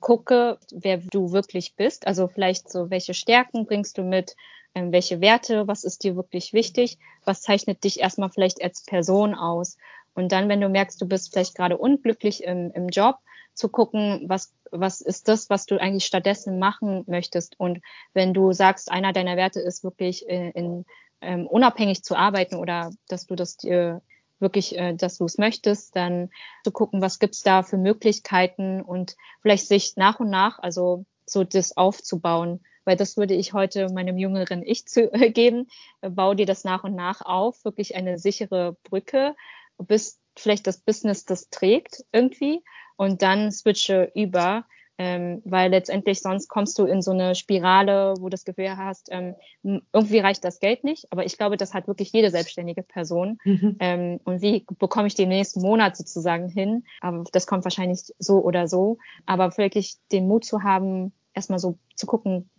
gucke, 0.00 0.58
wer 0.72 0.98
du 0.98 1.30
wirklich 1.30 1.74
bist. 1.76 2.06
Also 2.06 2.26
vielleicht 2.26 2.70
so, 2.70 2.90
welche 2.90 3.14
Stärken 3.14 3.64
bringst 3.66 3.96
du 3.96 4.02
mit, 4.02 4.34
ähm, 4.74 4.90
welche 4.92 5.20
Werte, 5.20 5.68
was 5.68 5.84
ist 5.84 6.02
dir 6.02 6.16
wirklich 6.16 6.52
wichtig, 6.52 6.98
was 7.24 7.42
zeichnet 7.42 7.84
dich 7.84 8.00
erstmal 8.00 8.30
vielleicht 8.30 8.62
als 8.62 8.82
Person 8.84 9.34
aus. 9.34 9.76
Und 10.14 10.32
dann, 10.32 10.48
wenn 10.48 10.60
du 10.60 10.68
merkst, 10.68 11.00
du 11.00 11.06
bist 11.06 11.32
vielleicht 11.32 11.54
gerade 11.54 11.78
unglücklich 11.78 12.42
im, 12.42 12.72
im 12.72 12.88
Job, 12.88 13.18
zu 13.60 13.68
gucken, 13.68 14.24
was, 14.26 14.52
was 14.72 15.00
ist 15.00 15.28
das, 15.28 15.50
was 15.50 15.66
du 15.66 15.80
eigentlich 15.80 16.06
stattdessen 16.06 16.58
machen 16.58 17.04
möchtest. 17.06 17.60
Und 17.60 17.80
wenn 18.14 18.34
du 18.34 18.52
sagst, 18.52 18.90
einer 18.90 19.12
deiner 19.12 19.36
Werte 19.36 19.60
ist 19.60 19.84
wirklich 19.84 20.26
in, 20.26 20.50
in 20.52 20.84
ähm, 21.20 21.46
unabhängig 21.46 22.02
zu 22.02 22.16
arbeiten 22.16 22.56
oder 22.56 22.90
dass 23.08 23.26
du 23.26 23.36
das 23.36 23.58
dir 23.58 24.00
wirklich, 24.38 24.78
äh, 24.78 24.94
dass 24.94 25.18
du 25.18 25.26
es 25.26 25.36
möchtest, 25.36 25.94
dann 25.94 26.30
zu 26.64 26.72
gucken, 26.72 27.02
was 27.02 27.18
gibt's 27.18 27.42
da 27.42 27.62
für 27.62 27.76
Möglichkeiten 27.76 28.80
und 28.80 29.16
vielleicht 29.42 29.68
sich 29.68 29.96
nach 29.96 30.18
und 30.18 30.30
nach, 30.30 30.58
also 30.58 31.04
so 31.26 31.44
das 31.44 31.76
aufzubauen, 31.76 32.60
weil 32.84 32.96
das 32.96 33.18
würde 33.18 33.34
ich 33.34 33.52
heute 33.52 33.92
meinem 33.92 34.16
jüngeren 34.16 34.62
Ich 34.62 34.86
zu, 34.86 35.12
äh, 35.12 35.30
geben. 35.30 35.68
Bau 36.00 36.32
dir 36.32 36.46
das 36.46 36.64
nach 36.64 36.84
und 36.84 36.94
nach 36.94 37.20
auf, 37.20 37.62
wirklich 37.64 37.94
eine 37.94 38.18
sichere 38.18 38.78
Brücke, 38.84 39.36
bis 39.76 40.18
vielleicht 40.34 40.66
das 40.66 40.78
Business 40.78 41.26
das 41.26 41.50
trägt 41.50 42.04
irgendwie 42.10 42.62
und 43.00 43.22
dann 43.22 43.50
switche 43.50 44.12
über 44.14 44.66
ähm, 44.98 45.40
weil 45.46 45.70
letztendlich 45.70 46.20
sonst 46.20 46.48
kommst 46.48 46.78
du 46.78 46.84
in 46.84 47.00
so 47.00 47.12
eine 47.12 47.34
Spirale, 47.34 48.12
wo 48.18 48.24
du 48.24 48.28
das 48.28 48.44
Gefühl 48.44 48.76
hast, 48.76 49.08
ähm, 49.10 49.34
irgendwie 49.62 50.18
reicht 50.18 50.44
das 50.44 50.60
Geld 50.60 50.84
nicht. 50.84 51.10
Aber 51.10 51.24
ich 51.24 51.38
glaube, 51.38 51.56
das 51.56 51.72
hat 51.72 51.88
wirklich 51.88 52.12
jede 52.12 52.30
selbstständige 52.30 52.82
Person. 52.82 53.38
Mhm. 53.44 53.76
Ähm, 53.80 54.20
und 54.24 54.42
wie 54.42 54.66
bekomme 54.78 55.06
ich 55.06 55.14
den 55.14 55.30
nächsten 55.30 55.62
Monat 55.62 55.96
sozusagen 55.96 56.50
hin? 56.50 56.84
Aber 57.00 57.24
das 57.32 57.46
kommt 57.46 57.64
wahrscheinlich 57.64 58.12
so 58.18 58.44
oder 58.44 58.68
so. 58.68 58.98
Aber 59.24 59.56
wirklich 59.56 59.96
den 60.12 60.28
Mut 60.28 60.44
zu 60.44 60.62
haben, 60.62 61.14
erstmal 61.32 61.60
so 61.60 61.78
zu 61.94 62.04
gucken, 62.04 62.50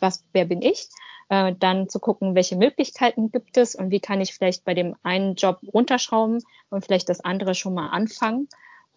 was, 0.00 0.24
wer 0.32 0.44
bin 0.44 0.62
ich? 0.62 0.88
Äh, 1.30 1.56
dann 1.58 1.88
zu 1.88 1.98
gucken, 1.98 2.36
welche 2.36 2.54
Möglichkeiten 2.54 3.32
gibt 3.32 3.56
es 3.56 3.74
und 3.74 3.90
wie 3.90 3.98
kann 3.98 4.20
ich 4.20 4.34
vielleicht 4.34 4.64
bei 4.64 4.74
dem 4.74 4.94
einen 5.02 5.34
Job 5.34 5.58
runterschrauben 5.74 6.44
und 6.70 6.84
vielleicht 6.84 7.08
das 7.08 7.18
andere 7.18 7.56
schon 7.56 7.74
mal 7.74 7.88
anfangen 7.88 8.46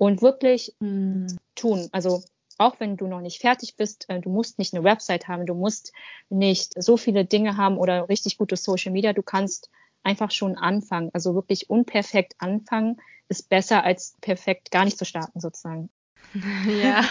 und 0.02 0.24
wirklich 0.24 0.74
mhm. 0.80 1.28
tun. 1.54 1.88
Also 1.92 2.24
auch 2.58 2.80
wenn 2.80 2.98
du 2.98 3.06
noch 3.06 3.22
nicht 3.22 3.40
fertig 3.40 3.76
bist, 3.78 4.10
äh, 4.10 4.20
du 4.20 4.32
musst 4.32 4.58
nicht 4.58 4.74
eine 4.74 4.84
Website 4.84 5.28
haben, 5.28 5.46
du 5.46 5.54
musst 5.54 5.94
nicht 6.28 6.74
so 6.76 6.98
viele 6.98 7.24
Dinge 7.24 7.56
haben 7.56 7.78
oder 7.78 8.10
richtig 8.10 8.40
gute 8.40 8.56
Social 8.56 8.92
Media, 8.92 9.14
du 9.14 9.22
kannst 9.22 9.70
einfach 10.02 10.32
schon 10.32 10.58
anfangen. 10.58 11.12
Also 11.14 11.36
wirklich 11.36 11.70
unperfekt 11.70 12.34
anfangen 12.40 13.00
ist 13.30 13.48
besser 13.48 13.84
als 13.84 14.16
perfekt 14.22 14.72
gar 14.72 14.86
nicht 14.86 14.98
zu 14.98 15.06
starten 15.06 15.40
sozusagen. 15.40 15.92
Ja, 16.82 17.04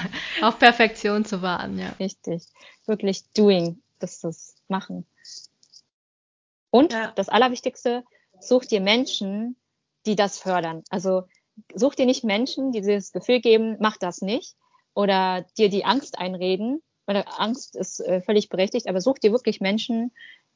auf 0.43 0.59
Perfektion 0.59 1.25
zu 1.25 1.43
warten, 1.43 1.79
ja. 1.79 1.91
Richtig. 2.01 2.43
Wirklich 2.87 3.23
doing, 3.35 3.81
das 4.01 4.25
ist 4.25 4.57
machen. 4.67 5.07
Und 6.71 6.93
ja. 6.93 7.13
das 7.15 7.29
Allerwichtigste, 7.29 8.03
such 8.41 8.65
dir 8.65 8.81
Menschen, 8.81 9.55
die 10.07 10.17
das 10.17 10.41
fördern. 10.41 10.83
Also 10.91 11.29
such 11.75 11.95
dir 11.95 12.07
nicht 12.07 12.25
Menschen, 12.25 12.73
die 12.73 12.81
dir 12.81 12.97
das 12.97 13.13
Gefühl 13.13 13.41
geben, 13.41 13.77
mach 13.81 13.97
das 13.97 14.21
nicht, 14.21 14.57
oder 14.95 15.47
dir 15.57 15.69
die 15.69 15.85
Angst 15.85 16.19
einreden, 16.19 16.83
oder 17.07 17.41
Angst 17.41 17.77
ist 17.77 18.01
äh, 18.01 18.21
völlig 18.21 18.49
berechtigt, 18.49 18.89
aber 18.89 19.01
such 19.01 19.19
dir 19.19 19.33
wirklich 19.33 19.61
Menschen, 19.61 20.13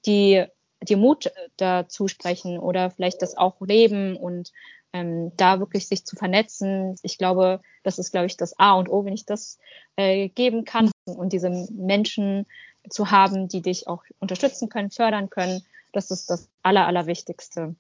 die 0.07 0.45
dir 0.83 0.97
Mut 0.97 1.33
dazu 1.57 2.09
sprechen 2.09 2.59
oder 2.59 2.91
vielleicht 2.91 3.23
das 3.23 3.37
auch 3.37 3.61
leben 3.61 4.17
und 4.17 4.53
ähm, 4.93 5.33
da 5.37 5.59
wirklich 5.59 5.89
sich 5.89 6.05
zu 6.05 6.15
vernetzen. 6.17 6.97
Ich 7.03 7.19
glaube, 7.19 7.61
das 7.83 7.99
ist, 7.99 8.13
glaube 8.13 8.27
ich, 8.27 8.37
das 8.37 8.59
A 8.59 8.75
und 8.75 8.89
O, 8.89 9.05
wenn 9.05 9.15
ich 9.15 9.27
das 9.27 9.59
äh, 9.97 10.29
geben 10.29 10.65
kann 10.65 10.91
und 11.05 11.33
diese 11.33 11.51
Menschen 11.51 12.47
zu 12.89 13.11
haben, 13.11 13.49
die 13.49 13.63
dich 13.63 13.89
auch 13.89 14.05
unterstützen 14.21 14.69
können, 14.69 14.91
fördern 14.91 15.31
können. 15.31 15.63
Das 15.93 16.11
ist 16.11 16.31
das 16.31 16.49
Aller, 16.63 16.87
Allerwichtigste. 16.87 17.75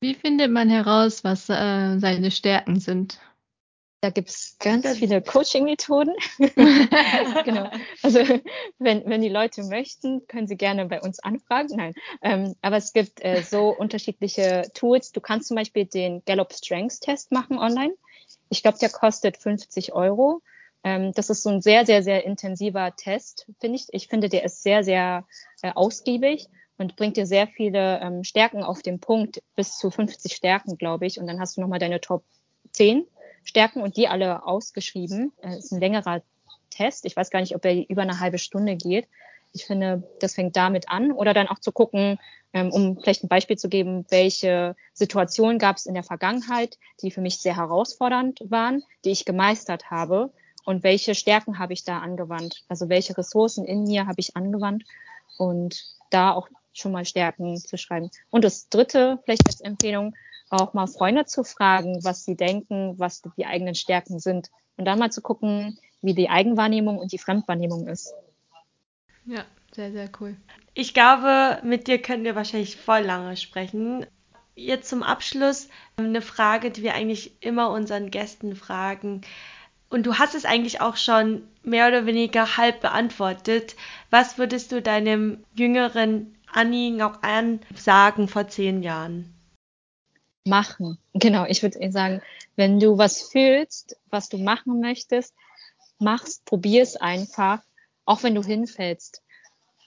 Wie 0.00 0.14
findet 0.14 0.50
man 0.50 0.70
heraus, 0.70 1.24
was 1.24 1.48
äh, 1.50 1.98
seine 1.98 2.30
Stärken 2.30 2.80
sind? 2.80 3.20
Da 4.02 4.08
gibt's 4.08 4.56
ganz 4.58 4.96
viele 4.96 5.20
Coaching-Methoden. 5.20 6.14
genau. 6.38 7.70
Also 8.02 8.20
wenn, 8.78 9.04
wenn 9.04 9.20
die 9.20 9.28
Leute 9.28 9.62
möchten, 9.64 10.26
können 10.26 10.46
sie 10.46 10.56
gerne 10.56 10.86
bei 10.86 11.02
uns 11.02 11.18
anfragen. 11.20 11.76
Nein. 11.76 11.94
Ähm, 12.22 12.56
aber 12.62 12.78
es 12.78 12.94
gibt 12.94 13.22
äh, 13.22 13.42
so 13.42 13.76
unterschiedliche 13.76 14.70
Tools. 14.72 15.12
Du 15.12 15.20
kannst 15.20 15.48
zum 15.48 15.56
Beispiel 15.56 15.84
den 15.84 16.24
Gallup 16.24 16.54
Strengths 16.54 17.00
Test 17.00 17.30
machen 17.30 17.58
online. 17.58 17.92
Ich 18.48 18.62
glaube, 18.62 18.78
der 18.78 18.88
kostet 18.88 19.36
50 19.36 19.92
Euro. 19.92 20.40
Ähm, 20.82 21.12
das 21.12 21.28
ist 21.28 21.42
so 21.42 21.50
ein 21.50 21.60
sehr, 21.60 21.84
sehr, 21.84 22.02
sehr 22.02 22.24
intensiver 22.24 22.96
Test, 22.96 23.46
finde 23.60 23.76
ich. 23.76 23.88
Ich 23.90 24.08
finde, 24.08 24.30
der 24.30 24.44
ist 24.44 24.62
sehr, 24.62 24.82
sehr 24.82 25.26
äh, 25.60 25.72
ausgiebig 25.74 26.48
und 26.80 26.96
bringt 26.96 27.18
dir 27.18 27.26
sehr 27.26 27.46
viele 27.46 28.00
ähm, 28.00 28.24
Stärken 28.24 28.62
auf 28.62 28.80
den 28.80 29.00
Punkt, 29.00 29.42
bis 29.54 29.76
zu 29.76 29.90
50 29.90 30.34
Stärken, 30.34 30.78
glaube 30.78 31.04
ich. 31.04 31.20
Und 31.20 31.26
dann 31.26 31.38
hast 31.38 31.56
du 31.56 31.60
nochmal 31.60 31.78
deine 31.78 32.00
Top 32.00 32.24
10 32.72 33.06
Stärken 33.44 33.82
und 33.82 33.98
die 33.98 34.08
alle 34.08 34.46
ausgeschrieben. 34.46 35.32
Das 35.42 35.56
ist 35.56 35.72
ein 35.72 35.80
längerer 35.80 36.22
Test. 36.70 37.04
Ich 37.04 37.16
weiß 37.16 37.30
gar 37.30 37.40
nicht, 37.40 37.54
ob 37.54 37.64
er 37.66 37.88
über 37.88 38.00
eine 38.00 38.18
halbe 38.18 38.38
Stunde 38.38 38.76
geht. 38.76 39.08
Ich 39.52 39.66
finde, 39.66 40.08
das 40.20 40.34
fängt 40.34 40.56
damit 40.56 40.88
an. 40.88 41.12
Oder 41.12 41.34
dann 41.34 41.48
auch 41.48 41.58
zu 41.58 41.70
gucken, 41.70 42.18
ähm, 42.54 42.72
um 42.72 42.98
vielleicht 42.98 43.24
ein 43.24 43.28
Beispiel 43.28 43.58
zu 43.58 43.68
geben, 43.68 44.06
welche 44.08 44.74
Situationen 44.94 45.58
gab 45.58 45.76
es 45.76 45.84
in 45.84 45.94
der 45.94 46.02
Vergangenheit, 46.02 46.78
die 47.02 47.10
für 47.10 47.20
mich 47.20 47.38
sehr 47.38 47.56
herausfordernd 47.56 48.40
waren, 48.48 48.82
die 49.04 49.10
ich 49.10 49.26
gemeistert 49.26 49.90
habe 49.90 50.32
und 50.64 50.82
welche 50.82 51.14
Stärken 51.14 51.58
habe 51.58 51.74
ich 51.74 51.84
da 51.84 51.98
angewandt. 51.98 52.64
Also 52.68 52.88
welche 52.88 53.18
Ressourcen 53.18 53.66
in 53.66 53.84
mir 53.84 54.06
habe 54.06 54.20
ich 54.20 54.34
angewandt 54.34 54.84
und 55.36 55.84
da 56.10 56.32
auch 56.32 56.48
schon 56.72 56.92
mal 56.92 57.04
Stärken 57.04 57.56
zu 57.56 57.76
schreiben. 57.76 58.10
Und 58.30 58.44
das 58.44 58.68
dritte, 58.68 59.18
vielleicht 59.24 59.46
als 59.46 59.60
Empfehlung, 59.60 60.14
auch 60.50 60.74
mal 60.74 60.86
Freunde 60.86 61.26
zu 61.26 61.44
fragen, 61.44 62.02
was 62.02 62.24
sie 62.24 62.36
denken, 62.36 62.98
was 62.98 63.22
die 63.36 63.46
eigenen 63.46 63.74
Stärken 63.74 64.18
sind. 64.18 64.50
Und 64.76 64.84
dann 64.84 64.98
mal 64.98 65.12
zu 65.12 65.20
gucken, 65.20 65.78
wie 66.02 66.14
die 66.14 66.28
Eigenwahrnehmung 66.28 66.98
und 66.98 67.12
die 67.12 67.18
Fremdwahrnehmung 67.18 67.86
ist. 67.86 68.14
Ja, 69.26 69.44
sehr, 69.72 69.92
sehr 69.92 70.08
cool. 70.20 70.36
Ich 70.74 70.94
glaube, 70.94 71.60
mit 71.62 71.86
dir 71.86 72.00
können 72.00 72.24
wir 72.24 72.34
wahrscheinlich 72.34 72.76
voll 72.76 73.00
lange 73.00 73.36
sprechen. 73.36 74.06
Jetzt 74.54 74.88
zum 74.88 75.02
Abschluss 75.02 75.68
eine 75.96 76.22
Frage, 76.22 76.70
die 76.70 76.82
wir 76.82 76.94
eigentlich 76.94 77.32
immer 77.40 77.70
unseren 77.70 78.10
Gästen 78.10 78.56
fragen. 78.56 79.22
Und 79.88 80.06
du 80.06 80.18
hast 80.18 80.34
es 80.34 80.44
eigentlich 80.44 80.80
auch 80.80 80.96
schon 80.96 81.42
mehr 81.62 81.88
oder 81.88 82.06
weniger 82.06 82.56
halb 82.56 82.80
beantwortet. 82.80 83.76
Was 84.10 84.38
würdest 84.38 84.72
du 84.72 84.80
deinem 84.80 85.44
jüngeren 85.54 86.34
Anni 86.52 86.90
noch 86.90 87.22
an 87.22 87.60
sagen 87.74 88.28
vor 88.28 88.48
zehn 88.48 88.82
Jahren? 88.82 89.34
machen. 90.44 90.98
Genau, 91.14 91.44
ich 91.46 91.62
würde 91.62 91.92
sagen, 91.92 92.22
wenn 92.56 92.80
du 92.80 92.98
was 92.98 93.22
fühlst, 93.22 93.96
was 94.10 94.28
du 94.28 94.38
machen 94.38 94.80
möchtest, 94.80 95.34
mach's, 95.98 96.40
probier's 96.44 96.96
einfach, 96.96 97.62
auch 98.04 98.22
wenn 98.22 98.34
du 98.34 98.42
hinfällst. 98.42 99.22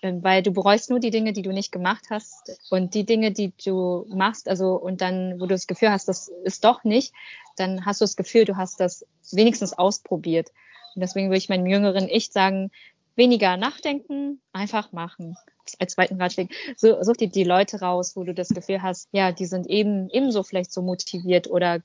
Ähm, 0.02 0.24
weil 0.24 0.44
du 0.44 0.52
bereust 0.52 0.90
nur 0.90 1.00
die 1.00 1.12
Dinge, 1.12 1.34
die 1.34 1.42
du 1.42 1.52
nicht 1.52 1.72
gemacht 1.72 2.06
hast 2.10 2.60
und 2.70 2.94
die 2.94 3.06
Dinge, 3.06 3.32
die 3.32 3.54
du 3.64 4.06
machst, 4.10 4.48
also 4.50 4.76
und 4.76 5.02
dann, 5.02 5.36
wo 5.40 5.46
du 5.46 5.56
das 5.56 5.68
Gefühl 5.68 5.92
hast, 5.92 6.08
das 6.08 6.30
ist 6.44 6.64
doch 6.66 6.84
nicht, 6.84 7.14
dann 7.56 7.86
hast 7.86 8.02
du 8.02 8.04
das 8.04 8.16
Gefühl, 8.16 8.46
du 8.46 8.58
hast 8.58 8.80
das 8.80 9.06
wenigstens 9.32 9.74
ausprobiert. 9.74 10.50
Und 10.96 11.02
deswegen 11.02 11.28
würde 11.28 11.38
ich 11.38 11.50
meinem 11.50 11.66
jüngeren 11.66 12.08
Ich 12.10 12.32
sagen, 12.32 12.72
weniger 13.16 13.58
nachdenken, 13.58 14.42
einfach 14.52 14.92
machen. 14.92 15.38
Als 15.80 15.94
zweiten 15.94 16.22
Ratschlag. 16.22 16.48
So, 16.76 17.02
such 17.04 17.18
dir 17.18 17.30
die 17.30 17.44
Leute 17.44 17.80
raus, 17.80 18.16
wo 18.16 18.24
du 18.24 18.34
das 18.34 18.50
Gefühl 18.50 18.82
hast, 18.82 19.08
ja, 19.12 19.32
die 19.32 19.46
sind 19.46 19.68
eben 19.68 20.10
ebenso 20.10 20.44
vielleicht 20.44 20.72
so 20.72 20.82
motiviert 20.82 21.50
oder 21.50 21.82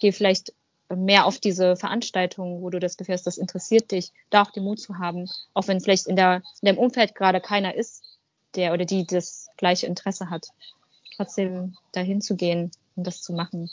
geh 0.00 0.12
vielleicht 0.12 0.52
mehr 0.94 1.26
auf 1.26 1.38
diese 1.38 1.76
Veranstaltungen, 1.76 2.62
wo 2.62 2.70
du 2.70 2.78
das 2.78 2.96
Gefühl 2.96 3.14
hast, 3.14 3.26
das 3.26 3.38
interessiert 3.38 3.90
dich, 3.90 4.12
da 4.30 4.42
auch 4.42 4.50
den 4.50 4.64
Mut 4.64 4.80
zu 4.80 4.98
haben, 4.98 5.28
auch 5.54 5.66
wenn 5.66 5.80
vielleicht 5.80 6.06
in, 6.06 6.16
der, 6.16 6.42
in 6.62 6.66
dem 6.66 6.78
Umfeld 6.78 7.14
gerade 7.14 7.40
keiner 7.40 7.74
ist, 7.74 8.04
der 8.54 8.72
oder 8.72 8.84
die 8.84 9.06
das 9.06 9.48
gleiche 9.56 9.86
Interesse 9.86 10.30
hat, 10.30 10.48
trotzdem 11.16 11.76
dahin 11.92 12.20
zu 12.20 12.36
gehen 12.36 12.70
und 12.94 13.06
das 13.06 13.22
zu 13.22 13.32
machen. 13.32 13.70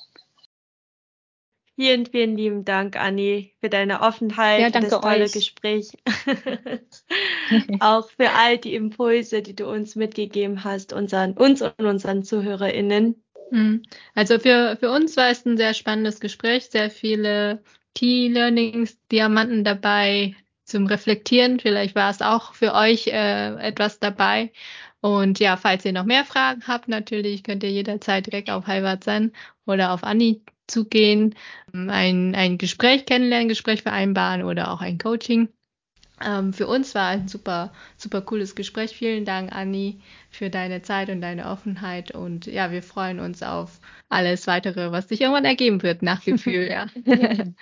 Vielen, 1.76 2.06
vielen 2.06 2.38
lieben 2.38 2.66
Dank, 2.66 2.95
Anni, 2.97 3.54
für 3.60 3.70
deine 3.70 4.01
Offenheit, 4.01 4.60
ja, 4.60 4.68
für 4.68 4.88
das 4.88 5.01
tolle 5.01 5.24
euch. 5.24 5.32
Gespräch. 5.32 5.91
Auch 7.80 8.10
für 8.10 8.32
all 8.32 8.58
die 8.58 8.76
Impulse, 8.76 9.41
die 9.41 9.56
du 9.56 9.70
uns 9.70 9.95
mitgegeben 9.95 10.64
hast, 10.64 10.93
unseren, 10.93 11.34
uns 11.34 11.62
und 11.62 11.80
unseren 11.80 12.24
ZuhörerInnen. 12.24 13.24
Hm. 13.49 13.84
Also 14.16 14.39
für, 14.39 14.78
für 14.80 14.91
uns 14.91 15.16
war 15.18 15.30
es 15.30 15.45
ein 15.45 15.58
sehr 15.58 15.74
spannendes 15.74 16.20
Gespräch, 16.20 16.66
sehr 16.66 16.89
viele 16.89 17.62
Key 17.95 18.28
Learnings, 18.28 18.97
Diamanten 19.12 19.64
dabei 19.64 20.36
zum 20.64 20.88
Reflektieren. 20.88 21.60
Vielleicht 21.60 21.95
war 21.95 22.10
es 22.10 22.22
auch 22.22 22.54
für 22.54 22.74
euch 22.74 23.08
äh, 23.08 23.56
etwas 23.56 23.99
dabei. 23.99 24.51
Und 25.01 25.39
ja, 25.39 25.58
falls 25.58 25.84
ihr 25.86 25.91
noch 25.91 26.06
mehr 26.06 26.24
Fragen 26.24 26.64
habt, 26.66 26.88
natürlich 26.88 27.43
könnt 27.43 27.64
ihr 27.64 27.72
jederzeit 27.72 28.26
direkt 28.26 28.49
auf 28.49 28.68
Halvard 28.68 29.04
sein 29.04 29.34
oder 29.66 29.91
auf 29.91 30.04
Anni 30.04 30.41
zugehen, 30.68 31.36
ein, 31.74 32.34
ein 32.36 32.58
Gespräch 32.58 33.06
kennenlernen, 33.06 33.49
Gespräch 33.49 33.84
vereinbaren 33.84 34.43
oder 34.43 34.72
auch 34.72 34.82
ein 34.82 34.97
Coaching. 34.97 35.49
Ähm, 36.26 36.53
für 36.53 36.67
uns 36.67 36.95
war 36.95 37.07
ein 37.07 37.28
super, 37.28 37.71
super 37.97 38.21
cooles 38.21 38.55
Gespräch. 38.55 38.91
Vielen 38.95 39.26
Dank, 39.26 39.53
Anni, 39.53 39.99
für 40.30 40.49
deine 40.49 40.82
Zeit 40.82 41.09
und 41.09 41.21
deine 41.21 41.47
Offenheit. 41.49 42.11
Und 42.11 42.45
ja, 42.45 42.71
wir 42.71 42.82
freuen 42.82 43.19
uns 43.19 43.43
auf 43.43 43.80
alles 44.09 44.47
weitere, 44.47 44.91
was 44.91 45.09
sich 45.09 45.21
irgendwann 45.21 45.45
ergeben 45.45 45.82
wird, 45.84 46.01
nach 46.01 46.24
Gefühl. 46.24 46.63
Ja. 46.74 46.88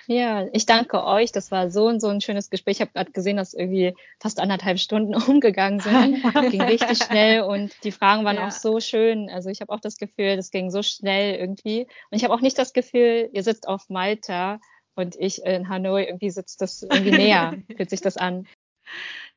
ja, 0.08 0.48
ich 0.54 0.66
danke 0.66 1.04
euch. 1.04 1.32
Das 1.32 1.52
war 1.52 1.70
so 1.72 1.88
und 1.88 2.00
so 2.00 2.08
ein 2.08 2.22
schönes 2.22 2.50
Gespräch. 2.50 2.78
Ich 2.78 2.82
habe 2.82 2.92
gerade 2.94 3.12
gesehen, 3.12 3.38
dass 3.38 3.54
irgendwie 3.54 3.94
fast 4.20 4.40
anderthalb 4.40 4.80
Stunden 4.80 5.16
umgegangen 5.28 5.80
sind. 5.80 6.22
ging 6.52 6.62
richtig 6.62 6.98
schnell 7.04 7.42
und 7.42 7.74
die 7.84 7.92
Fragen 7.92 8.24
waren 8.24 8.38
ja. 8.38 8.48
auch 8.48 8.52
so 8.52 8.80
schön. 8.80 9.30
Also 9.30 9.50
ich 9.50 9.62
habe 9.62 9.72
auch 9.72 9.80
das 9.80 9.98
Gefühl, 9.98 10.36
das 10.36 10.52
ging 10.52 10.70
so 10.70 10.84
schnell 10.84 11.36
irgendwie. 11.36 11.82
Und 12.10 12.18
ich 12.18 12.24
habe 12.24 12.34
auch 12.34 12.42
nicht 12.42 12.58
das 12.58 12.74
Gefühl, 12.74 13.30
ihr 13.34 13.44
sitzt 13.44 13.68
auf 13.68 13.90
Malta 13.90 14.60
und 14.96 15.16
ich 15.18 15.44
in 15.44 15.70
Hanoi, 15.70 16.04
irgendwie 16.04 16.30
sitzt 16.30 16.62
das 16.62 16.84
irgendwie 16.84 17.12
näher, 17.12 17.54
fühlt 17.76 17.90
sich 17.90 18.02
das 18.02 18.18
an. 18.18 18.48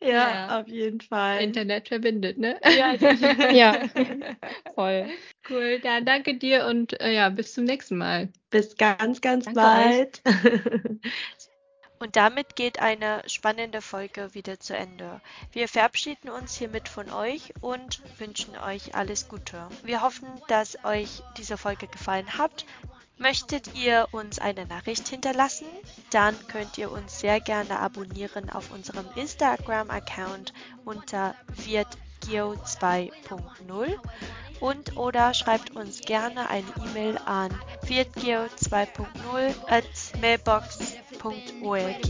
Ja, 0.03 0.09
ja, 0.09 0.61
auf 0.61 0.69
jeden 0.69 1.01
Fall. 1.01 1.41
Internet 1.41 1.89
verbindet, 1.89 2.39
ne? 2.39 2.61
Ja, 2.77 2.95
ja. 3.53 3.89
voll. 4.75 5.07
Cool, 5.49 5.79
dann 5.81 6.05
danke 6.05 6.37
dir 6.37 6.67
und 6.67 7.01
äh, 7.01 7.13
ja, 7.13 7.29
bis 7.29 7.55
zum 7.55 7.65
nächsten 7.65 7.97
Mal. 7.97 8.29
Bis 8.51 8.77
ganz, 8.77 9.21
ganz 9.21 9.45
danke 9.45 9.61
bald. 9.61 10.23
Und 12.01 12.17
damit 12.17 12.55
geht 12.57 12.81
eine 12.81 13.23
spannende 13.27 13.81
Folge 13.81 14.35
wieder 14.35 14.61
zu 14.61 14.77
Ende. 14.77 15.23
Wir 15.53 15.69
verabschieden 15.69 16.29
uns 16.29 16.55
hiermit 16.55 16.89
von 16.89 17.11
euch 17.11 17.55
und 17.63 18.03
wünschen 18.19 18.59
euch 18.59 18.95
alles 18.95 19.29
Gute. 19.29 19.69
Wir 19.85 20.03
hoffen, 20.03 20.29
dass 20.49 20.85
euch 20.85 21.23
diese 21.39 21.57
Folge 21.57 21.87
gefallen 21.87 22.37
hat. 22.37 22.67
Möchtet 23.17 23.75
ihr 23.75 24.09
uns 24.11 24.41
eine 24.41 24.67
Nachricht 24.67 25.07
hinterlassen? 25.07 25.69
Dann 26.11 26.35
könnt 26.49 26.77
ihr 26.79 26.91
uns 26.91 27.21
sehr 27.21 27.39
gerne 27.41 27.79
abonnieren 27.79 28.51
auf 28.51 28.73
unserem 28.73 29.07
Instagram-Account 29.15 30.53
unter 30.85 31.37
wirtgeo2.0 31.65 33.97
und 34.61 34.97
oder 34.97 35.33
schreibt 35.33 35.77
uns 35.77 36.01
gerne 36.01 36.51
eine 36.51 36.67
E-Mail 36.85 37.17
an 37.25 37.57
wirtgeo2.0 37.87 39.55
at 39.69 39.85
mailbox.org. 40.21 42.01